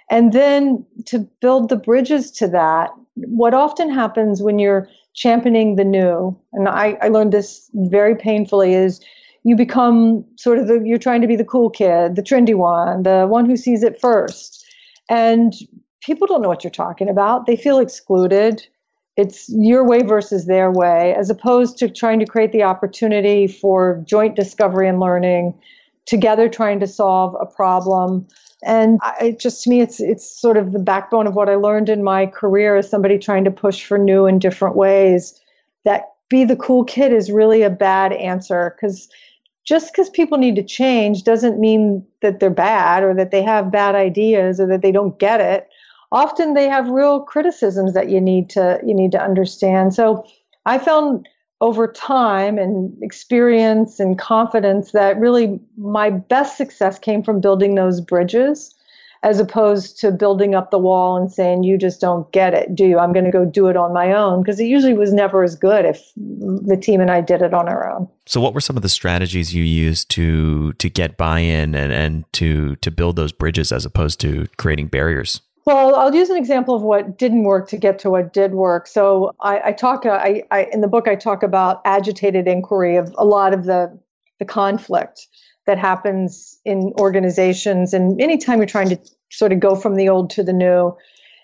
And 0.10 0.34
then 0.34 0.86
to 1.06 1.20
build 1.42 1.70
the 1.70 1.76
bridges 1.76 2.32
to 2.32 2.48
that, 2.50 2.92
what 3.16 3.54
often 3.54 3.90
happens 3.90 4.42
when 4.42 4.60
you're 4.60 4.88
championing 5.14 5.76
the 5.76 5.86
new, 5.86 6.38
and 6.54 6.68
I, 6.68 6.98
I 7.02 7.08
learned 7.08 7.32
this 7.32 7.70
very 7.74 8.16
painfully, 8.16 8.74
is 8.74 9.00
you 9.44 9.56
become 9.56 10.26
sort 10.36 10.60
of 10.60 10.68
the, 10.68 10.82
you're 10.84 10.98
trying 10.98 11.22
to 11.22 11.28
be 11.28 11.36
the 11.36 11.46
cool 11.46 11.70
kid, 11.70 12.16
the 12.16 12.24
trendy 12.24 12.56
one, 12.56 13.04
the 13.04 13.26
one 13.26 13.46
who 13.46 13.56
sees 13.56 13.84
it 13.84 14.00
first. 14.00 14.66
And 15.10 15.54
people 16.02 16.28
don't 16.28 16.42
know 16.42 16.50
what 16.50 16.64
you're 16.64 16.72
talking 16.72 17.10
about. 17.10 17.46
They 17.46 17.56
feel 17.56 17.80
excluded. 17.80 18.66
It's 19.18 19.48
your 19.50 19.88
way 19.88 20.02
versus 20.02 20.46
their 20.46 20.72
way, 20.72 21.16
as 21.16 21.30
opposed 21.30 21.78
to 21.78 21.90
trying 21.90 22.20
to 22.20 22.26
create 22.26 22.52
the 22.52 22.64
opportunity 22.64 23.48
for 23.48 24.04
joint 24.06 24.36
discovery 24.36 24.90
and 24.90 25.00
learning, 25.00 25.54
together 26.06 26.50
trying 26.50 26.80
to 26.82 26.88
solve 26.88 27.36
a 27.40 27.46
problem 27.46 28.28
and 28.66 29.00
I, 29.04 29.38
just 29.40 29.64
to 29.64 29.70
me 29.70 29.82
it's 29.82 30.00
it's 30.00 30.28
sort 30.28 30.58
of 30.58 30.72
the 30.72 30.80
backbone 30.80 31.28
of 31.28 31.36
what 31.36 31.50
I 31.50 31.56
learned 31.56 31.90
in 31.90 32.04
my 32.04 32.26
career 32.26 32.76
as 32.76 32.90
somebody 32.90 33.18
trying 33.18 33.44
to 33.46 33.52
push 33.52 33.86
for 33.86 33.98
new 33.98 34.26
and 34.26 34.42
different 34.42 34.76
ways 34.76 35.40
that 35.84 36.16
be 36.30 36.44
the 36.44 36.56
cool 36.56 36.84
kid 36.84 37.14
is 37.14 37.32
really 37.32 37.62
a 37.62 37.70
bad 37.70 38.12
answer. 38.14 38.76
Because 38.76 39.08
just 39.64 39.92
because 39.92 40.10
people 40.10 40.38
need 40.38 40.56
to 40.56 40.64
change 40.64 41.24
doesn't 41.24 41.60
mean 41.60 42.06
that 42.22 42.40
they're 42.40 42.50
bad 42.50 43.04
or 43.04 43.14
that 43.14 43.32
they 43.32 43.44
have 43.44 43.72
bad 43.72 43.96
ideas 43.96 44.60
or 44.60 44.68
that 44.68 44.82
they 44.82 44.92
don't 44.92 45.20
get 45.20 45.40
it. 45.42 45.68
Often 46.12 46.54
they 46.54 46.68
have 46.68 46.88
real 46.90 47.22
criticisms 47.22 47.94
that 47.94 48.10
you 48.10 48.22
need 48.22 48.50
to 48.52 48.80
you 48.86 48.94
need 48.94 49.12
to 49.12 49.22
understand. 49.22 49.94
So 49.94 50.26
i 50.66 50.80
found 50.80 51.28
over 51.62 51.88
time 51.88 52.58
and 52.58 52.94
experience 53.02 54.00
and 54.00 54.20
confidence 54.20 54.92
that 54.92 55.18
really 55.18 55.60
my 55.78 56.10
best 56.10 56.58
success 56.58 57.00
came 57.00 57.24
from 57.24 57.40
building 57.40 57.76
those 57.76 58.02
bridges 58.02 58.76
as 59.26 59.40
opposed 59.40 60.00
to 60.00 60.12
building 60.12 60.54
up 60.54 60.70
the 60.70 60.78
wall 60.78 61.18
and 61.18 61.32
saying 61.32 61.64
you 61.64 61.80
just 61.80 62.00
don't 62.00 62.32
get 62.32 62.54
it 62.54 62.76
do 62.76 62.86
you? 62.86 63.00
I'm 63.00 63.12
going 63.12 63.26
to 63.26 63.32
go 63.32 63.44
do 63.44 63.68
it 63.68 63.76
on 63.76 63.92
my 63.92 64.14
own. 64.14 64.44
Because 64.44 64.60
it 64.60 64.66
usually 64.66 64.94
was 64.94 65.12
never 65.14 65.44
as 65.44 65.56
good 65.56 65.84
if 65.84 66.12
the 66.16 66.78
team 66.78 67.02
and 67.02 67.10
i 67.10 67.22
did 67.22 67.42
it 67.42 67.54
on 67.54 67.68
our 67.68 67.90
own. 67.90 68.08
So 68.28 68.40
what 68.40 68.54
were 68.54 68.62
some 68.62 68.78
of 68.78 68.84
the 68.84 68.90
strategies 68.90 69.54
you 69.54 69.64
used 69.64 70.10
to 70.12 70.74
to 70.74 70.90
get 70.90 71.18
buy-in 71.18 71.74
and 71.74 71.92
and 71.92 72.32
to 72.34 72.76
to 72.78 72.92
build 72.92 73.16
those 73.16 73.32
bridges 73.32 73.72
as 73.72 73.84
opposed 73.84 74.20
to 74.22 74.46
creating 74.58 74.88
barriers 74.88 75.42
well, 75.66 75.96
I'll 75.96 76.14
use 76.14 76.30
an 76.30 76.38
example 76.38 76.76
of 76.76 76.84
what 76.84 77.18
didn't 77.18 77.44
work 77.44 77.68
to 77.70 77.78
get 77.78 77.98
to 78.00 78.12
what 78.12 78.34
did 78.34 78.54
work. 78.54 78.86
So 78.88 79.34
I, 79.42 79.62
I 79.66 79.72
talk, 79.72 80.06
uh, 80.06 80.12
I, 80.12 80.44
I, 80.52 80.68
in 80.72 80.82
the 80.82 80.88
book, 80.88 81.08
I 81.08 81.16
talk 81.16 81.42
about 81.42 81.82
agitated 81.86 82.48
inquiry 82.48 82.98
of 82.98 83.14
a 83.18 83.26
lot 83.26 83.54
of 83.54 83.66
the, 83.66 83.98
the 84.38 84.46
conflict 84.46 85.28
that 85.66 85.80
happens 85.80 86.60
in 86.66 86.94
organizations. 87.00 87.94
And 87.94 88.22
anytime 88.22 88.60
you're 88.60 88.68
trying 88.68 88.90
to 88.90 89.00
sort 89.32 89.52
of 89.52 89.60
go 89.60 89.76
from 89.76 89.96
the 89.96 90.08
old 90.08 90.30
to 90.32 90.44
the 90.44 90.54
new, 90.54 90.96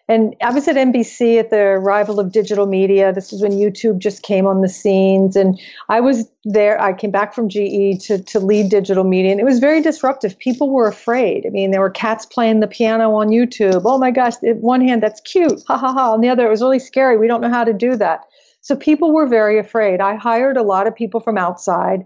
and 0.07 0.35
I 0.41 0.51
was 0.51 0.67
at 0.67 0.75
NBC 0.75 1.39
at 1.39 1.49
the 1.49 1.57
arrival 1.57 2.19
of 2.19 2.31
digital 2.31 2.65
media. 2.65 3.13
This 3.13 3.31
is 3.31 3.41
when 3.41 3.53
YouTube 3.53 3.99
just 3.99 4.23
came 4.23 4.45
on 4.45 4.61
the 4.61 4.69
scenes. 4.69 5.35
And 5.35 5.59
I 5.89 6.01
was 6.01 6.29
there. 6.43 6.81
I 6.81 6.93
came 6.93 7.11
back 7.11 7.33
from 7.33 7.47
GE 7.47 7.99
to, 8.05 8.21
to 8.21 8.39
lead 8.39 8.69
digital 8.69 9.03
media. 9.03 9.31
And 9.31 9.39
it 9.39 9.45
was 9.45 9.59
very 9.59 9.81
disruptive. 9.81 10.37
People 10.37 10.69
were 10.69 10.87
afraid. 10.87 11.45
I 11.45 11.49
mean, 11.49 11.71
there 11.71 11.81
were 11.81 11.89
cats 11.89 12.25
playing 12.25 12.59
the 12.59 12.67
piano 12.67 13.13
on 13.13 13.29
YouTube. 13.29 13.83
Oh 13.85 13.97
my 13.97 14.11
gosh, 14.11 14.33
one 14.41 14.81
hand, 14.85 15.01
that's 15.01 15.21
cute. 15.21 15.61
Ha 15.67 15.77
ha 15.77 15.93
ha. 15.93 16.13
On 16.13 16.21
the 16.21 16.29
other, 16.29 16.45
it 16.45 16.49
was 16.49 16.61
really 16.61 16.79
scary. 16.79 17.17
We 17.17 17.27
don't 17.27 17.41
know 17.41 17.49
how 17.49 17.63
to 17.63 17.73
do 17.73 17.95
that. 17.95 18.25
So 18.61 18.75
people 18.75 19.11
were 19.11 19.27
very 19.27 19.57
afraid. 19.57 20.01
I 20.01 20.15
hired 20.15 20.57
a 20.57 20.63
lot 20.63 20.87
of 20.87 20.95
people 20.95 21.19
from 21.19 21.37
outside 21.37 22.05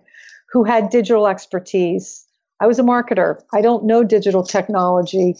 who 0.51 0.63
had 0.63 0.89
digital 0.89 1.27
expertise. 1.27 2.25
I 2.59 2.67
was 2.67 2.79
a 2.79 2.83
marketer. 2.83 3.41
I 3.53 3.61
don't 3.61 3.85
know 3.85 4.03
digital 4.03 4.43
technology. 4.43 5.35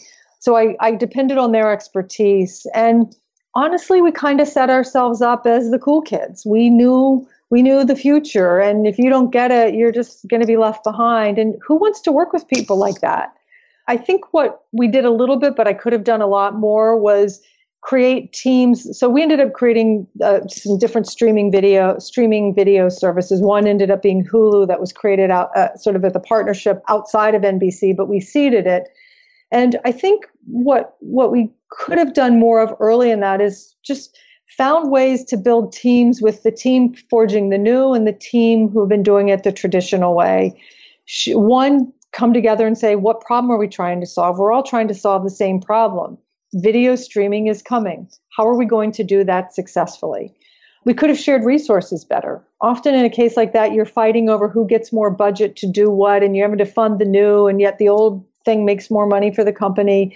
So 0.45 0.55
I, 0.55 0.75
I 0.79 0.91
depended 0.91 1.39
on 1.39 1.53
their 1.53 1.71
expertise. 1.71 2.67
And 2.75 3.15
honestly, 3.55 3.99
we 4.03 4.11
kind 4.11 4.39
of 4.39 4.47
set 4.47 4.69
ourselves 4.69 5.19
up 5.19 5.47
as 5.47 5.71
the 5.71 5.79
cool 5.79 6.03
kids. 6.03 6.45
We 6.45 6.69
knew 6.69 7.27
we 7.49 7.63
knew 7.63 7.83
the 7.83 7.95
future. 7.95 8.59
And 8.59 8.85
if 8.85 8.99
you 8.99 9.09
don't 9.09 9.31
get 9.31 9.49
it, 9.49 9.73
you're 9.73 9.91
just 9.91 10.27
going 10.27 10.41
to 10.41 10.47
be 10.47 10.57
left 10.57 10.83
behind. 10.83 11.39
And 11.39 11.55
who 11.65 11.77
wants 11.77 11.99
to 12.01 12.11
work 12.11 12.31
with 12.31 12.47
people 12.47 12.77
like 12.77 13.01
that? 13.01 13.33
I 13.87 13.97
think 13.97 14.33
what 14.33 14.65
we 14.71 14.87
did 14.87 15.03
a 15.03 15.09
little 15.09 15.37
bit, 15.37 15.55
but 15.55 15.67
I 15.67 15.73
could 15.73 15.93
have 15.93 16.03
done 16.03 16.21
a 16.21 16.27
lot 16.27 16.53
more, 16.53 16.95
was 16.95 17.41
create 17.81 18.31
teams. 18.31 18.87
So 18.97 19.09
we 19.09 19.23
ended 19.23 19.39
up 19.39 19.53
creating 19.53 20.07
uh, 20.23 20.41
some 20.47 20.77
different 20.77 21.07
streaming 21.07 21.51
video 21.51 21.97
streaming 21.97 22.53
video 22.53 22.89
services. 22.89 23.41
One 23.41 23.65
ended 23.65 23.89
up 23.89 24.03
being 24.03 24.23
Hulu, 24.23 24.67
that 24.67 24.79
was 24.79 24.93
created 24.93 25.31
out 25.31 25.55
uh, 25.57 25.75
sort 25.75 25.95
of 25.95 26.03
with 26.03 26.15
a 26.15 26.19
partnership 26.19 26.83
outside 26.87 27.33
of 27.33 27.41
NBC, 27.41 27.95
but 27.97 28.07
we 28.07 28.19
seeded 28.19 28.67
it. 28.67 28.89
And 29.51 29.77
I 29.85 29.91
think 29.91 30.25
what 30.45 30.95
what 30.99 31.31
we 31.31 31.49
could 31.69 31.97
have 31.97 32.13
done 32.13 32.39
more 32.39 32.61
of 32.61 32.73
early 32.79 33.11
in 33.11 33.19
that 33.19 33.41
is 33.41 33.75
just 33.83 34.17
found 34.57 34.91
ways 34.91 35.23
to 35.25 35.37
build 35.37 35.73
teams 35.73 36.21
with 36.21 36.43
the 36.43 36.51
team 36.51 36.95
forging 37.09 37.49
the 37.49 37.57
new 37.57 37.93
and 37.93 38.07
the 38.07 38.13
team 38.13 38.69
who 38.69 38.79
have 38.79 38.89
been 38.89 39.03
doing 39.03 39.29
it 39.29 39.43
the 39.43 39.51
traditional 39.51 40.15
way. 40.15 40.59
One, 41.29 41.91
come 42.13 42.33
together 42.33 42.65
and 42.65 42.77
say, 42.77 42.95
what 42.95 43.21
problem 43.21 43.51
are 43.51 43.57
we 43.57 43.67
trying 43.67 43.99
to 43.99 44.05
solve? 44.07 44.37
We're 44.37 44.53
all 44.53 44.63
trying 44.63 44.87
to 44.87 44.93
solve 44.93 45.23
the 45.23 45.29
same 45.29 45.59
problem. 45.59 46.17
Video 46.53 46.95
streaming 46.95 47.47
is 47.47 47.61
coming. 47.61 48.07
How 48.37 48.47
are 48.47 48.57
we 48.57 48.65
going 48.65 48.91
to 48.93 49.03
do 49.03 49.23
that 49.25 49.53
successfully? 49.53 50.33
We 50.85 50.93
could 50.93 51.09
have 51.09 51.19
shared 51.19 51.43
resources 51.43 52.05
better. 52.05 52.41
Often, 52.61 52.93
in 52.93 53.05
a 53.05 53.09
case 53.09 53.35
like 53.35 53.53
that, 53.53 53.73
you're 53.73 53.85
fighting 53.85 54.29
over 54.29 54.47
who 54.47 54.67
gets 54.67 54.93
more 54.93 55.09
budget 55.09 55.55
to 55.57 55.67
do 55.67 55.89
what, 55.89 56.23
and 56.23 56.35
you're 56.35 56.45
having 56.45 56.59
to 56.59 56.65
fund 56.65 56.99
the 56.99 57.05
new, 57.05 57.47
and 57.47 57.59
yet 57.59 57.79
the 57.79 57.89
old 57.89 58.23
thing 58.45 58.65
makes 58.65 58.89
more 58.89 59.05
money 59.05 59.33
for 59.33 59.43
the 59.43 59.53
company? 59.53 60.15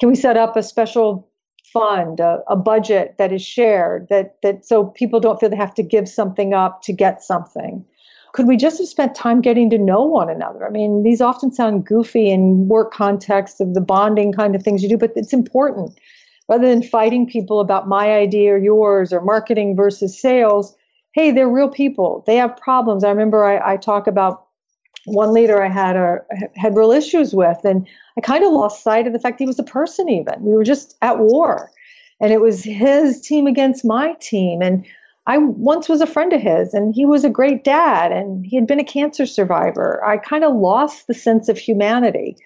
Can 0.00 0.08
we 0.08 0.14
set 0.14 0.36
up 0.36 0.56
a 0.56 0.62
special 0.62 1.28
fund, 1.72 2.20
a, 2.20 2.40
a, 2.48 2.56
budget 2.56 3.16
that 3.18 3.32
is 3.32 3.42
shared, 3.42 4.06
that 4.08 4.36
that 4.42 4.64
so 4.64 4.86
people 4.86 5.20
don't 5.20 5.38
feel 5.38 5.48
they 5.50 5.56
have 5.56 5.74
to 5.74 5.82
give 5.82 6.08
something 6.08 6.54
up 6.54 6.82
to 6.82 6.92
get 6.92 7.22
something? 7.22 7.84
Could 8.32 8.46
we 8.46 8.56
just 8.56 8.78
have 8.78 8.88
spent 8.88 9.14
time 9.14 9.40
getting 9.40 9.70
to 9.70 9.78
know 9.78 10.02
one 10.02 10.28
another? 10.28 10.66
I 10.66 10.70
mean, 10.70 11.02
these 11.02 11.20
often 11.20 11.52
sound 11.52 11.86
goofy 11.86 12.30
in 12.30 12.68
work 12.68 12.92
context 12.92 13.60
of 13.60 13.74
the 13.74 13.80
bonding 13.80 14.32
kind 14.32 14.54
of 14.54 14.62
things 14.62 14.82
you 14.82 14.88
do, 14.88 14.98
but 14.98 15.12
it's 15.16 15.32
important. 15.32 15.98
Rather 16.48 16.68
than 16.68 16.82
fighting 16.82 17.26
people 17.26 17.60
about 17.60 17.88
my 17.88 18.12
idea 18.12 18.52
or 18.52 18.58
yours 18.58 19.12
or 19.12 19.20
marketing 19.20 19.74
versus 19.74 20.20
sales, 20.20 20.76
hey, 21.12 21.32
they're 21.32 21.48
real 21.48 21.70
people. 21.70 22.22
They 22.26 22.36
have 22.36 22.56
problems. 22.58 23.04
I 23.04 23.08
remember 23.08 23.44
I, 23.44 23.72
I 23.72 23.76
talk 23.78 24.06
about 24.06 24.45
one 25.06 25.32
leader 25.32 25.62
I 25.62 25.68
had 25.68 25.96
or 25.96 26.26
had 26.56 26.76
real 26.76 26.92
issues 26.92 27.34
with, 27.34 27.64
and 27.64 27.86
I 28.18 28.20
kind 28.20 28.44
of 28.44 28.52
lost 28.52 28.82
sight 28.82 29.06
of 29.06 29.12
the 29.12 29.18
fact 29.18 29.40
he 29.40 29.46
was 29.46 29.58
a 29.58 29.64
person. 29.64 30.08
Even 30.08 30.42
we 30.42 30.52
were 30.52 30.64
just 30.64 30.96
at 31.00 31.18
war, 31.18 31.70
and 32.20 32.32
it 32.32 32.40
was 32.40 32.62
his 32.62 33.20
team 33.20 33.46
against 33.46 33.84
my 33.84 34.14
team. 34.20 34.62
And 34.62 34.84
I 35.26 35.38
once 35.38 35.88
was 35.88 36.00
a 36.00 36.06
friend 36.06 36.32
of 36.32 36.40
his, 36.40 36.74
and 36.74 36.94
he 36.94 37.06
was 37.06 37.24
a 37.24 37.30
great 37.30 37.64
dad, 37.64 38.12
and 38.12 38.44
he 38.44 38.56
had 38.56 38.66
been 38.66 38.80
a 38.80 38.84
cancer 38.84 39.26
survivor. 39.26 40.04
I 40.04 40.18
kind 40.18 40.44
of 40.44 40.54
lost 40.54 41.06
the 41.06 41.14
sense 41.14 41.48
of 41.48 41.58
humanity. 41.58 42.36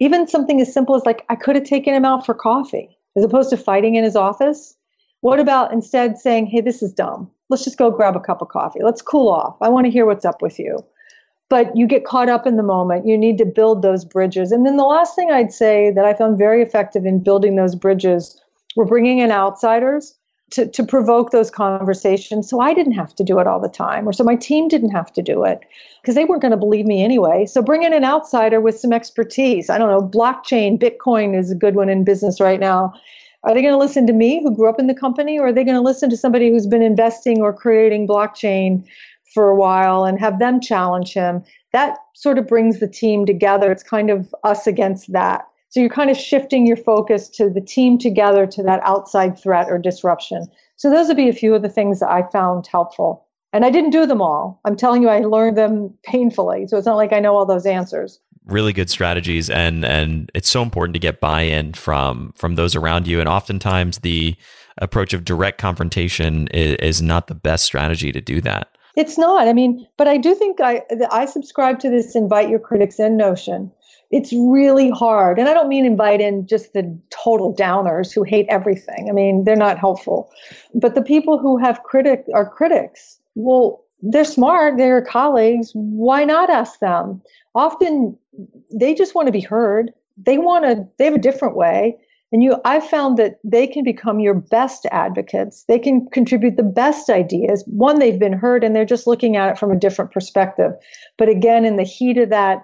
Even 0.00 0.26
something 0.26 0.60
as 0.60 0.72
simple 0.72 0.96
as 0.96 1.06
like 1.06 1.24
I 1.28 1.36
could 1.36 1.56
have 1.56 1.64
taken 1.64 1.94
him 1.94 2.04
out 2.04 2.26
for 2.26 2.34
coffee, 2.34 2.96
as 3.16 3.24
opposed 3.24 3.50
to 3.50 3.56
fighting 3.56 3.94
in 3.94 4.04
his 4.04 4.16
office. 4.16 4.76
What 5.20 5.40
about 5.40 5.72
instead 5.72 6.18
saying, 6.18 6.46
"Hey, 6.46 6.60
this 6.60 6.82
is 6.82 6.92
dumb. 6.92 7.30
Let's 7.48 7.64
just 7.64 7.78
go 7.78 7.90
grab 7.90 8.16
a 8.16 8.20
cup 8.20 8.42
of 8.42 8.48
coffee. 8.48 8.80
Let's 8.82 9.02
cool 9.02 9.28
off. 9.28 9.56
I 9.60 9.68
want 9.68 9.86
to 9.86 9.90
hear 9.90 10.06
what's 10.06 10.24
up 10.24 10.42
with 10.42 10.58
you." 10.58 10.78
But 11.48 11.76
you 11.76 11.86
get 11.86 12.04
caught 12.04 12.28
up 12.28 12.46
in 12.46 12.56
the 12.56 12.62
moment. 12.62 13.06
You 13.06 13.16
need 13.18 13.38
to 13.38 13.44
build 13.44 13.82
those 13.82 14.04
bridges. 14.04 14.52
And 14.52 14.66
then 14.66 14.76
the 14.76 14.84
last 14.84 15.14
thing 15.14 15.30
I'd 15.30 15.52
say 15.52 15.90
that 15.90 16.04
I 16.04 16.14
found 16.14 16.38
very 16.38 16.62
effective 16.62 17.06
in 17.06 17.22
building 17.22 17.56
those 17.56 17.74
bridges 17.74 18.40
were 18.76 18.86
bringing 18.86 19.18
in 19.18 19.30
outsiders. 19.30 20.14
to, 20.50 20.66
to 20.68 20.84
provoke 20.84 21.30
those 21.30 21.50
conversations 21.50 22.48
so 22.48 22.60
I 22.60 22.74
didn't 22.74 22.92
have 22.92 23.14
to 23.16 23.24
do 23.24 23.38
it 23.40 23.46
all 23.46 23.60
the 23.60 23.68
time, 23.68 24.06
or 24.06 24.12
so 24.12 24.22
my 24.22 24.36
team 24.36 24.68
didn't 24.68 24.90
have 24.90 25.12
to 25.14 25.22
do 25.22 25.42
it 25.44 25.60
because 26.00 26.14
they 26.14 26.24
weren't 26.24 26.42
going 26.42 26.52
to 26.52 26.56
believe 26.56 26.86
me 26.86 27.02
anyway. 27.02 27.46
So 27.46 27.62
bring 27.62 27.82
in 27.82 27.92
an 27.92 28.04
outsider 28.04 28.60
with 28.60 28.78
some 28.78 28.92
expertise. 28.92 29.68
I 29.68 29.78
don't 29.78 29.90
know, 29.90 30.06
blockchain, 30.06 30.78
Bitcoin 30.78 31.36
is 31.36 31.50
a 31.50 31.56
good 31.56 31.74
one 31.74 31.88
in 31.88 32.04
business 32.04 32.40
right 32.40 32.60
now. 32.60 32.92
Are 33.42 33.52
they 33.52 33.62
going 33.62 33.74
to 33.74 33.78
listen 33.78 34.06
to 34.06 34.12
me 34.12 34.42
who 34.42 34.54
grew 34.54 34.68
up 34.68 34.78
in 34.78 34.86
the 34.86 34.94
company, 34.94 35.38
or 35.38 35.48
are 35.48 35.52
they 35.52 35.64
going 35.64 35.76
to 35.76 35.80
listen 35.80 36.08
to 36.10 36.16
somebody 36.16 36.50
who's 36.50 36.66
been 36.66 36.82
investing 36.82 37.42
or 37.42 37.52
creating 37.52 38.06
blockchain 38.06 38.84
for 39.34 39.50
a 39.50 39.56
while 39.56 40.04
and 40.04 40.18
have 40.18 40.38
them 40.38 40.60
challenge 40.60 41.12
him? 41.12 41.42
That 41.72 41.98
sort 42.14 42.38
of 42.38 42.46
brings 42.46 42.80
the 42.80 42.88
team 42.88 43.26
together. 43.26 43.70
It's 43.70 43.82
kind 43.82 44.08
of 44.08 44.34
us 44.44 44.66
against 44.66 45.12
that. 45.12 45.46
So 45.68 45.80
you're 45.80 45.90
kind 45.90 46.10
of 46.10 46.16
shifting 46.16 46.66
your 46.66 46.76
focus 46.76 47.28
to 47.30 47.50
the 47.50 47.60
team 47.60 47.98
together 47.98 48.46
to 48.46 48.62
that 48.62 48.80
outside 48.84 49.36
threat 49.36 49.66
or 49.68 49.76
disruption. 49.76 50.46
So 50.76 50.88
those 50.88 51.08
would 51.08 51.16
be 51.16 51.28
a 51.28 51.32
few 51.32 51.52
of 51.54 51.62
the 51.62 51.68
things 51.68 51.98
that 51.98 52.10
I 52.10 52.22
found 52.30 52.66
helpful. 52.68 53.26
And 53.52 53.64
I 53.64 53.70
didn't 53.70 53.90
do 53.90 54.06
them 54.06 54.22
all. 54.22 54.60
I'm 54.64 54.76
telling 54.76 55.02
you, 55.02 55.08
I 55.08 55.20
learned 55.20 55.58
them 55.58 55.92
painfully. 56.04 56.66
So 56.68 56.76
it's 56.76 56.86
not 56.86 56.96
like 56.96 57.12
I 57.12 57.20
know 57.20 57.36
all 57.36 57.46
those 57.46 57.66
answers. 57.66 58.20
Really 58.46 58.72
good 58.72 58.90
strategies, 58.90 59.48
and 59.48 59.86
and 59.86 60.30
it's 60.34 60.50
so 60.50 60.60
important 60.60 60.92
to 60.94 60.98
get 60.98 61.18
buy-in 61.18 61.72
from 61.72 62.34
from 62.36 62.56
those 62.56 62.76
around 62.76 63.06
you. 63.06 63.18
And 63.18 63.28
oftentimes, 63.28 64.00
the 64.00 64.36
approach 64.78 65.14
of 65.14 65.24
direct 65.24 65.58
confrontation 65.58 66.48
is, 66.48 66.76
is 66.76 67.00
not 67.00 67.28
the 67.28 67.34
best 67.34 67.64
strategy 67.64 68.12
to 68.12 68.20
do 68.20 68.42
that. 68.42 68.73
It's 68.96 69.18
not. 69.18 69.48
I 69.48 69.52
mean, 69.52 69.86
but 69.96 70.08
I 70.08 70.16
do 70.16 70.34
think 70.34 70.60
I 70.60 70.82
I 71.10 71.26
subscribe 71.26 71.80
to 71.80 71.90
this 71.90 72.14
invite 72.14 72.48
your 72.48 72.60
critics 72.60 72.98
in 72.98 73.16
notion 73.16 73.72
it's 74.14 74.32
really 74.32 74.90
hard. 74.90 75.40
And 75.40 75.48
I 75.48 75.54
don't 75.54 75.68
mean 75.68 75.84
invite 75.84 76.20
in 76.20 76.46
just 76.46 76.72
the 76.72 76.98
total 77.10 77.52
downers 77.52 78.14
who 78.14 78.22
hate 78.22 78.46
everything. 78.48 79.08
I 79.08 79.12
mean, 79.12 79.42
they're 79.42 79.56
not 79.56 79.76
helpful. 79.76 80.30
But 80.72 80.94
the 80.94 81.02
people 81.02 81.36
who 81.36 81.58
have 81.58 81.82
critic 81.82 82.24
are 82.32 82.48
critics. 82.48 83.18
Well, 83.34 83.82
they're 84.02 84.24
smart, 84.24 84.76
they're 84.76 85.02
colleagues. 85.02 85.72
Why 85.74 86.24
not 86.24 86.48
ask 86.48 86.78
them? 86.78 87.22
Often 87.56 88.16
they 88.72 88.94
just 88.94 89.16
want 89.16 89.26
to 89.26 89.32
be 89.32 89.40
heard. 89.40 89.92
They 90.16 90.38
want 90.38 90.64
to 90.64 90.86
they 90.98 91.06
have 91.06 91.14
a 91.14 91.18
different 91.18 91.56
way. 91.56 91.96
And 92.34 92.42
you 92.42 92.56
I've 92.66 92.86
found 92.86 93.16
that 93.16 93.38
they 93.42 93.66
can 93.66 93.82
become 93.82 94.20
your 94.20 94.34
best 94.34 94.86
advocates. 94.90 95.64
They 95.68 95.78
can 95.78 96.06
contribute 96.12 96.56
the 96.56 96.62
best 96.62 97.08
ideas. 97.08 97.64
One, 97.66 97.98
they've 97.98 98.18
been 98.18 98.34
heard 98.34 98.62
and 98.62 98.76
they're 98.76 98.84
just 98.84 99.06
looking 99.06 99.36
at 99.36 99.50
it 99.50 99.58
from 99.58 99.70
a 99.70 99.78
different 99.78 100.10
perspective. 100.10 100.72
But 101.16 101.30
again, 101.30 101.64
in 101.64 101.76
the 101.76 101.84
heat 101.84 102.18
of 102.18 102.28
that 102.28 102.58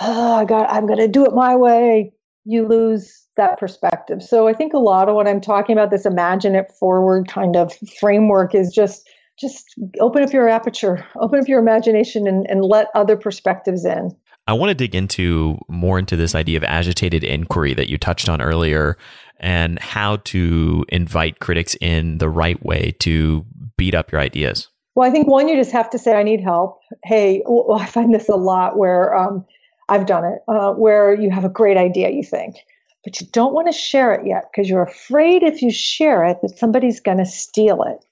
oh, 0.00 0.34
I 0.34 0.44
got, 0.44 0.70
I'm 0.70 0.86
going 0.86 0.98
to 0.98 1.08
do 1.08 1.24
it 1.24 1.34
my 1.34 1.54
way, 1.56 2.12
you 2.44 2.66
lose 2.66 3.26
that 3.36 3.58
perspective. 3.58 4.22
So 4.22 4.48
I 4.48 4.52
think 4.52 4.72
a 4.72 4.78
lot 4.78 5.08
of 5.08 5.14
what 5.14 5.26
I'm 5.26 5.40
talking 5.40 5.76
about, 5.76 5.90
this 5.90 6.06
imagine 6.06 6.54
it 6.54 6.70
forward 6.78 7.28
kind 7.28 7.56
of 7.56 7.72
framework, 7.98 8.54
is 8.54 8.72
just 8.72 9.08
just 9.36 9.74
open 9.98 10.22
up 10.22 10.32
your 10.32 10.48
aperture, 10.48 11.04
open 11.20 11.40
up 11.40 11.48
your 11.48 11.58
imagination, 11.58 12.28
and, 12.28 12.46
and 12.48 12.64
let 12.64 12.86
other 12.94 13.16
perspectives 13.16 13.84
in. 13.84 14.14
I 14.46 14.52
want 14.52 14.70
to 14.70 14.74
dig 14.74 14.94
into 14.94 15.58
more 15.68 15.98
into 15.98 16.16
this 16.16 16.34
idea 16.34 16.58
of 16.58 16.64
agitated 16.64 17.24
inquiry 17.24 17.72
that 17.74 17.88
you 17.88 17.96
touched 17.96 18.28
on 18.28 18.42
earlier 18.42 18.98
and 19.40 19.78
how 19.78 20.16
to 20.16 20.84
invite 20.90 21.40
critics 21.40 21.76
in 21.80 22.18
the 22.18 22.28
right 22.28 22.62
way 22.64 22.94
to 23.00 23.44
beat 23.76 23.94
up 23.94 24.12
your 24.12 24.20
ideas. 24.20 24.68
Well, 24.94 25.08
I 25.08 25.12
think 25.12 25.26
one, 25.26 25.48
you 25.48 25.56
just 25.56 25.72
have 25.72 25.90
to 25.90 25.98
say, 25.98 26.14
I 26.14 26.22
need 26.22 26.40
help. 26.40 26.80
Hey, 27.04 27.42
well, 27.46 27.80
I 27.80 27.86
find 27.86 28.14
this 28.14 28.28
a 28.28 28.36
lot 28.36 28.78
where 28.78 29.14
um, 29.14 29.44
I've 29.88 30.06
done 30.06 30.24
it, 30.24 30.40
uh, 30.46 30.72
where 30.72 31.14
you 31.14 31.30
have 31.30 31.44
a 31.44 31.48
great 31.48 31.76
idea, 31.76 32.10
you 32.10 32.22
think, 32.22 32.56
but 33.02 33.20
you 33.20 33.26
don't 33.32 33.54
want 33.54 33.66
to 33.66 33.72
share 33.72 34.12
it 34.14 34.26
yet 34.26 34.44
because 34.52 34.68
you're 34.68 34.82
afraid 34.82 35.42
if 35.42 35.62
you 35.62 35.72
share 35.72 36.24
it 36.24 36.38
that 36.42 36.56
somebody's 36.58 37.00
going 37.00 37.18
to 37.18 37.26
steal 37.26 37.82
it. 37.82 38.04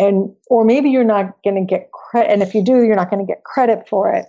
And, 0.00 0.34
or 0.48 0.64
maybe 0.64 0.90
you're 0.90 1.04
not 1.04 1.40
going 1.44 1.54
to 1.54 1.64
get 1.64 1.92
credit. 1.92 2.32
And 2.32 2.42
if 2.42 2.52
you 2.52 2.64
do, 2.64 2.82
you're 2.82 2.96
not 2.96 3.10
going 3.10 3.24
to 3.24 3.32
get 3.32 3.44
credit 3.44 3.88
for 3.88 4.12
it. 4.12 4.26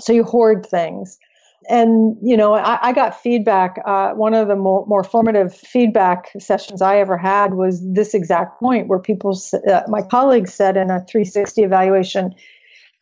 So 0.00 0.12
you 0.12 0.24
hoard 0.24 0.66
things. 0.66 1.18
And, 1.68 2.16
you 2.22 2.36
know, 2.36 2.54
I, 2.54 2.88
I 2.88 2.92
got 2.92 3.20
feedback. 3.20 3.80
Uh, 3.84 4.12
one 4.12 4.32
of 4.34 4.48
the 4.48 4.56
more, 4.56 4.86
more 4.86 5.04
formative 5.04 5.54
feedback 5.54 6.30
sessions 6.38 6.80
I 6.80 6.98
ever 6.98 7.18
had 7.18 7.54
was 7.54 7.82
this 7.92 8.14
exact 8.14 8.58
point 8.58 8.88
where 8.88 8.98
people, 8.98 9.38
uh, 9.70 9.82
my 9.86 10.00
colleagues 10.02 10.54
said 10.54 10.76
in 10.76 10.90
a 10.90 11.04
360 11.04 11.62
evaluation, 11.62 12.34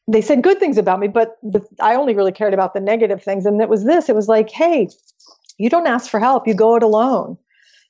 they 0.08 0.20
said 0.20 0.42
good 0.42 0.58
things 0.58 0.76
about 0.76 0.98
me, 0.98 1.06
but 1.06 1.36
the, 1.42 1.60
I 1.80 1.94
only 1.94 2.14
really 2.14 2.32
cared 2.32 2.54
about 2.54 2.74
the 2.74 2.80
negative 2.80 3.22
things. 3.22 3.46
And 3.46 3.60
it 3.60 3.68
was 3.68 3.84
this 3.84 4.08
it 4.08 4.16
was 4.16 4.26
like, 4.26 4.50
hey, 4.50 4.88
you 5.58 5.70
don't 5.70 5.86
ask 5.86 6.10
for 6.10 6.18
help, 6.18 6.48
you 6.48 6.54
go 6.54 6.76
it 6.76 6.82
alone. 6.82 7.36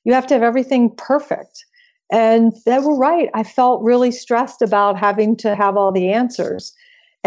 You 0.04 0.12
have 0.12 0.26
to 0.28 0.34
have 0.34 0.42
everything 0.42 0.94
perfect. 0.96 1.64
And 2.10 2.52
they 2.66 2.78
were 2.78 2.96
right. 2.96 3.28
I 3.34 3.42
felt 3.42 3.82
really 3.82 4.10
stressed 4.10 4.62
about 4.62 4.98
having 4.98 5.36
to 5.38 5.54
have 5.54 5.76
all 5.76 5.92
the 5.92 6.10
answers. 6.10 6.74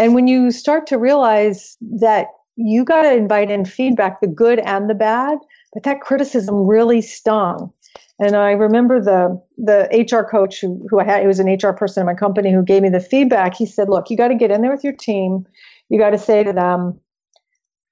And 0.02 0.16
when 0.16 0.26
you 0.26 0.50
start 0.50 0.88
to 0.88 0.98
realize 0.98 1.76
that 1.80 2.26
you 2.56 2.84
got 2.84 3.02
to 3.02 3.14
invite 3.14 3.52
in 3.52 3.64
feedback, 3.64 4.20
the 4.20 4.26
good 4.26 4.58
and 4.58 4.90
the 4.90 4.96
bad, 4.96 5.38
but 5.72 5.84
that 5.84 6.00
criticism 6.00 6.66
really 6.66 7.00
stung. 7.00 7.72
And 8.18 8.34
I 8.34 8.50
remember 8.50 9.00
the 9.00 9.40
the 9.58 9.86
HR 9.92 10.28
coach 10.28 10.60
who, 10.60 10.84
who 10.90 10.98
I 10.98 11.04
had, 11.04 11.20
he 11.20 11.28
was 11.28 11.38
an 11.38 11.46
HR 11.46 11.72
person 11.72 12.00
in 12.00 12.06
my 12.06 12.14
company 12.14 12.52
who 12.52 12.64
gave 12.64 12.82
me 12.82 12.88
the 12.88 12.98
feedback. 12.98 13.54
He 13.54 13.64
said, 13.64 13.88
look, 13.88 14.10
you 14.10 14.16
got 14.16 14.28
to 14.28 14.34
get 14.34 14.50
in 14.50 14.60
there 14.60 14.72
with 14.72 14.82
your 14.82 14.92
team. 14.92 15.46
You 15.88 16.00
got 16.00 16.10
to 16.10 16.18
say 16.18 16.42
to 16.42 16.52
them, 16.52 16.98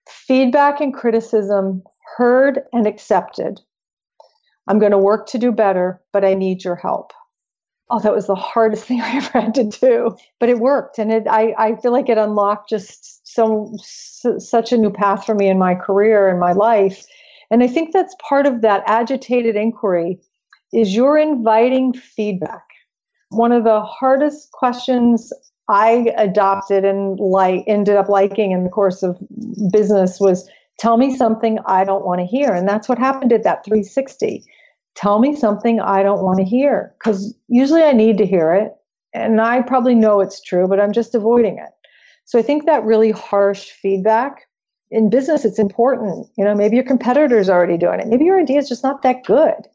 feedback 0.08 0.80
and 0.80 0.92
criticism 0.92 1.84
heard 2.16 2.62
and 2.72 2.88
accepted. 2.88 3.61
I'm 4.66 4.80
going 4.80 4.90
to 4.90 4.98
work 4.98 5.28
to 5.28 5.38
do 5.38 5.52
better, 5.52 6.02
but 6.12 6.24
I 6.24 6.34
need 6.34 6.64
your 6.64 6.74
help. 6.74 7.12
Oh, 7.91 7.99
that 8.01 8.14
was 8.14 8.26
the 8.26 8.34
hardest 8.34 8.84
thing 8.86 9.01
I 9.01 9.16
ever 9.16 9.41
had 9.41 9.55
to 9.55 9.64
do, 9.64 10.16
but 10.38 10.49
it 10.49 10.59
worked, 10.61 10.99
and 10.99 11.12
it 11.12 11.26
I, 11.28 11.55
I 11.59 11.76
feel 11.76 11.93
like 11.93 12.09
it 12.09 12.18
unlocked 12.18 12.70
just 12.70 13.26
so, 13.26 13.74
such 13.80 14.72
a 14.72 14.78
new 14.78 14.91
path 14.91 15.24
for 15.26 15.34
me 15.34 15.49
in 15.49 15.59
my 15.59 15.74
career 15.74 16.28
and 16.28 16.41
my 16.41 16.53
life 16.53 17.05
and 17.51 17.62
I 17.62 17.66
think 17.66 17.93
that's 17.93 18.14
part 18.26 18.47
of 18.47 18.62
that 18.62 18.84
agitated 18.86 19.57
inquiry 19.57 20.20
is 20.72 20.95
you're 20.95 21.18
inviting 21.18 21.93
feedback. 21.93 22.64
One 23.30 23.53
of 23.53 23.64
the 23.64 23.80
hardest 23.82 24.53
questions 24.53 25.32
I 25.68 26.12
adopted 26.16 26.84
and 26.84 27.18
like 27.18 27.64
ended 27.66 27.97
up 27.97 28.09
liking 28.09 28.53
in 28.53 28.64
the 28.64 28.70
course 28.70 29.03
of 29.03 29.18
business 29.72 30.18
was 30.20 30.49
tell 30.78 30.97
me 30.97 31.16
something 31.16 31.59
I 31.66 31.84
don't 31.84 32.05
want 32.05 32.20
to 32.20 32.26
hear. 32.26 32.53
And 32.53 32.68
that's 32.68 32.88
what 32.88 32.99
happened 32.99 33.32
at 33.32 33.45
that 33.45 33.64
360. 33.64 34.45
Tell 34.95 35.18
me 35.18 35.34
something 35.36 35.80
I 35.80 36.03
don't 36.03 36.22
want 36.22 36.38
to 36.38 36.45
hear 36.45 36.95
because 36.99 37.34
usually 37.49 37.82
I 37.82 37.93
need 37.93 38.18
to 38.18 38.26
hear 38.26 38.53
it 38.53 38.72
and 39.14 39.41
I 39.41 39.62
probably 39.62 39.95
know 39.95 40.20
it's 40.20 40.41
true, 40.41 40.68
but 40.68 40.80
I'm 40.80 40.93
just 40.93 41.14
avoiding 41.14 41.59
it. 41.59 41.70
So 42.24 42.38
I 42.38 42.43
think 42.43 42.66
that 42.66 42.84
really 42.84 43.11
harsh 43.11 43.70
feedback 43.70 44.47
in 44.91 45.09
business 45.09 45.45
it's 45.45 45.59
important 45.59 46.26
you 46.36 46.45
know 46.45 46.55
maybe 46.55 46.76
your 46.76 46.84
competitor's 46.84 47.49
already 47.49 47.78
doing 47.78 48.01
it 48.01 48.09
maybe 48.09 48.24
your 48.24 48.41
idea 48.41 48.59
is 48.59 48.68
just 48.68 48.82
not 48.82 49.03
that 49.03 49.24
good. 49.24 49.66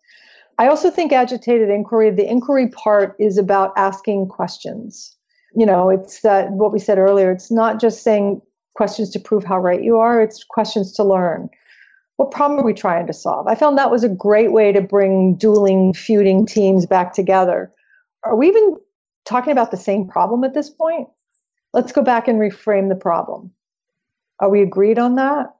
I 0.57 0.67
also 0.67 0.89
think 0.89 1.11
agitated 1.11 1.69
inquiry 1.69 2.11
the 2.11 2.29
inquiry 2.29 2.69
part 2.69 3.15
is 3.19 3.37
about 3.37 3.73
asking 3.77 4.27
questions. 4.27 5.15
You 5.55 5.65
know 5.65 5.89
it's 5.89 6.21
that 6.21 6.51
what 6.51 6.73
we 6.73 6.79
said 6.79 6.97
earlier 6.97 7.31
it's 7.31 7.51
not 7.51 7.79
just 7.79 8.03
saying 8.03 8.41
questions 8.75 9.09
to 9.11 9.19
prove 9.19 9.45
how 9.45 9.57
right 9.57 9.83
you 9.83 9.97
are 9.97 10.21
it's 10.21 10.43
questions 10.43 10.91
to 10.93 11.03
learn 11.03 11.49
what 12.17 12.31
problem 12.31 12.59
are 12.59 12.65
we 12.65 12.73
trying 12.73 13.07
to 13.07 13.13
solve 13.13 13.47
i 13.47 13.55
found 13.55 13.77
that 13.77 13.91
was 13.91 14.03
a 14.03 14.09
great 14.09 14.51
way 14.51 14.71
to 14.71 14.81
bring 14.81 15.35
dueling 15.35 15.93
feuding 15.93 16.45
teams 16.45 16.85
back 16.85 17.13
together 17.13 17.71
are 18.23 18.35
we 18.35 18.47
even 18.47 18.75
talking 19.25 19.51
about 19.51 19.71
the 19.71 19.77
same 19.77 20.07
problem 20.07 20.43
at 20.43 20.53
this 20.53 20.69
point 20.69 21.07
let's 21.73 21.91
go 21.91 22.01
back 22.01 22.27
and 22.27 22.39
reframe 22.39 22.89
the 22.89 22.95
problem 22.95 23.51
are 24.39 24.49
we 24.49 24.61
agreed 24.61 24.99
on 24.99 25.15
that? 25.15 25.53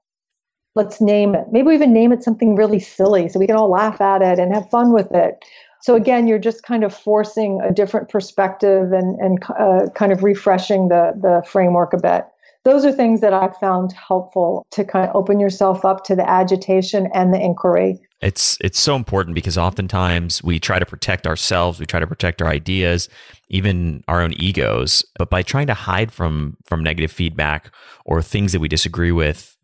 Let's 0.75 0.99
name 0.99 1.35
it. 1.35 1.45
Maybe 1.51 1.67
we 1.67 1.75
even 1.75 1.93
name 1.93 2.11
it 2.11 2.23
something 2.23 2.55
really 2.55 2.79
silly 2.79 3.29
so 3.29 3.39
we 3.39 3.47
can 3.47 3.55
all 3.55 3.69
laugh 3.69 4.01
at 4.01 4.21
it 4.21 4.39
and 4.39 4.53
have 4.53 4.69
fun 4.69 4.91
with 4.91 5.11
it. 5.11 5.43
So 5.81 5.95
again, 5.95 6.27
you're 6.27 6.39
just 6.39 6.63
kind 6.63 6.83
of 6.83 6.93
forcing 6.93 7.61
a 7.61 7.71
different 7.71 8.09
perspective 8.09 8.91
and, 8.91 9.17
and 9.19 9.43
uh, 9.57 9.87
kind 9.95 10.11
of 10.11 10.23
refreshing 10.23 10.89
the, 10.89 11.13
the 11.15 11.47
framework 11.47 11.93
a 11.93 11.97
bit. 11.97 12.25
Those 12.65 12.83
are 12.83 12.91
things 12.91 13.21
that 13.21 13.31
I've 13.31 13.55
found 13.57 13.93
helpful 13.93 14.65
to 14.71 14.83
kind 14.83 15.07
of 15.07 15.15
open 15.15 15.39
yourself 15.39 15.85
up 15.85 16.03
to 16.05 16.15
the 16.15 16.27
agitation 16.27 17.07
and 17.13 17.31
the 17.31 17.39
inquiry. 17.39 18.01
It's 18.21 18.57
it's 18.59 18.79
so 18.79 18.95
important 18.95 19.35
because 19.35 19.55
oftentimes 19.55 20.43
we 20.43 20.59
try 20.59 20.79
to 20.79 20.85
protect 20.85 21.27
ourselves, 21.27 21.79
we 21.79 21.85
try 21.85 21.99
to 21.99 22.07
protect 22.07 22.41
our 22.41 22.47
ideas, 22.47 23.07
even 23.49 24.03
our 24.07 24.19
own 24.19 24.33
egos, 24.33 25.05
but 25.19 25.29
by 25.29 25.43
trying 25.43 25.67
to 25.67 25.75
hide 25.75 26.11
from 26.11 26.57
from 26.65 26.83
negative 26.83 27.11
feedback 27.11 27.71
or 28.03 28.23
things 28.23 28.51
that 28.51 28.59
we 28.59 28.67
disagree 28.67 29.11
with, 29.11 29.55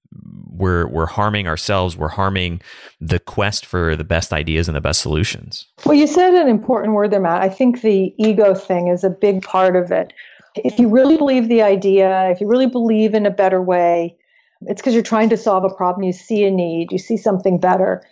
we're 0.49 0.86
we're 0.88 1.08
harming 1.08 1.47
ourselves, 1.47 1.97
we're 1.97 2.10
harming 2.10 2.62
the 2.99 3.20
quest 3.20 3.66
for 3.66 3.95
the 3.95 4.04
best 4.04 4.32
ideas 4.32 4.68
and 4.68 4.78
the 4.78 4.82
best 4.82 5.02
solutions. 5.02 5.66
Well, 5.86 5.95
you 5.95 6.06
said 6.06 6.36
an 6.36 6.47
important 6.47 6.93
word 6.93 7.10
there, 7.12 7.20
Matt. 7.20 7.41
I 7.41 7.49
think 7.49 7.82
the 7.82 8.14
ego 8.18 8.54
thing 8.54 8.89
is 8.89 9.04
a 9.04 9.10
big 9.10 9.41
part 9.41 9.76
of 9.76 9.91
it. 9.91 10.14
If 10.56 10.80
you 10.80 10.89
really 10.89 11.18
believe 11.18 11.47
the 11.47 11.62
idea, 11.62 12.30
if 12.30 12.41
you 12.41 12.47
really 12.47 12.68
believe 12.68 13.14
in 13.14 13.26
a 13.26 13.32
better 13.32 13.62
way, 13.62 14.18
it's 14.64 14.82
because 14.82 14.93
you're 14.93 15.04
trying 15.04 15.30
to 15.30 15.38
solve 15.38 15.64
a 15.64 15.70
problem, 15.70 16.04
you 16.04 16.14
see 16.14 16.43
a 16.43 16.52
need, 16.52 16.91
you 16.91 16.97
see 16.97 17.18
something 17.18 17.60
better 17.60 18.04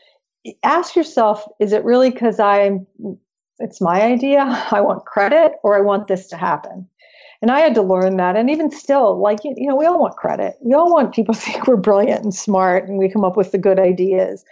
ask 0.64 0.96
yourself 0.96 1.46
is 1.60 1.74
it 1.74 1.84
really 1.84 2.10
because 2.10 2.40
i'm 2.40 2.88
it's 3.60 3.82
my 3.82 4.02
idea, 4.02 4.44
I 4.72 4.82
want 4.82 5.06
credit, 5.06 5.54
or 5.64 5.78
I 5.78 5.82
want 5.82 6.08
this 6.08 6.28
to 6.28 6.38
happen. 6.38 6.88
And 7.42 7.52
I 7.52 7.60
had 7.60 7.76
to 7.76 7.82
learn 7.82 8.18
that. 8.18 8.36
And 8.36 8.50
even 8.50 8.70
still, 8.70 9.18
like, 9.22 9.40
you 9.46 9.68
know, 9.68 9.76
we 9.76 9.86
all 9.86 10.00
want 10.00 10.18
credit. 10.18 10.58
We 10.62 10.74
all 10.74 10.92
want 10.92 11.14
people 11.14 11.34
to 11.36 11.40
think 11.40 11.68
we're 11.68 11.78
brilliant 11.78 12.24
and 12.24 12.34
smart 12.34 12.88
and 12.88 12.98
we 12.98 13.10
come 13.10 13.24
up 13.24 13.38
with 13.38 13.52
the 13.52 13.58
good 13.58 13.80
ideas. 13.80 14.44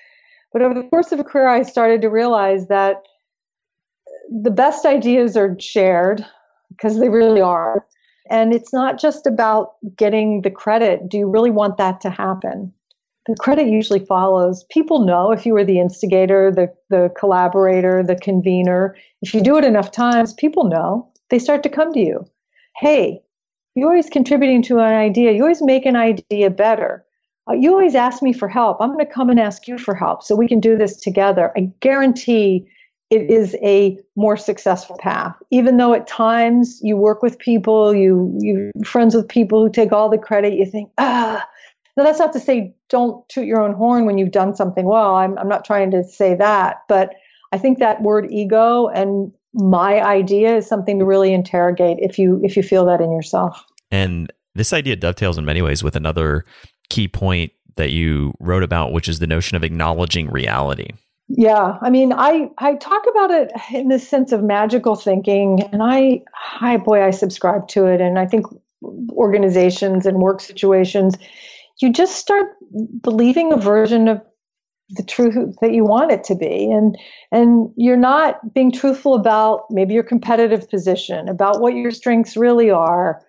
But 0.53 0.61
over 0.61 0.73
the 0.73 0.87
course 0.87 1.11
of 1.11 1.19
a 1.19 1.23
career, 1.23 1.47
I 1.47 1.63
started 1.63 2.01
to 2.01 2.09
realize 2.09 2.67
that 2.67 3.03
the 4.29 4.51
best 4.51 4.85
ideas 4.85 5.35
are 5.35 5.57
shared 5.59 6.25
because 6.69 6.99
they 6.99 7.09
really 7.09 7.41
are. 7.41 7.85
And 8.29 8.53
it's 8.53 8.73
not 8.73 8.99
just 8.99 9.25
about 9.25 9.75
getting 9.95 10.41
the 10.41 10.51
credit. 10.51 11.07
Do 11.09 11.17
you 11.17 11.29
really 11.29 11.51
want 11.51 11.77
that 11.77 12.01
to 12.01 12.09
happen? 12.09 12.73
The 13.25 13.35
credit 13.35 13.67
usually 13.67 14.05
follows. 14.05 14.65
People 14.69 15.05
know 15.05 15.31
if 15.31 15.45
you 15.45 15.53
were 15.53 15.65
the 15.65 15.79
instigator, 15.79 16.51
the, 16.51 16.73
the 16.89 17.11
collaborator, 17.17 18.03
the 18.03 18.15
convener. 18.15 18.95
If 19.21 19.33
you 19.33 19.41
do 19.41 19.57
it 19.57 19.65
enough 19.65 19.91
times, 19.91 20.33
people 20.33 20.63
know. 20.63 21.09
They 21.29 21.39
start 21.39 21.63
to 21.63 21.69
come 21.69 21.93
to 21.93 21.99
you. 21.99 22.25
Hey, 22.77 23.21
you're 23.75 23.89
always 23.89 24.09
contributing 24.09 24.61
to 24.63 24.79
an 24.79 24.93
idea. 24.93 25.33
You 25.33 25.41
always 25.43 25.61
make 25.61 25.85
an 25.85 25.95
idea 25.95 26.49
better. 26.49 27.05
Uh, 27.49 27.53
you 27.53 27.71
always 27.71 27.95
ask 27.95 28.21
me 28.21 28.33
for 28.33 28.47
help. 28.47 28.77
I'm 28.79 28.93
going 28.93 29.05
to 29.05 29.11
come 29.11 29.29
and 29.29 29.39
ask 29.39 29.67
you 29.67 29.77
for 29.77 29.93
help 29.93 30.23
so 30.23 30.35
we 30.35 30.47
can 30.47 30.59
do 30.59 30.77
this 30.77 30.97
together. 30.97 31.51
I 31.55 31.69
guarantee 31.79 32.67
it 33.09 33.29
is 33.29 33.55
a 33.61 33.97
more 34.15 34.35
successful 34.35 34.97
path. 34.97 35.35
Even 35.49 35.77
though 35.77 35.93
at 35.93 36.07
times 36.07 36.79
you 36.83 36.97
work 36.97 37.21
with 37.21 37.39
people, 37.39 37.93
you 37.93 38.37
you 38.39 38.71
friends 38.83 39.15
with 39.15 39.27
people 39.27 39.61
who 39.61 39.69
take 39.69 39.91
all 39.91 40.09
the 40.09 40.17
credit, 40.17 40.53
you 40.53 40.65
think, 40.65 40.91
ah. 40.97 41.47
Now 41.95 42.03
that's 42.03 42.19
not 42.19 42.33
to 42.33 42.39
say 42.39 42.75
don't 42.89 43.27
toot 43.27 43.47
your 43.47 43.61
own 43.61 43.73
horn 43.73 44.05
when 44.05 44.17
you've 44.17 44.31
done 44.31 44.55
something 44.55 44.85
well. 44.85 45.15
I'm 45.15 45.37
I'm 45.37 45.49
not 45.49 45.65
trying 45.65 45.91
to 45.91 46.03
say 46.03 46.35
that, 46.35 46.83
but 46.87 47.15
I 47.51 47.57
think 47.57 47.79
that 47.79 48.01
word 48.01 48.27
ego 48.31 48.87
and 48.87 49.31
my 49.53 50.01
idea 50.01 50.57
is 50.57 50.67
something 50.67 50.99
to 50.99 51.05
really 51.05 51.33
interrogate 51.33 51.97
if 51.99 52.19
you 52.19 52.41
if 52.43 52.55
you 52.55 52.63
feel 52.63 52.85
that 52.85 53.01
in 53.01 53.11
yourself. 53.11 53.63
And 53.89 54.31
this 54.53 54.73
idea 54.73 54.95
dovetails 54.95 55.37
in 55.37 55.45
many 55.45 55.61
ways 55.61 55.83
with 55.83 55.95
another 55.95 56.45
key 56.89 57.07
point 57.07 57.51
that 57.75 57.91
you 57.91 58.33
wrote 58.39 58.63
about, 58.63 58.91
which 58.91 59.07
is 59.07 59.19
the 59.19 59.27
notion 59.27 59.55
of 59.55 59.63
acknowledging 59.63 60.29
reality. 60.29 60.89
Yeah, 61.29 61.77
I 61.81 61.89
mean, 61.89 62.13
I 62.13 62.49
I 62.57 62.75
talk 62.75 63.05
about 63.09 63.31
it 63.31 63.51
in 63.73 63.89
the 63.89 63.99
sense 63.99 64.31
of 64.31 64.43
magical 64.43 64.95
thinking, 64.95 65.61
and 65.73 65.83
I, 65.83 66.21
I 66.61 66.77
boy, 66.77 67.03
I 67.03 67.11
subscribe 67.11 67.67
to 67.69 67.85
it, 67.85 67.99
and 67.99 68.17
I 68.17 68.25
think 68.25 68.45
organizations 69.11 70.05
and 70.05 70.19
work 70.19 70.39
situations, 70.39 71.15
you 71.81 71.91
just 71.91 72.15
start 72.15 72.47
believing 73.01 73.51
a 73.51 73.57
version 73.57 74.07
of 74.07 74.21
the 74.91 75.03
truth 75.03 75.55
that 75.61 75.73
you 75.73 75.83
want 75.83 76.11
it 76.11 76.23
to 76.23 76.35
be 76.35 76.71
and 76.71 76.97
and 77.31 77.69
you're 77.75 77.97
not 77.97 78.53
being 78.53 78.71
truthful 78.71 79.15
about 79.15 79.65
maybe 79.69 79.93
your 79.93 80.03
competitive 80.03 80.69
position 80.69 81.27
about 81.27 81.59
what 81.59 81.73
your 81.73 81.91
strengths 81.91 82.37
really 82.37 82.69
are 82.71 83.21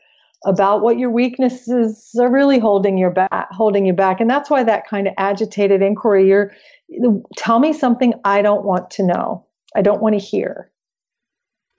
about 0.46 0.82
what 0.82 0.98
your 0.98 1.10
weaknesses 1.10 2.14
are 2.20 2.30
really 2.30 2.60
holding 2.60 2.96
your 2.96 3.10
back 3.10 3.48
holding 3.50 3.84
you 3.84 3.92
back 3.92 4.20
and 4.20 4.30
that's 4.30 4.48
why 4.48 4.62
that 4.62 4.86
kind 4.86 5.08
of 5.08 5.14
agitated 5.18 5.82
inquiry 5.82 6.28
you're 6.28 6.52
tell 7.36 7.58
me 7.58 7.72
something 7.72 8.14
I 8.24 8.42
don't 8.42 8.64
want 8.64 8.90
to 8.92 9.02
know. 9.02 9.46
I 9.76 9.82
don't 9.82 10.02
want 10.02 10.18
to 10.18 10.24
hear. 10.24 10.70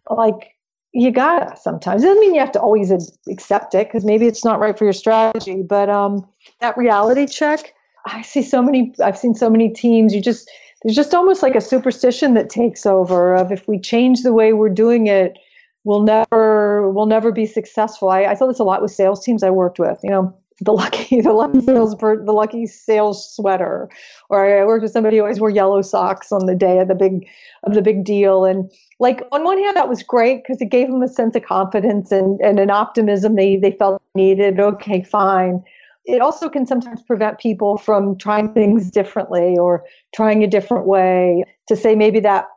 Like, 0.09 0.55
you 0.91 1.11
gotta 1.11 1.55
sometimes. 1.55 2.03
It 2.03 2.07
doesn't 2.07 2.19
mean 2.19 2.33
you 2.33 2.39
have 2.39 2.51
to 2.53 2.61
always 2.61 2.91
accept 3.27 3.75
it 3.75 3.87
because 3.87 4.05
maybe 4.05 4.25
it's 4.25 4.43
not 4.43 4.59
right 4.59 4.77
for 4.77 4.85
your 4.85 4.93
strategy. 4.93 5.61
But 5.61 5.89
um, 5.89 6.27
that 6.61 6.77
reality 6.77 7.27
check, 7.27 7.73
I 8.07 8.21
see 8.23 8.41
so 8.41 8.61
many. 8.61 8.93
I've 9.03 9.17
seen 9.17 9.35
so 9.35 9.49
many 9.49 9.69
teams. 9.69 10.13
You 10.15 10.21
just 10.21 10.49
there's 10.83 10.95
just 10.95 11.13
almost 11.13 11.43
like 11.43 11.55
a 11.55 11.61
superstition 11.61 12.33
that 12.35 12.49
takes 12.49 12.85
over 12.85 13.35
of 13.35 13.51
if 13.51 13.67
we 13.67 13.79
change 13.79 14.23
the 14.23 14.33
way 14.33 14.53
we're 14.53 14.69
doing 14.69 15.07
it, 15.07 15.37
we'll 15.83 16.03
never 16.03 16.91
we'll 16.91 17.05
never 17.05 17.31
be 17.31 17.45
successful. 17.45 18.09
I, 18.09 18.25
I 18.25 18.33
saw 18.33 18.47
this 18.47 18.59
a 18.59 18.63
lot 18.63 18.81
with 18.81 18.91
sales 18.91 19.23
teams 19.23 19.43
I 19.43 19.49
worked 19.51 19.77
with. 19.77 19.99
You 20.03 20.09
know, 20.09 20.37
the 20.61 20.71
lucky 20.71 21.21
the 21.21 21.33
lucky 21.33 21.61
sales 21.61 21.95
the 21.95 22.33
lucky 22.33 22.65
sales 22.65 23.35
sweater. 23.35 23.89
Or 24.29 24.61
I 24.61 24.65
worked 24.65 24.83
with 24.83 24.91
somebody 24.91 25.17
who 25.17 25.23
always 25.23 25.39
wore 25.39 25.49
yellow 25.49 25.81
socks 25.81 26.31
on 26.31 26.45
the 26.45 26.55
day 26.55 26.79
of 26.79 26.87
the 26.87 26.95
big 26.95 27.27
of 27.63 27.73
the 27.73 27.81
big 27.81 28.03
deal. 28.03 28.45
And 28.45 28.71
like 28.99 29.21
on 29.31 29.43
one 29.43 29.57
hand 29.57 29.75
that 29.75 29.89
was 29.89 30.03
great 30.03 30.43
because 30.43 30.61
it 30.61 30.69
gave 30.69 30.87
them 30.87 31.01
a 31.01 31.07
sense 31.07 31.35
of 31.35 31.43
confidence 31.43 32.11
and, 32.11 32.39
and 32.41 32.59
an 32.59 32.69
optimism 32.69 33.35
they 33.35 33.57
they 33.57 33.71
felt 33.71 34.01
needed. 34.15 34.59
Okay 34.59 35.03
fine. 35.03 35.63
It 36.05 36.21
also 36.21 36.49
can 36.49 36.65
sometimes 36.65 37.03
prevent 37.03 37.39
people 37.39 37.77
from 37.77 38.17
trying 38.17 38.53
things 38.53 38.89
differently 38.89 39.57
or 39.57 39.83
trying 40.15 40.43
a 40.43 40.47
different 40.47 40.87
way 40.87 41.43
to 41.67 41.75
say 41.75 41.93
maybe 41.95 42.19
that 42.21 42.47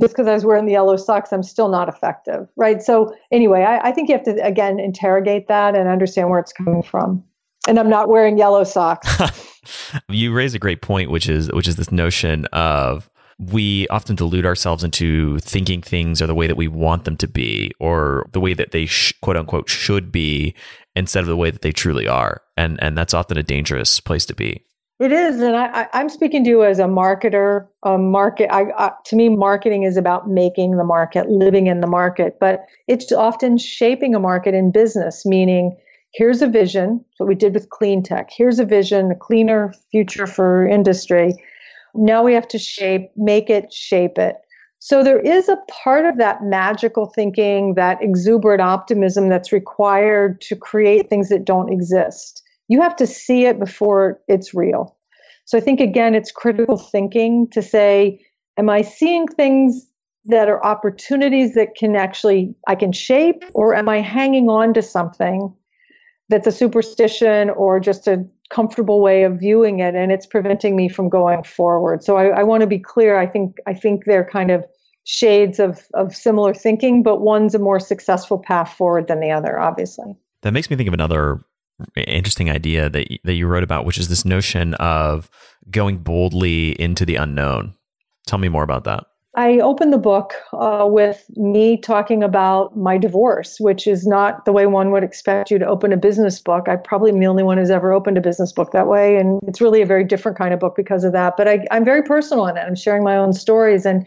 just 0.00 0.14
because 0.14 0.26
I 0.26 0.32
was 0.32 0.46
wearing 0.46 0.64
the 0.64 0.72
yellow 0.72 0.96
socks, 0.96 1.30
I'm 1.30 1.42
still 1.42 1.68
not 1.68 1.90
effective, 1.90 2.48
right? 2.56 2.80
So 2.80 3.14
anyway, 3.30 3.64
I, 3.64 3.88
I 3.88 3.92
think 3.92 4.08
you 4.08 4.14
have 4.14 4.24
to 4.24 4.42
again 4.42 4.80
interrogate 4.80 5.46
that 5.48 5.76
and 5.76 5.86
understand 5.86 6.30
where 6.30 6.40
it's 6.40 6.54
coming 6.54 6.82
from 6.82 7.22
and 7.68 7.78
I'm 7.78 7.88
not 7.88 8.08
wearing 8.08 8.38
yellow 8.38 8.64
socks. 8.64 9.08
you 10.08 10.32
raise 10.32 10.54
a 10.54 10.58
great 10.58 10.82
point, 10.82 11.10
which 11.10 11.28
is 11.28 11.50
which 11.52 11.68
is 11.68 11.76
this 11.76 11.92
notion 11.92 12.46
of 12.46 13.10
we 13.38 13.88
often 13.88 14.14
delude 14.14 14.46
ourselves 14.46 14.84
into 14.84 15.38
thinking 15.40 15.82
things 15.82 16.22
are 16.22 16.26
the 16.26 16.34
way 16.34 16.46
that 16.46 16.56
we 16.56 16.68
want 16.68 17.04
them 17.04 17.16
to 17.16 17.26
be, 17.26 17.72
or 17.80 18.26
the 18.32 18.40
way 18.40 18.54
that 18.54 18.70
they 18.70 18.86
sh- 18.86 19.12
quote 19.22 19.36
unquote 19.36 19.68
should 19.68 20.12
be, 20.12 20.54
instead 20.94 21.20
of 21.20 21.26
the 21.26 21.36
way 21.36 21.50
that 21.50 21.62
they 21.62 21.72
truly 21.72 22.06
are, 22.06 22.42
and 22.56 22.82
and 22.82 22.96
that's 22.96 23.14
often 23.14 23.36
a 23.36 23.42
dangerous 23.42 24.00
place 24.00 24.26
to 24.26 24.34
be. 24.34 24.64
It 25.00 25.10
is, 25.10 25.40
and 25.40 25.56
I, 25.56 25.88
am 25.92 26.08
speaking 26.08 26.44
to 26.44 26.50
you 26.50 26.62
as 26.62 26.78
a 26.78 26.84
marketer. 26.84 27.66
A 27.82 27.98
market, 27.98 28.54
I, 28.54 28.66
I, 28.78 28.92
to 29.06 29.16
me, 29.16 29.28
marketing 29.28 29.82
is 29.82 29.96
about 29.96 30.30
making 30.30 30.76
the 30.76 30.84
market, 30.84 31.28
living 31.28 31.66
in 31.66 31.80
the 31.80 31.88
market, 31.88 32.38
but 32.38 32.64
it's 32.86 33.10
often 33.10 33.58
shaping 33.58 34.14
a 34.14 34.20
market 34.20 34.54
in 34.54 34.70
business, 34.70 35.26
meaning 35.26 35.76
here's 36.14 36.42
a 36.42 36.48
vision, 36.48 37.04
what 37.18 37.26
we 37.26 37.34
did 37.34 37.54
with 37.54 37.70
clean 37.70 38.02
tech. 38.02 38.30
Here's 38.34 38.58
a 38.58 38.64
vision, 38.64 39.10
a 39.10 39.16
cleaner 39.16 39.74
future 39.90 40.26
for 40.26 40.66
industry. 40.66 41.34
Now 41.94 42.22
we 42.22 42.32
have 42.34 42.48
to 42.48 42.58
shape, 42.58 43.10
make 43.16 43.50
it, 43.50 43.72
shape 43.72 44.16
it. 44.16 44.36
So 44.78 45.02
there 45.02 45.18
is 45.18 45.48
a 45.48 45.58
part 45.70 46.04
of 46.04 46.18
that 46.18 46.42
magical 46.42 47.06
thinking, 47.06 47.74
that 47.74 48.02
exuberant 48.02 48.60
optimism 48.60 49.28
that's 49.28 49.52
required 49.52 50.40
to 50.42 50.56
create 50.56 51.08
things 51.08 51.30
that 51.30 51.44
don't 51.44 51.72
exist. 51.72 52.42
You 52.68 52.80
have 52.80 52.96
to 52.96 53.06
see 53.06 53.46
it 53.46 53.58
before 53.58 54.20
it's 54.28 54.54
real. 54.54 54.96
So 55.46 55.58
I 55.58 55.60
think 55.60 55.80
again, 55.80 56.14
it's 56.14 56.30
critical 56.30 56.76
thinking 56.76 57.48
to 57.52 57.62
say, 57.62 58.24
am 58.56 58.70
I 58.70 58.82
seeing 58.82 59.26
things 59.26 59.86
that 60.26 60.48
are 60.48 60.64
opportunities 60.64 61.54
that 61.54 61.74
can 61.76 61.96
actually 61.96 62.54
I 62.66 62.74
can 62.74 62.92
shape, 62.92 63.44
or 63.52 63.74
am 63.74 63.88
I 63.88 64.00
hanging 64.00 64.48
on 64.48 64.72
to 64.74 64.82
something 64.82 65.54
that's 66.28 66.46
a 66.46 66.52
superstition 66.52 67.50
or 67.50 67.80
just 67.80 68.06
a 68.06 68.24
comfortable 68.50 69.00
way 69.00 69.24
of 69.24 69.38
viewing 69.38 69.80
it 69.80 69.94
and 69.94 70.12
it's 70.12 70.26
preventing 70.26 70.76
me 70.76 70.88
from 70.88 71.08
going 71.08 71.42
forward. 71.42 72.02
So 72.04 72.16
i, 72.16 72.26
I 72.26 72.42
want 72.42 72.60
to 72.60 72.66
be 72.66 72.78
clear. 72.78 73.18
I 73.18 73.26
think 73.26 73.56
i 73.66 73.74
think 73.74 74.04
they're 74.04 74.28
kind 74.28 74.50
of 74.50 74.64
shades 75.06 75.58
of, 75.58 75.82
of 75.92 76.16
similar 76.16 76.54
thinking 76.54 77.02
but 77.02 77.20
one's 77.20 77.54
a 77.54 77.58
more 77.58 77.78
successful 77.78 78.38
path 78.38 78.72
forward 78.72 79.06
than 79.08 79.20
the 79.20 79.30
other 79.30 79.58
obviously. 79.58 80.14
That 80.42 80.52
makes 80.52 80.70
me 80.70 80.76
think 80.76 80.88
of 80.88 80.94
another 80.94 81.44
interesting 81.96 82.50
idea 82.50 82.88
that, 82.88 83.08
that 83.24 83.34
you 83.34 83.46
wrote 83.46 83.64
about 83.64 83.84
which 83.84 83.98
is 83.98 84.08
this 84.08 84.24
notion 84.24 84.74
of 84.74 85.28
going 85.70 85.98
boldly 85.98 86.80
into 86.80 87.04
the 87.04 87.16
unknown. 87.16 87.74
Tell 88.26 88.38
me 88.38 88.48
more 88.48 88.62
about 88.62 88.84
that 88.84 89.04
I 89.36 89.58
open 89.58 89.90
the 89.90 89.98
book 89.98 90.34
uh, 90.52 90.86
with 90.88 91.24
me 91.36 91.76
talking 91.76 92.22
about 92.22 92.76
my 92.76 92.96
divorce, 92.96 93.58
which 93.58 93.86
is 93.88 94.06
not 94.06 94.44
the 94.44 94.52
way 94.52 94.66
one 94.66 94.92
would 94.92 95.02
expect 95.02 95.50
you 95.50 95.58
to 95.58 95.66
open 95.66 95.92
a 95.92 95.96
business 95.96 96.38
book. 96.38 96.68
I 96.68 96.76
probably 96.76 97.10
am 97.10 97.18
the 97.18 97.26
only 97.26 97.42
one 97.42 97.58
who's 97.58 97.70
ever 97.70 97.92
opened 97.92 98.16
a 98.16 98.20
business 98.20 98.52
book 98.52 98.70
that 98.70 98.86
way. 98.86 99.16
And 99.16 99.40
it's 99.48 99.60
really 99.60 99.82
a 99.82 99.86
very 99.86 100.04
different 100.04 100.38
kind 100.38 100.54
of 100.54 100.60
book 100.60 100.76
because 100.76 101.02
of 101.02 101.12
that. 101.12 101.36
But 101.36 101.48
I, 101.48 101.66
I'm 101.72 101.84
very 101.84 102.02
personal 102.02 102.46
in 102.46 102.56
it. 102.56 102.60
I'm 102.60 102.76
sharing 102.76 103.02
my 103.02 103.16
own 103.16 103.32
stories. 103.32 103.84
And 103.84 104.06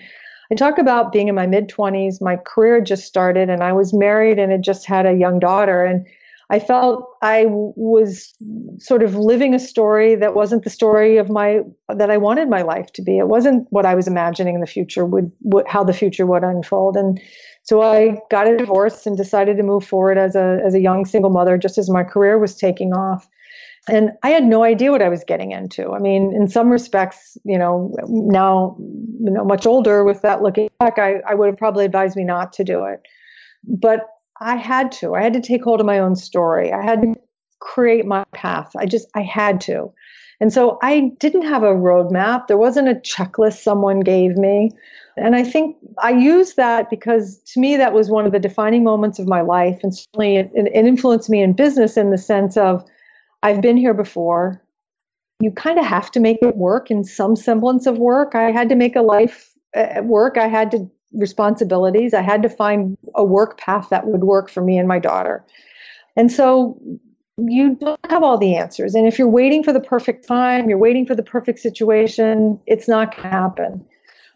I 0.49 0.55
talk 0.55 0.77
about 0.77 1.11
being 1.11 1.27
in 1.27 1.35
my 1.35 1.45
mid 1.45 1.67
20s. 1.67 2.21
My 2.21 2.37
career 2.37 2.79
just 2.79 3.05
started, 3.05 3.49
and 3.49 3.61
I 3.61 3.73
was 3.73 3.93
married 3.93 4.39
and 4.39 4.49
had 4.49 4.63
just 4.63 4.85
had 4.85 5.05
a 5.05 5.13
young 5.13 5.39
daughter. 5.39 5.83
And 5.83 6.05
I 6.49 6.59
felt 6.59 7.05
I 7.21 7.45
was 7.49 8.33
sort 8.79 9.03
of 9.03 9.15
living 9.15 9.53
a 9.53 9.59
story 9.59 10.15
that 10.15 10.33
wasn't 10.33 10.63
the 10.63 10.69
story 10.69 11.17
of 11.17 11.29
my 11.29 11.59
that 11.93 12.09
I 12.09 12.17
wanted 12.17 12.49
my 12.49 12.61
life 12.61 12.91
to 12.93 13.01
be. 13.01 13.17
It 13.17 13.27
wasn't 13.27 13.67
what 13.69 13.85
I 13.85 13.95
was 13.95 14.07
imagining 14.07 14.55
in 14.55 14.61
the 14.61 14.67
future 14.67 15.05
would, 15.05 15.29
would 15.41 15.67
how 15.67 15.83
the 15.83 15.93
future 15.93 16.25
would 16.25 16.43
unfold. 16.43 16.95
And 16.95 17.19
so 17.63 17.81
I 17.81 18.17
got 18.31 18.47
a 18.47 18.55
divorce 18.55 19.05
and 19.05 19.17
decided 19.17 19.57
to 19.57 19.63
move 19.63 19.85
forward 19.85 20.17
as 20.17 20.35
a 20.35 20.59
as 20.65 20.73
a 20.73 20.79
young 20.79 21.05
single 21.05 21.31
mother, 21.31 21.57
just 21.57 21.77
as 21.77 21.89
my 21.89 22.03
career 22.03 22.39
was 22.39 22.55
taking 22.55 22.93
off. 22.93 23.27
And 23.89 24.11
I 24.23 24.29
had 24.29 24.45
no 24.45 24.63
idea 24.63 24.91
what 24.91 25.01
I 25.01 25.09
was 25.09 25.23
getting 25.25 25.51
into. 25.51 25.93
I 25.93 25.99
mean, 25.99 26.33
in 26.33 26.47
some 26.47 26.69
respects, 26.69 27.37
you 27.43 27.57
know, 27.57 27.93
now, 28.07 28.75
you 28.79 29.31
know, 29.31 29.45
much 29.45 29.65
older 29.65 30.03
with 30.03 30.21
that 30.23 30.41
looking 30.41 30.69
back, 30.79 30.99
I, 30.99 31.21
I 31.27 31.35
would 31.35 31.47
have 31.47 31.57
probably 31.57 31.85
advised 31.85 32.17
me 32.17 32.25
not 32.25 32.51
to 32.53 32.65
do 32.65 32.83
it. 32.83 33.01
But 33.63 34.07
I 34.41 34.55
had 34.55 34.91
to. 34.93 35.15
I 35.15 35.23
had 35.23 35.33
to 35.33 35.41
take 35.41 35.63
hold 35.63 35.79
of 35.79 35.85
my 35.85 35.99
own 35.99 36.15
story. 36.15 36.71
I 36.71 36.83
had 36.83 37.01
to 37.01 37.15
create 37.59 38.05
my 38.05 38.23
path. 38.33 38.71
I 38.75 38.85
just, 38.85 39.07
I 39.15 39.21
had 39.21 39.61
to. 39.61 39.91
And 40.39 40.53
so 40.53 40.77
I 40.81 41.11
didn't 41.19 41.43
have 41.43 41.63
a 41.63 41.73
roadmap. 41.73 42.47
There 42.47 42.57
wasn't 42.57 42.89
a 42.89 42.95
checklist 42.95 43.63
someone 43.63 44.01
gave 44.01 44.37
me. 44.37 44.71
And 45.15 45.35
I 45.35 45.43
think 45.43 45.75
I 45.97 46.11
use 46.11 46.53
that 46.53 46.91
because 46.91 47.39
to 47.53 47.59
me, 47.59 47.75
that 47.77 47.93
was 47.93 48.09
one 48.09 48.27
of 48.27 48.31
the 48.31 48.39
defining 48.39 48.83
moments 48.83 49.17
of 49.17 49.27
my 49.27 49.41
life. 49.41 49.79
And 49.81 49.95
certainly 49.95 50.37
it, 50.37 50.51
it 50.53 50.85
influenced 50.85 51.29
me 51.29 51.41
in 51.41 51.53
business 51.53 51.97
in 51.97 52.11
the 52.11 52.19
sense 52.19 52.55
of 52.55 52.85
I've 53.41 53.61
been 53.61 53.77
here 53.77 53.95
before. 53.95 54.61
You 55.39 55.51
kind 55.51 55.79
of 55.79 55.85
have 55.85 56.11
to 56.11 56.19
make 56.19 56.37
it 56.41 56.55
work 56.55 56.91
in 56.91 57.03
some 57.03 57.35
semblance 57.35 57.87
of 57.87 57.97
work. 57.97 58.35
I 58.35 58.51
had 58.51 58.69
to 58.69 58.75
make 58.75 58.95
a 58.95 59.01
life 59.01 59.53
at 59.73 60.05
work. 60.05 60.37
I 60.37 60.47
had 60.47 60.69
to 60.71 60.89
responsibilities. 61.13 62.13
I 62.13 62.21
had 62.21 62.43
to 62.43 62.49
find 62.49 62.97
a 63.15 63.23
work 63.23 63.57
path 63.57 63.89
that 63.89 64.07
would 64.07 64.23
work 64.23 64.49
for 64.49 64.61
me 64.61 64.77
and 64.77 64.87
my 64.87 64.99
daughter. 64.99 65.43
And 66.15 66.31
so 66.31 66.79
you 67.37 67.75
don't 67.75 67.99
have 68.09 68.23
all 68.23 68.37
the 68.37 68.55
answers. 68.55 68.95
And 68.95 69.07
if 69.07 69.19
you're 69.19 69.27
waiting 69.27 69.63
for 69.63 69.71
the 69.71 69.79
perfect 69.79 70.27
time, 70.27 70.69
you're 70.69 70.79
waiting 70.79 71.05
for 71.05 71.15
the 71.15 71.23
perfect 71.23 71.59
situation, 71.59 72.59
it's 72.65 72.87
not 72.87 73.11
going 73.11 73.23
to 73.23 73.29
happen. 73.29 73.85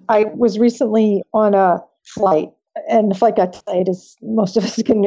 I 0.07 0.25
was 0.25 0.59
recently 0.59 1.23
on 1.33 1.53
a 1.53 1.79
flight, 2.03 2.49
and 2.89 3.09
the 3.09 3.15
flight 3.15 3.35
got 3.35 3.63
delayed, 3.65 3.89
as 3.89 4.15
most 4.21 4.55
of 4.55 4.63
us 4.63 4.81
can, 4.85 5.03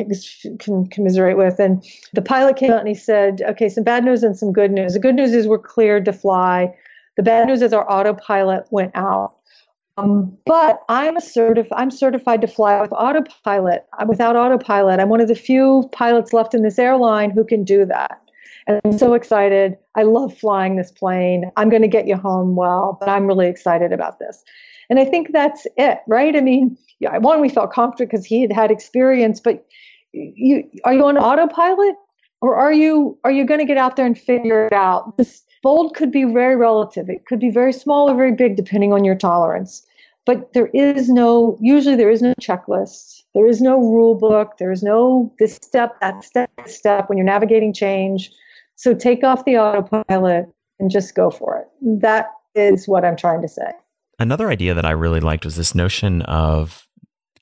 can 0.59 0.87
commiserate 0.89 1.37
with. 1.37 1.61
And 1.61 1.85
the 2.13 2.23
pilot 2.23 2.57
came 2.57 2.73
out 2.73 2.81
and 2.81 2.89
he 2.89 2.95
said, 2.95 3.43
Okay, 3.49 3.69
some 3.69 3.85
bad 3.85 4.05
news 4.05 4.23
and 4.23 4.37
some 4.37 4.53
good 4.53 4.73
news. 4.73 4.95
The 4.95 5.01
good 5.01 5.15
news 5.15 5.33
is 5.33 5.47
we're 5.47 5.59
cleared 5.59 6.05
to 6.07 6.13
fly. 6.13 6.75
The 7.17 7.23
bad 7.23 7.47
news 7.47 7.63
is 7.63 7.73
our 7.73 7.89
autopilot 7.91 8.67
went 8.71 8.93
out. 8.95 9.34
Um, 9.97 10.37
but 10.45 10.83
I'm 10.89 11.17
a 11.17 11.21
certif- 11.21 11.69
I'm 11.73 11.91
certified 11.91 12.41
to 12.41 12.49
fly 12.49 12.81
with 12.81 12.93
autopilot. 12.93 13.87
Without 14.07 14.37
autopilot, 14.37 14.99
I'm 14.99 15.09
one 15.09 15.21
of 15.21 15.29
the 15.29 15.35
few 15.35 15.89
pilots 15.93 16.33
left 16.33 16.55
in 16.55 16.63
this 16.63 16.79
airline 16.79 17.31
who 17.31 17.45
can 17.45 17.65
do 17.65 17.85
that. 17.87 18.21
And 18.67 18.81
I'm 18.85 18.99
so 18.99 19.15
excited. 19.15 19.77
I 19.95 20.03
love 20.03 20.37
flying 20.37 20.77
this 20.77 20.91
plane. 20.91 21.51
I'm 21.57 21.69
going 21.69 21.83
to 21.83 21.89
get 21.89 22.09
you 22.09 22.17
home 22.17 22.57
well, 22.57 22.97
but 22.99 23.09
I'm 23.09 23.27
really 23.27 23.47
excited 23.47 23.93
about 23.93 24.19
this. 24.19 24.43
And 24.91 24.99
I 24.99 25.05
think 25.05 25.33
that's 25.33 25.67
it, 25.77 26.01
right? 26.07 26.35
I 26.35 26.41
mean, 26.41 26.77
yeah, 26.99 27.17
one, 27.19 27.41
we 27.41 27.49
felt 27.49 27.73
confident 27.73 28.11
because 28.11 28.25
he 28.25 28.43
had 28.43 28.53
had 28.53 28.71
experience, 28.71 29.41
but 29.41 29.65
you 30.13 30.65
are 30.85 30.95
you 30.95 31.05
on 31.05 31.19
autopilot 31.19 31.97
or 32.41 32.57
are 32.57 32.73
you 32.73 33.19
are 33.25 33.31
you 33.31 33.45
going 33.45 33.61
to 33.61 33.67
get 33.67 33.77
out 33.77 33.97
there 33.97 34.07
and 34.07 34.19
figure 34.19 34.67
it 34.67 34.73
out? 34.73 35.17
This 35.17 35.43
bold 35.65 35.97
could 35.97 36.13
be 36.13 36.25
very 36.25 36.55
relative. 36.55 37.09
It 37.09 37.27
could 37.27 37.41
be 37.41 37.51
very 37.51 37.73
small 37.73 38.09
or 38.09 38.15
very 38.15 38.33
big 38.33 38.55
depending 38.55 38.93
on 38.93 39.03
your 39.03 39.17
tolerance. 39.17 39.85
But 40.27 40.53
there 40.53 40.69
is 40.69 41.09
no 41.09 41.59
usually 41.61 41.97
there 41.97 42.11
is 42.11 42.23
no 42.23 42.35
checklist. 42.41 43.23
There 43.35 43.47
is 43.47 43.61
no 43.61 43.79
rule 43.79 44.15
book. 44.15 44.59
There 44.59 44.71
is 44.71 44.83
no 44.83 45.35
this 45.39 45.57
step, 45.57 45.99
that 46.01 46.23
step, 46.23 46.51
step 46.67 47.09
when 47.09 47.19
you're 47.19 47.27
navigating 47.27 47.73
change. 47.73 48.31
So 48.77 48.95
take 48.95 49.25
off 49.25 49.45
the 49.45 49.59
autopilot 49.59 50.47
and 50.79 50.91
just 50.91 51.15
go 51.15 51.31
for 51.31 51.59
it. 51.59 51.67
That 52.01 52.29
is 52.55 52.87
what 52.87 53.05
I'm 53.05 53.17
trying 53.17 53.43
to 53.43 53.49
say. 53.49 53.73
Another 54.19 54.51
idea 54.51 54.75
that 54.75 54.85
I 54.85 54.91
really 54.91 55.21
liked 55.21 55.45
was 55.45 55.57
this 55.57 55.75
notion 55.75 56.23
of 56.23 56.87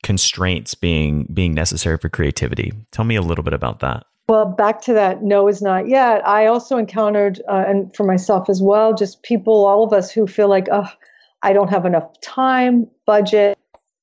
constraints 0.03 0.75
being 0.75 1.29
being 1.33 1.55
necessary 1.55 1.99
for 1.99 2.09
creativity. 2.09 2.73
Tell 2.93 3.05
me 3.05 3.17
a 3.17 3.23
little 3.23 3.45
bit 3.45 3.53
about 3.53 3.81
that. 3.81 4.05
Well, 4.29 4.47
back 4.47 4.81
to 4.83 4.95
that, 4.95 5.23
no 5.23 5.49
is 5.49 5.61
not 5.61 5.89
yet. 5.89 6.27
I 6.27 6.47
also 6.47 6.79
encountered, 6.79 7.43
uh, 7.49 7.65
and 7.67 7.95
for 7.95 8.05
myself 8.05 8.49
as 8.49 8.63
well, 8.63 8.95
just 8.95 9.23
people, 9.23 9.67
all 9.67 9.85
of 9.85 9.93
us 9.93 10.11
who 10.11 10.27
feel 10.27 10.49
like, 10.49 10.69
oh, 10.71 10.89
I 11.43 11.53
don't 11.53 11.69
have 11.69 11.85
enough 11.85 12.21
time, 12.21 12.87
budget, 13.05 13.59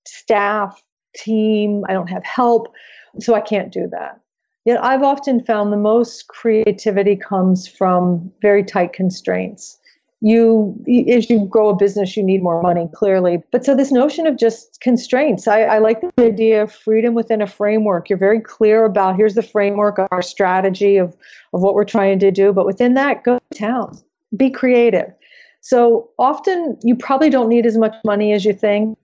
staff, 0.05 0.81
team, 1.15 1.83
I 1.87 1.93
don't 1.93 2.09
have 2.09 2.23
help, 2.23 2.67
so 3.19 3.33
I 3.33 3.41
can't 3.41 3.71
do 3.71 3.87
that. 3.91 4.19
Yet 4.65 4.83
I've 4.83 5.03
often 5.03 5.43
found 5.43 5.71
the 5.71 5.77
most 5.77 6.27
creativity 6.27 7.15
comes 7.15 7.67
from 7.67 8.31
very 8.41 8.63
tight 8.63 8.93
constraints 8.93 9.78
you 10.21 10.75
as 11.07 11.29
you 11.29 11.45
grow 11.45 11.69
a 11.69 11.75
business 11.75 12.17
you 12.17 12.23
need 12.23 12.43
more 12.43 12.61
money 12.61 12.89
clearly. 12.93 13.41
But 13.51 13.63
so 13.63 13.75
this 13.75 13.91
notion 13.91 14.27
of 14.27 14.37
just 14.37 14.81
constraints 14.81 15.47
I, 15.47 15.61
I, 15.61 15.77
like 15.79 16.01
the 16.01 16.11
idea 16.23 16.63
of 16.63 16.73
freedom 16.73 17.13
within 17.13 17.41
a 17.41 17.47
framework. 17.47 18.09
You're 18.09 18.19
very 18.19 18.41
clear 18.41 18.83
about 18.83 19.15
here's 19.15 19.35
the 19.35 19.41
framework 19.41 19.99
our 20.11 20.21
strategy 20.21 20.97
of 20.97 21.15
of 21.53 21.61
what 21.61 21.73
we're 21.73 21.85
trying 21.85 22.19
to 22.19 22.31
do. 22.31 22.51
But 22.51 22.65
within 22.65 22.95
that 22.95 23.23
go 23.23 23.39
to 23.39 23.57
town. 23.57 23.97
Be 24.35 24.49
creative. 24.49 25.11
So 25.61 26.09
often 26.19 26.77
you 26.83 26.95
probably 26.95 27.29
don't 27.29 27.49
need 27.49 27.65
as 27.65 27.77
much 27.77 27.95
money 28.03 28.33
as 28.33 28.45
you 28.45 28.53
think. 28.53 28.97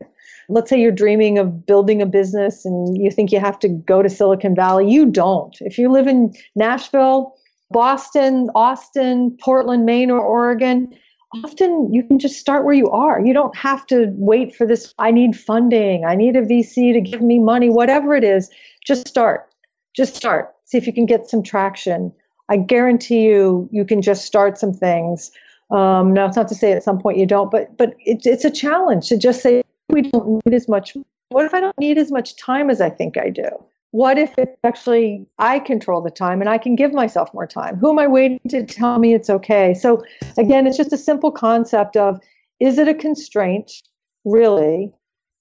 Let's 0.48 0.70
say 0.70 0.80
you're 0.80 0.92
dreaming 0.92 1.40
of 1.40 1.66
building 1.66 2.02
a 2.02 2.06
business 2.06 2.66
and 2.66 3.02
you 3.02 3.10
think 3.10 3.32
you 3.32 3.40
have 3.40 3.58
to 3.60 3.68
go 3.68 4.04
to 4.04 4.10
silicon 4.10 4.54
valley. 4.54 4.92
You 4.92 5.06
don't. 5.06 5.56
If 5.62 5.78
you 5.78 5.92
live 5.92 6.08
in 6.08 6.34
nashville 6.56 7.36
Boston, 7.72 8.50
Austin, 8.54 9.36
Portland, 9.42 9.86
Maine, 9.86 10.12
or 10.12 10.20
Oregon, 10.20 10.96
often 11.44 11.94
you 11.94 12.04
can 12.04 12.20
just 12.20 12.40
start 12.40 12.66
where 12.66 12.74
you 12.74 12.90
are. 12.90 13.20
You 13.20 13.34
don't 13.34 13.56
have 13.56 13.86
to 13.88 14.08
wait 14.16 14.56
for 14.56 14.66
this. 14.66 14.94
I 14.98 15.12
need 15.12 15.38
funding. 15.38 16.06
I 16.06 16.16
need 16.16 16.36
a 16.36 16.42
VC 16.42 16.94
to 16.94 17.02
give 17.02 17.22
me 17.22 17.40
money, 17.40 17.70
whatever 17.70 18.16
it 18.16 18.24
is. 18.24 18.50
Just 18.86 19.08
start. 19.08 19.50
Just 19.96 20.16
start. 20.16 20.54
See 20.66 20.78
if 20.78 20.88
you 20.88 20.94
can 20.94 21.06
get 21.06 21.30
some 21.30 21.44
traction. 21.44 22.12
I 22.50 22.58
guarantee 22.58 23.24
you, 23.24 23.68
you 23.72 23.86
can 23.86 24.02
just 24.02 24.26
start 24.26 24.58
some 24.58 24.74
things. 24.74 25.32
Um, 25.72 26.14
now, 26.14 26.28
it's 26.28 26.36
not 26.36 26.48
to 26.50 26.56
say 26.56 26.74
at 26.74 26.84
some 26.84 27.00
point 27.00 27.18
you 27.18 27.26
don't, 27.26 27.50
but 27.50 27.76
but 27.78 27.96
it, 28.00 28.26
it's 28.26 28.46
a 28.46 28.52
challenge 28.52 29.10
to 29.10 29.18
just 29.18 29.42
say 29.42 29.64
we 29.90 30.04
don't 30.04 30.46
need 30.46 30.54
as 30.54 30.68
much. 30.68 30.96
What 31.30 31.46
if 31.46 31.54
I 31.54 31.60
don't 31.60 31.78
need 31.80 31.98
as 31.98 32.12
much 32.12 32.36
time 32.36 32.70
as 32.70 32.82
I 32.82 32.90
think 32.90 33.18
I 33.18 33.30
do? 33.30 33.50
What 33.96 34.18
if 34.18 34.34
it's 34.38 34.60
actually 34.66 35.26
I 35.40 35.58
control 35.58 36.02
the 36.02 36.12
time 36.12 36.42
and 36.42 36.50
I 36.50 36.58
can 36.58 36.76
give 36.76 36.92
myself 36.92 37.34
more 37.34 37.48
time? 37.48 37.78
Who 37.78 37.92
am 37.92 37.98
I 37.98 38.08
waiting 38.08 38.42
to 38.50 38.66
tell 38.66 39.00
me 39.00 39.14
it's 39.14 39.30
okay? 39.30 39.74
So 39.74 40.04
again, 40.38 40.68
it's 40.68 40.76
just 40.76 40.92
a 40.92 40.98
simple 40.98 41.32
concept 41.32 41.96
of 41.96 42.20
is 42.60 42.78
it 42.78 42.90
a 42.90 42.94
constraint 42.94 43.72
really 44.26 44.92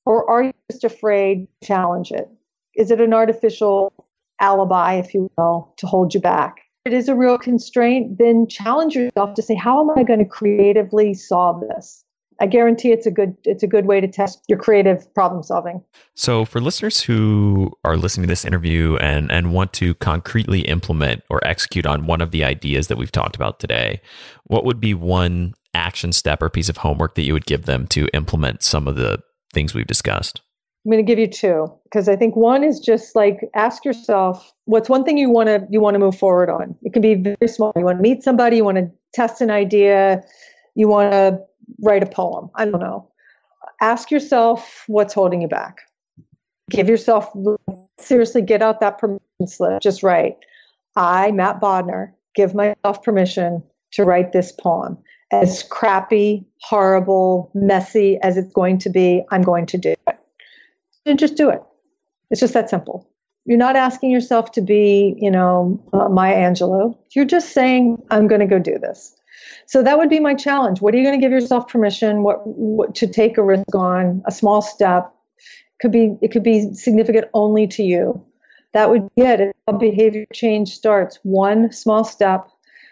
or 0.07 0.30
are 0.30 0.44
you 0.44 0.52
just 0.70 0.84
afraid 0.84 1.48
to 1.62 1.66
challenge 1.66 2.12
it? 2.12 2.28
Is 2.76 2.92
it 2.92 3.00
an 3.00 3.12
artificial 3.12 3.92
alibi, 4.40 4.94
if 4.94 5.14
you 5.14 5.28
will, 5.36 5.74
to 5.78 5.88
hold 5.88 6.14
you 6.14 6.20
back? 6.20 6.59
If 6.84 6.92
it 6.92 6.96
is 6.96 7.09
a 7.09 7.16
real 7.16 7.38
constraint, 7.38 8.18
then 8.18 8.46
challenge 8.46 8.94
yourself 8.94 9.34
to 9.34 9.42
say, 9.42 9.57
how 9.57 9.80
am 9.80 9.98
I 9.98 10.05
going 10.05 10.20
to 10.20 10.24
creatively 10.24 11.12
solve 11.12 11.61
this? 11.61 12.03
I 12.41 12.47
guarantee 12.47 12.91
it's 12.91 13.07
a 13.07 13.11
good 13.11 13.37
it's 13.45 13.62
a 13.62 13.66
good 13.66 13.87
way 13.87 14.01
to 14.01 14.09
test 14.09 14.43
your 14.49 14.59
creative 14.59 15.12
problem 15.14 15.43
solving. 15.43 15.82
So 16.14 16.45
for 16.45 16.61
listeners 16.61 17.01
who 17.01 17.72
are 17.85 17.97
listening 17.97 18.26
to 18.26 18.32
this 18.32 18.45
interview 18.45 18.97
and 18.97 19.30
and 19.30 19.53
want 19.53 19.72
to 19.74 19.95
concretely 19.95 20.62
implement 20.62 21.22
or 21.30 21.45
execute 21.47 21.87
on 21.87 22.07
one 22.07 22.20
of 22.20 22.30
the 22.30 22.45
ideas 22.45 22.89
that 22.89 22.99
we've 22.99 23.12
talked 23.12 23.37
about 23.37 23.61
today, 23.61 24.01
what 24.45 24.64
would 24.64 24.80
be 24.80 24.95
one 24.95 25.55
action 25.74 26.12
step 26.12 26.43
or 26.43 26.51
piece 26.51 26.68
of 26.68 26.78
homework 26.78 27.14
that 27.14 27.22
you 27.22 27.32
would 27.32 27.47
give 27.47 27.66
them 27.66 27.87
to 27.89 28.09
implement 28.14 28.62
some 28.62 28.89
of 28.89 28.97
the 28.97 29.20
things 29.53 29.74
we've 29.74 29.87
discussed? 29.87 30.41
I'm 30.85 30.93
going 30.93 31.05
to 31.05 31.11
give 31.11 31.18
you 31.18 31.26
two 31.26 31.72
because 31.85 32.09
I 32.09 32.16
think 32.16 32.37
one 32.37 32.62
is 32.62 32.78
just 32.78 33.16
like 33.16 33.41
ask 33.55 33.87
yourself 33.87 34.53
what's 34.66 34.91
one 34.91 35.03
thing 35.03 35.16
you 35.16 35.30
want 35.30 35.49
to 35.49 35.66
you 35.70 35.80
want 35.80 35.95
to 35.95 35.99
move 35.99 36.16
forward 36.16 36.51
on. 36.51 36.74
It 36.82 36.93
can 36.93 37.01
be 37.01 37.14
very 37.14 37.49
small. 37.49 37.72
You 37.76 37.85
want 37.85 37.99
to 37.99 38.03
meet 38.03 38.22
somebody, 38.22 38.57
you 38.57 38.64
want 38.64 38.76
to 38.76 38.91
test 39.14 39.41
an 39.41 39.51
idea, 39.51 40.22
you 40.74 40.89
want 40.89 41.12
to 41.12 41.39
write 41.82 42.02
a 42.02 42.06
poem. 42.06 42.50
I 42.54 42.64
don't 42.64 42.80
know. 42.80 43.10
Ask 43.80 44.10
yourself 44.10 44.84
what's 44.86 45.14
holding 45.14 45.42
you 45.42 45.48
back. 45.48 45.78
Give 46.70 46.88
yourself, 46.88 47.30
seriously, 47.98 48.42
get 48.42 48.62
out 48.62 48.80
that 48.80 48.98
permission 48.98 49.46
slip. 49.46 49.80
Just 49.82 50.02
write, 50.02 50.36
I, 50.96 51.30
Matt 51.32 51.60
Bodnar, 51.60 52.12
give 52.34 52.54
myself 52.54 53.02
permission 53.02 53.62
to 53.92 54.04
write 54.04 54.32
this 54.32 54.52
poem. 54.52 54.98
As 55.32 55.64
crappy, 55.64 56.44
horrible, 56.60 57.50
messy 57.54 58.18
as 58.22 58.36
it's 58.36 58.52
going 58.52 58.78
to 58.78 58.90
be, 58.90 59.24
I'm 59.30 59.42
going 59.42 59.66
to 59.66 59.78
do 59.78 59.94
it. 60.06 60.18
And 61.06 61.18
just 61.18 61.36
do 61.36 61.50
it. 61.50 61.62
It's 62.30 62.40
just 62.40 62.54
that 62.54 62.70
simple. 62.70 63.08
You're 63.44 63.58
not 63.58 63.76
asking 63.76 64.10
yourself 64.10 64.52
to 64.52 64.62
be, 64.62 65.16
you 65.18 65.30
know, 65.30 65.82
uh, 65.92 66.08
Maya 66.08 66.36
Angelou. 66.36 66.96
You're 67.14 67.26
just 67.26 67.52
saying, 67.52 68.02
I'm 68.10 68.26
going 68.26 68.40
to 68.40 68.46
go 68.46 68.58
do 68.58 68.78
this. 68.78 69.14
So 69.66 69.82
that 69.82 69.99
would 69.99 70.11
be 70.11 70.20
my 70.20 70.35
challenge. 70.35 70.80
What 70.80 70.95
are 70.95 70.99
you 70.99 71.05
going 71.05 71.18
to 71.18 71.24
give 71.24 71.32
yourself 71.32 71.68
permission 71.68 72.22
what, 72.22 72.47
what 72.47 72.95
to 72.97 73.07
take 73.07 73.39
a 73.39 73.43
risk 73.43 73.74
on, 73.74 74.22
a 74.26 74.32
small 74.32 74.62
step? 74.62 75.11
Could 75.80 75.93
be 75.93 76.16
it 76.22 76.30
could 76.30 76.43
be 76.43 76.72
significant 76.74 77.26
only 77.35 77.66
to 77.68 77.82
you. 77.82 78.24
That 78.72 78.91
would 78.91 79.12
be 79.14 79.22
it. 79.22 79.55
A 79.66 79.72
behavior 79.72 80.26
change 80.32 80.70
starts 80.70 81.18
one 81.22 81.72
small 81.72 82.05
step, 82.05 82.49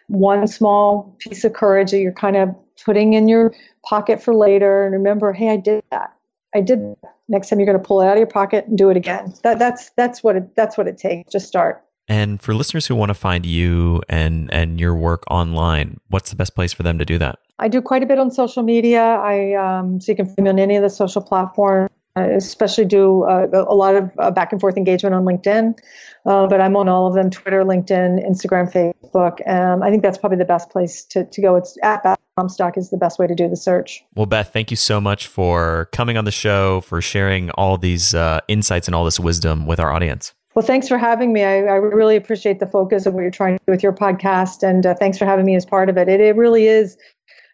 one 0.09 0.47
small 0.47 1.17
piece 1.19 1.45
of 1.45 1.53
courage 1.53 1.91
that 1.91 1.99
you're 1.99 2.13
kind 2.13 2.37
of 2.37 2.55
putting 2.85 3.15
in 3.15 3.29
your 3.29 3.55
pocket 3.85 4.23
for 4.23 4.35
later. 4.35 4.85
And 4.85 4.93
remember, 4.93 5.33
hey, 5.33 5.51
I 5.51 5.57
did 5.57 5.83
that. 5.91 6.15
I 6.55 6.61
did. 6.61 6.81
That. 6.81 7.15
Next 7.29 7.49
time, 7.49 7.61
you're 7.61 7.67
going 7.67 7.79
to 7.79 7.85
pull 7.85 8.01
it 8.03 8.07
out 8.07 8.13
of 8.13 8.19
your 8.19 8.27
pocket 8.27 8.67
and 8.67 8.77
do 8.77 8.91
it 8.91 8.97
again. 8.97 9.33
That, 9.43 9.59
that's 9.59 9.91
that's 9.91 10.23
what 10.23 10.37
it 10.37 10.55
that's 10.55 10.77
what 10.77 10.87
it 10.87 10.99
takes. 10.99 11.33
Just 11.33 11.47
start. 11.47 11.83
And 12.09 12.43
for 12.43 12.55
listeners 12.55 12.87
who 12.87 12.95
want 12.95 13.11
to 13.11 13.15
find 13.15 13.47
you 13.47 14.03
and 14.09 14.53
and 14.53 14.81
your 14.81 14.95
work 14.95 15.25
online, 15.31 15.99
what's 16.09 16.31
the 16.31 16.37
best 16.37 16.55
place 16.55 16.73
for 16.73 16.83
them 16.83 16.99
to 16.99 17.05
do 17.05 17.19
that? 17.19 17.39
I 17.59 17.69
do 17.69 17.81
quite 17.81 18.03
a 18.03 18.07
bit 18.07 18.19
on 18.19 18.31
social 18.31 18.63
media. 18.63 19.03
I 19.03 19.55
um, 19.55 20.01
so 20.01 20.13
you 20.13 20.17
can 20.17 20.27
find 20.27 20.45
me 20.45 20.51
on 20.51 20.59
any 20.59 20.77
of 20.77 20.83
the 20.83 20.91
social 20.91 21.23
platforms. 21.23 21.91
I 22.15 22.25
especially 22.25 22.85
do 22.85 23.23
uh, 23.23 23.47
a 23.53 23.75
lot 23.75 23.95
of 23.95 24.11
uh, 24.19 24.31
back 24.31 24.53
and 24.53 24.61
forth 24.61 24.77
engagement 24.77 25.15
on 25.15 25.25
LinkedIn. 25.25 25.79
Uh, 26.27 26.47
but 26.47 26.61
I'm 26.61 26.77
on 26.77 26.89
all 26.89 27.07
of 27.07 27.15
them 27.15 27.31
Twitter, 27.31 27.65
LinkedIn, 27.65 28.29
Instagram, 28.29 28.71
Facebook. 28.71 29.49
Um, 29.49 29.83
I 29.83 29.91
think 29.91 30.03
that's 30.03 30.19
probably 30.19 30.39
the 30.39 30.45
best 30.45 30.71
place 30.71 31.05
to, 31.07 31.25
to 31.25 31.41
go. 31.41 31.57
It's 31.57 31.77
at 31.83 32.03
Beth 32.03 32.19
Comstock 32.39 32.77
is 32.77 32.91
the 32.91 32.97
best 32.97 33.19
way 33.19 33.27
to 33.27 33.35
do 33.35 33.49
the 33.49 33.57
search. 33.57 34.05
Well, 34.15 34.27
Beth, 34.27 34.53
thank 34.53 34.71
you 34.71 34.77
so 34.77 35.01
much 35.01 35.27
for 35.27 35.89
coming 35.93 36.17
on 36.17 36.25
the 36.25 36.31
show, 36.31 36.83
for 36.83 37.01
sharing 37.01 37.51
all 37.53 37.77
these 37.77 38.15
uh, 38.15 38.41
insights 38.47 38.89
and 38.89 38.95
all 38.95 39.05
this 39.05 39.19
wisdom 39.19 39.67
with 39.67 39.81
our 39.81 39.93
audience. 39.93 40.33
Well, 40.55 40.65
thanks 40.65 40.87
for 40.87 40.99
having 40.99 41.33
me. 41.33 41.45
I, 41.45 41.61
I, 41.61 41.77
really 41.77 42.17
appreciate 42.17 42.61
the 42.61 42.67
focus 42.67 43.07
of 43.07 43.15
what 43.15 43.23
you're 43.23 43.31
trying 43.31 43.57
to 43.57 43.65
do 43.65 43.73
with 43.73 43.83
your 43.83 43.95
podcast, 43.95 44.63
and 44.63 44.85
uh, 44.85 44.95
thanks 44.95 45.17
for 45.17 45.25
having 45.25 45.47
me 45.47 45.57
as 45.57 45.65
part 45.65 45.89
of 45.89 45.97
it. 45.97 46.09
It, 46.09 46.21
it 46.21 46.37
really 46.37 46.67
is 46.67 46.99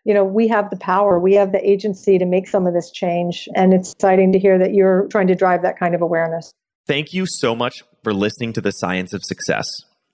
you 0.09 0.15
know, 0.15 0.25
we 0.25 0.49
have 0.49 0.71
the 0.71 0.77
power, 0.77 1.19
we 1.19 1.35
have 1.35 1.53
the 1.53 1.71
agency 1.71 2.17
to 2.17 2.25
make 2.25 2.49
some 2.49 2.67
of 2.67 2.73
this 2.73 2.91
change. 2.91 3.47
And 3.55 3.75
it's 3.75 3.93
exciting 3.93 4.33
to 4.33 4.39
hear 4.39 4.59
that 4.59 4.73
you're 4.73 5.07
trying 5.09 5.27
to 5.27 5.35
drive 5.35 5.61
that 5.63 5.79
kind 5.79 5.95
of 5.95 6.01
awareness. 6.01 6.51
Thank 6.87 7.13
you 7.13 7.27
so 7.27 7.55
much 7.55 7.83
for 8.03 8.15
listening 8.15 8.55
to 8.55 8.63
the 8.63 8.71
Science 8.71 9.13
of 9.13 9.23
Success. 9.23 9.67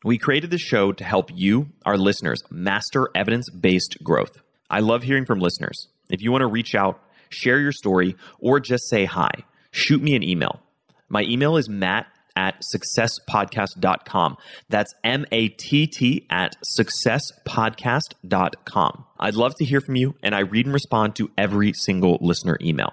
We 0.03 0.19
created 0.19 0.51
the 0.51 0.59
show 0.59 0.91
to 0.91 1.05
help 1.05 1.31
you, 1.33 1.69
our 1.87 1.97
listeners, 1.97 2.43
master 2.51 3.09
evidence 3.15 3.49
based 3.51 4.03
growth. 4.03 4.37
I 4.69 4.81
love 4.81 5.05
hearing 5.05 5.27
from 5.27 5.39
listeners. 5.39 5.87
If 6.11 6.21
you 6.23 6.33
want 6.33 6.43
to 6.43 6.49
reach 6.49 6.75
out, 6.75 7.01
share 7.29 7.61
your 7.61 7.71
story, 7.71 8.17
or 8.41 8.59
just 8.59 8.89
say 8.89 9.05
hi, 9.05 9.31
shoot 9.71 10.03
me 10.03 10.17
an 10.17 10.25
email. 10.25 10.61
My 11.09 11.23
email 11.23 11.57
is 11.57 11.69
matt 11.69 12.07
at 12.37 12.63
successpodcast.com. 12.75 14.37
That's 14.69 14.93
M 15.03 15.25
A 15.33 15.49
T 15.49 15.87
T 15.87 16.27
at 16.31 16.57
successpodcast.com. 16.79 19.05
I'd 19.21 19.37
love 19.37 19.55
to 19.57 19.65
hear 19.65 19.81
from 19.81 19.97
you, 19.97 20.15
and 20.23 20.35
I 20.35 20.41
read 20.41 20.67
and 20.67 20.73
respond 20.73 21.17
to 21.17 21.31
every 21.39 21.73
single 21.73 22.19
listener 22.21 22.59
email. 22.61 22.93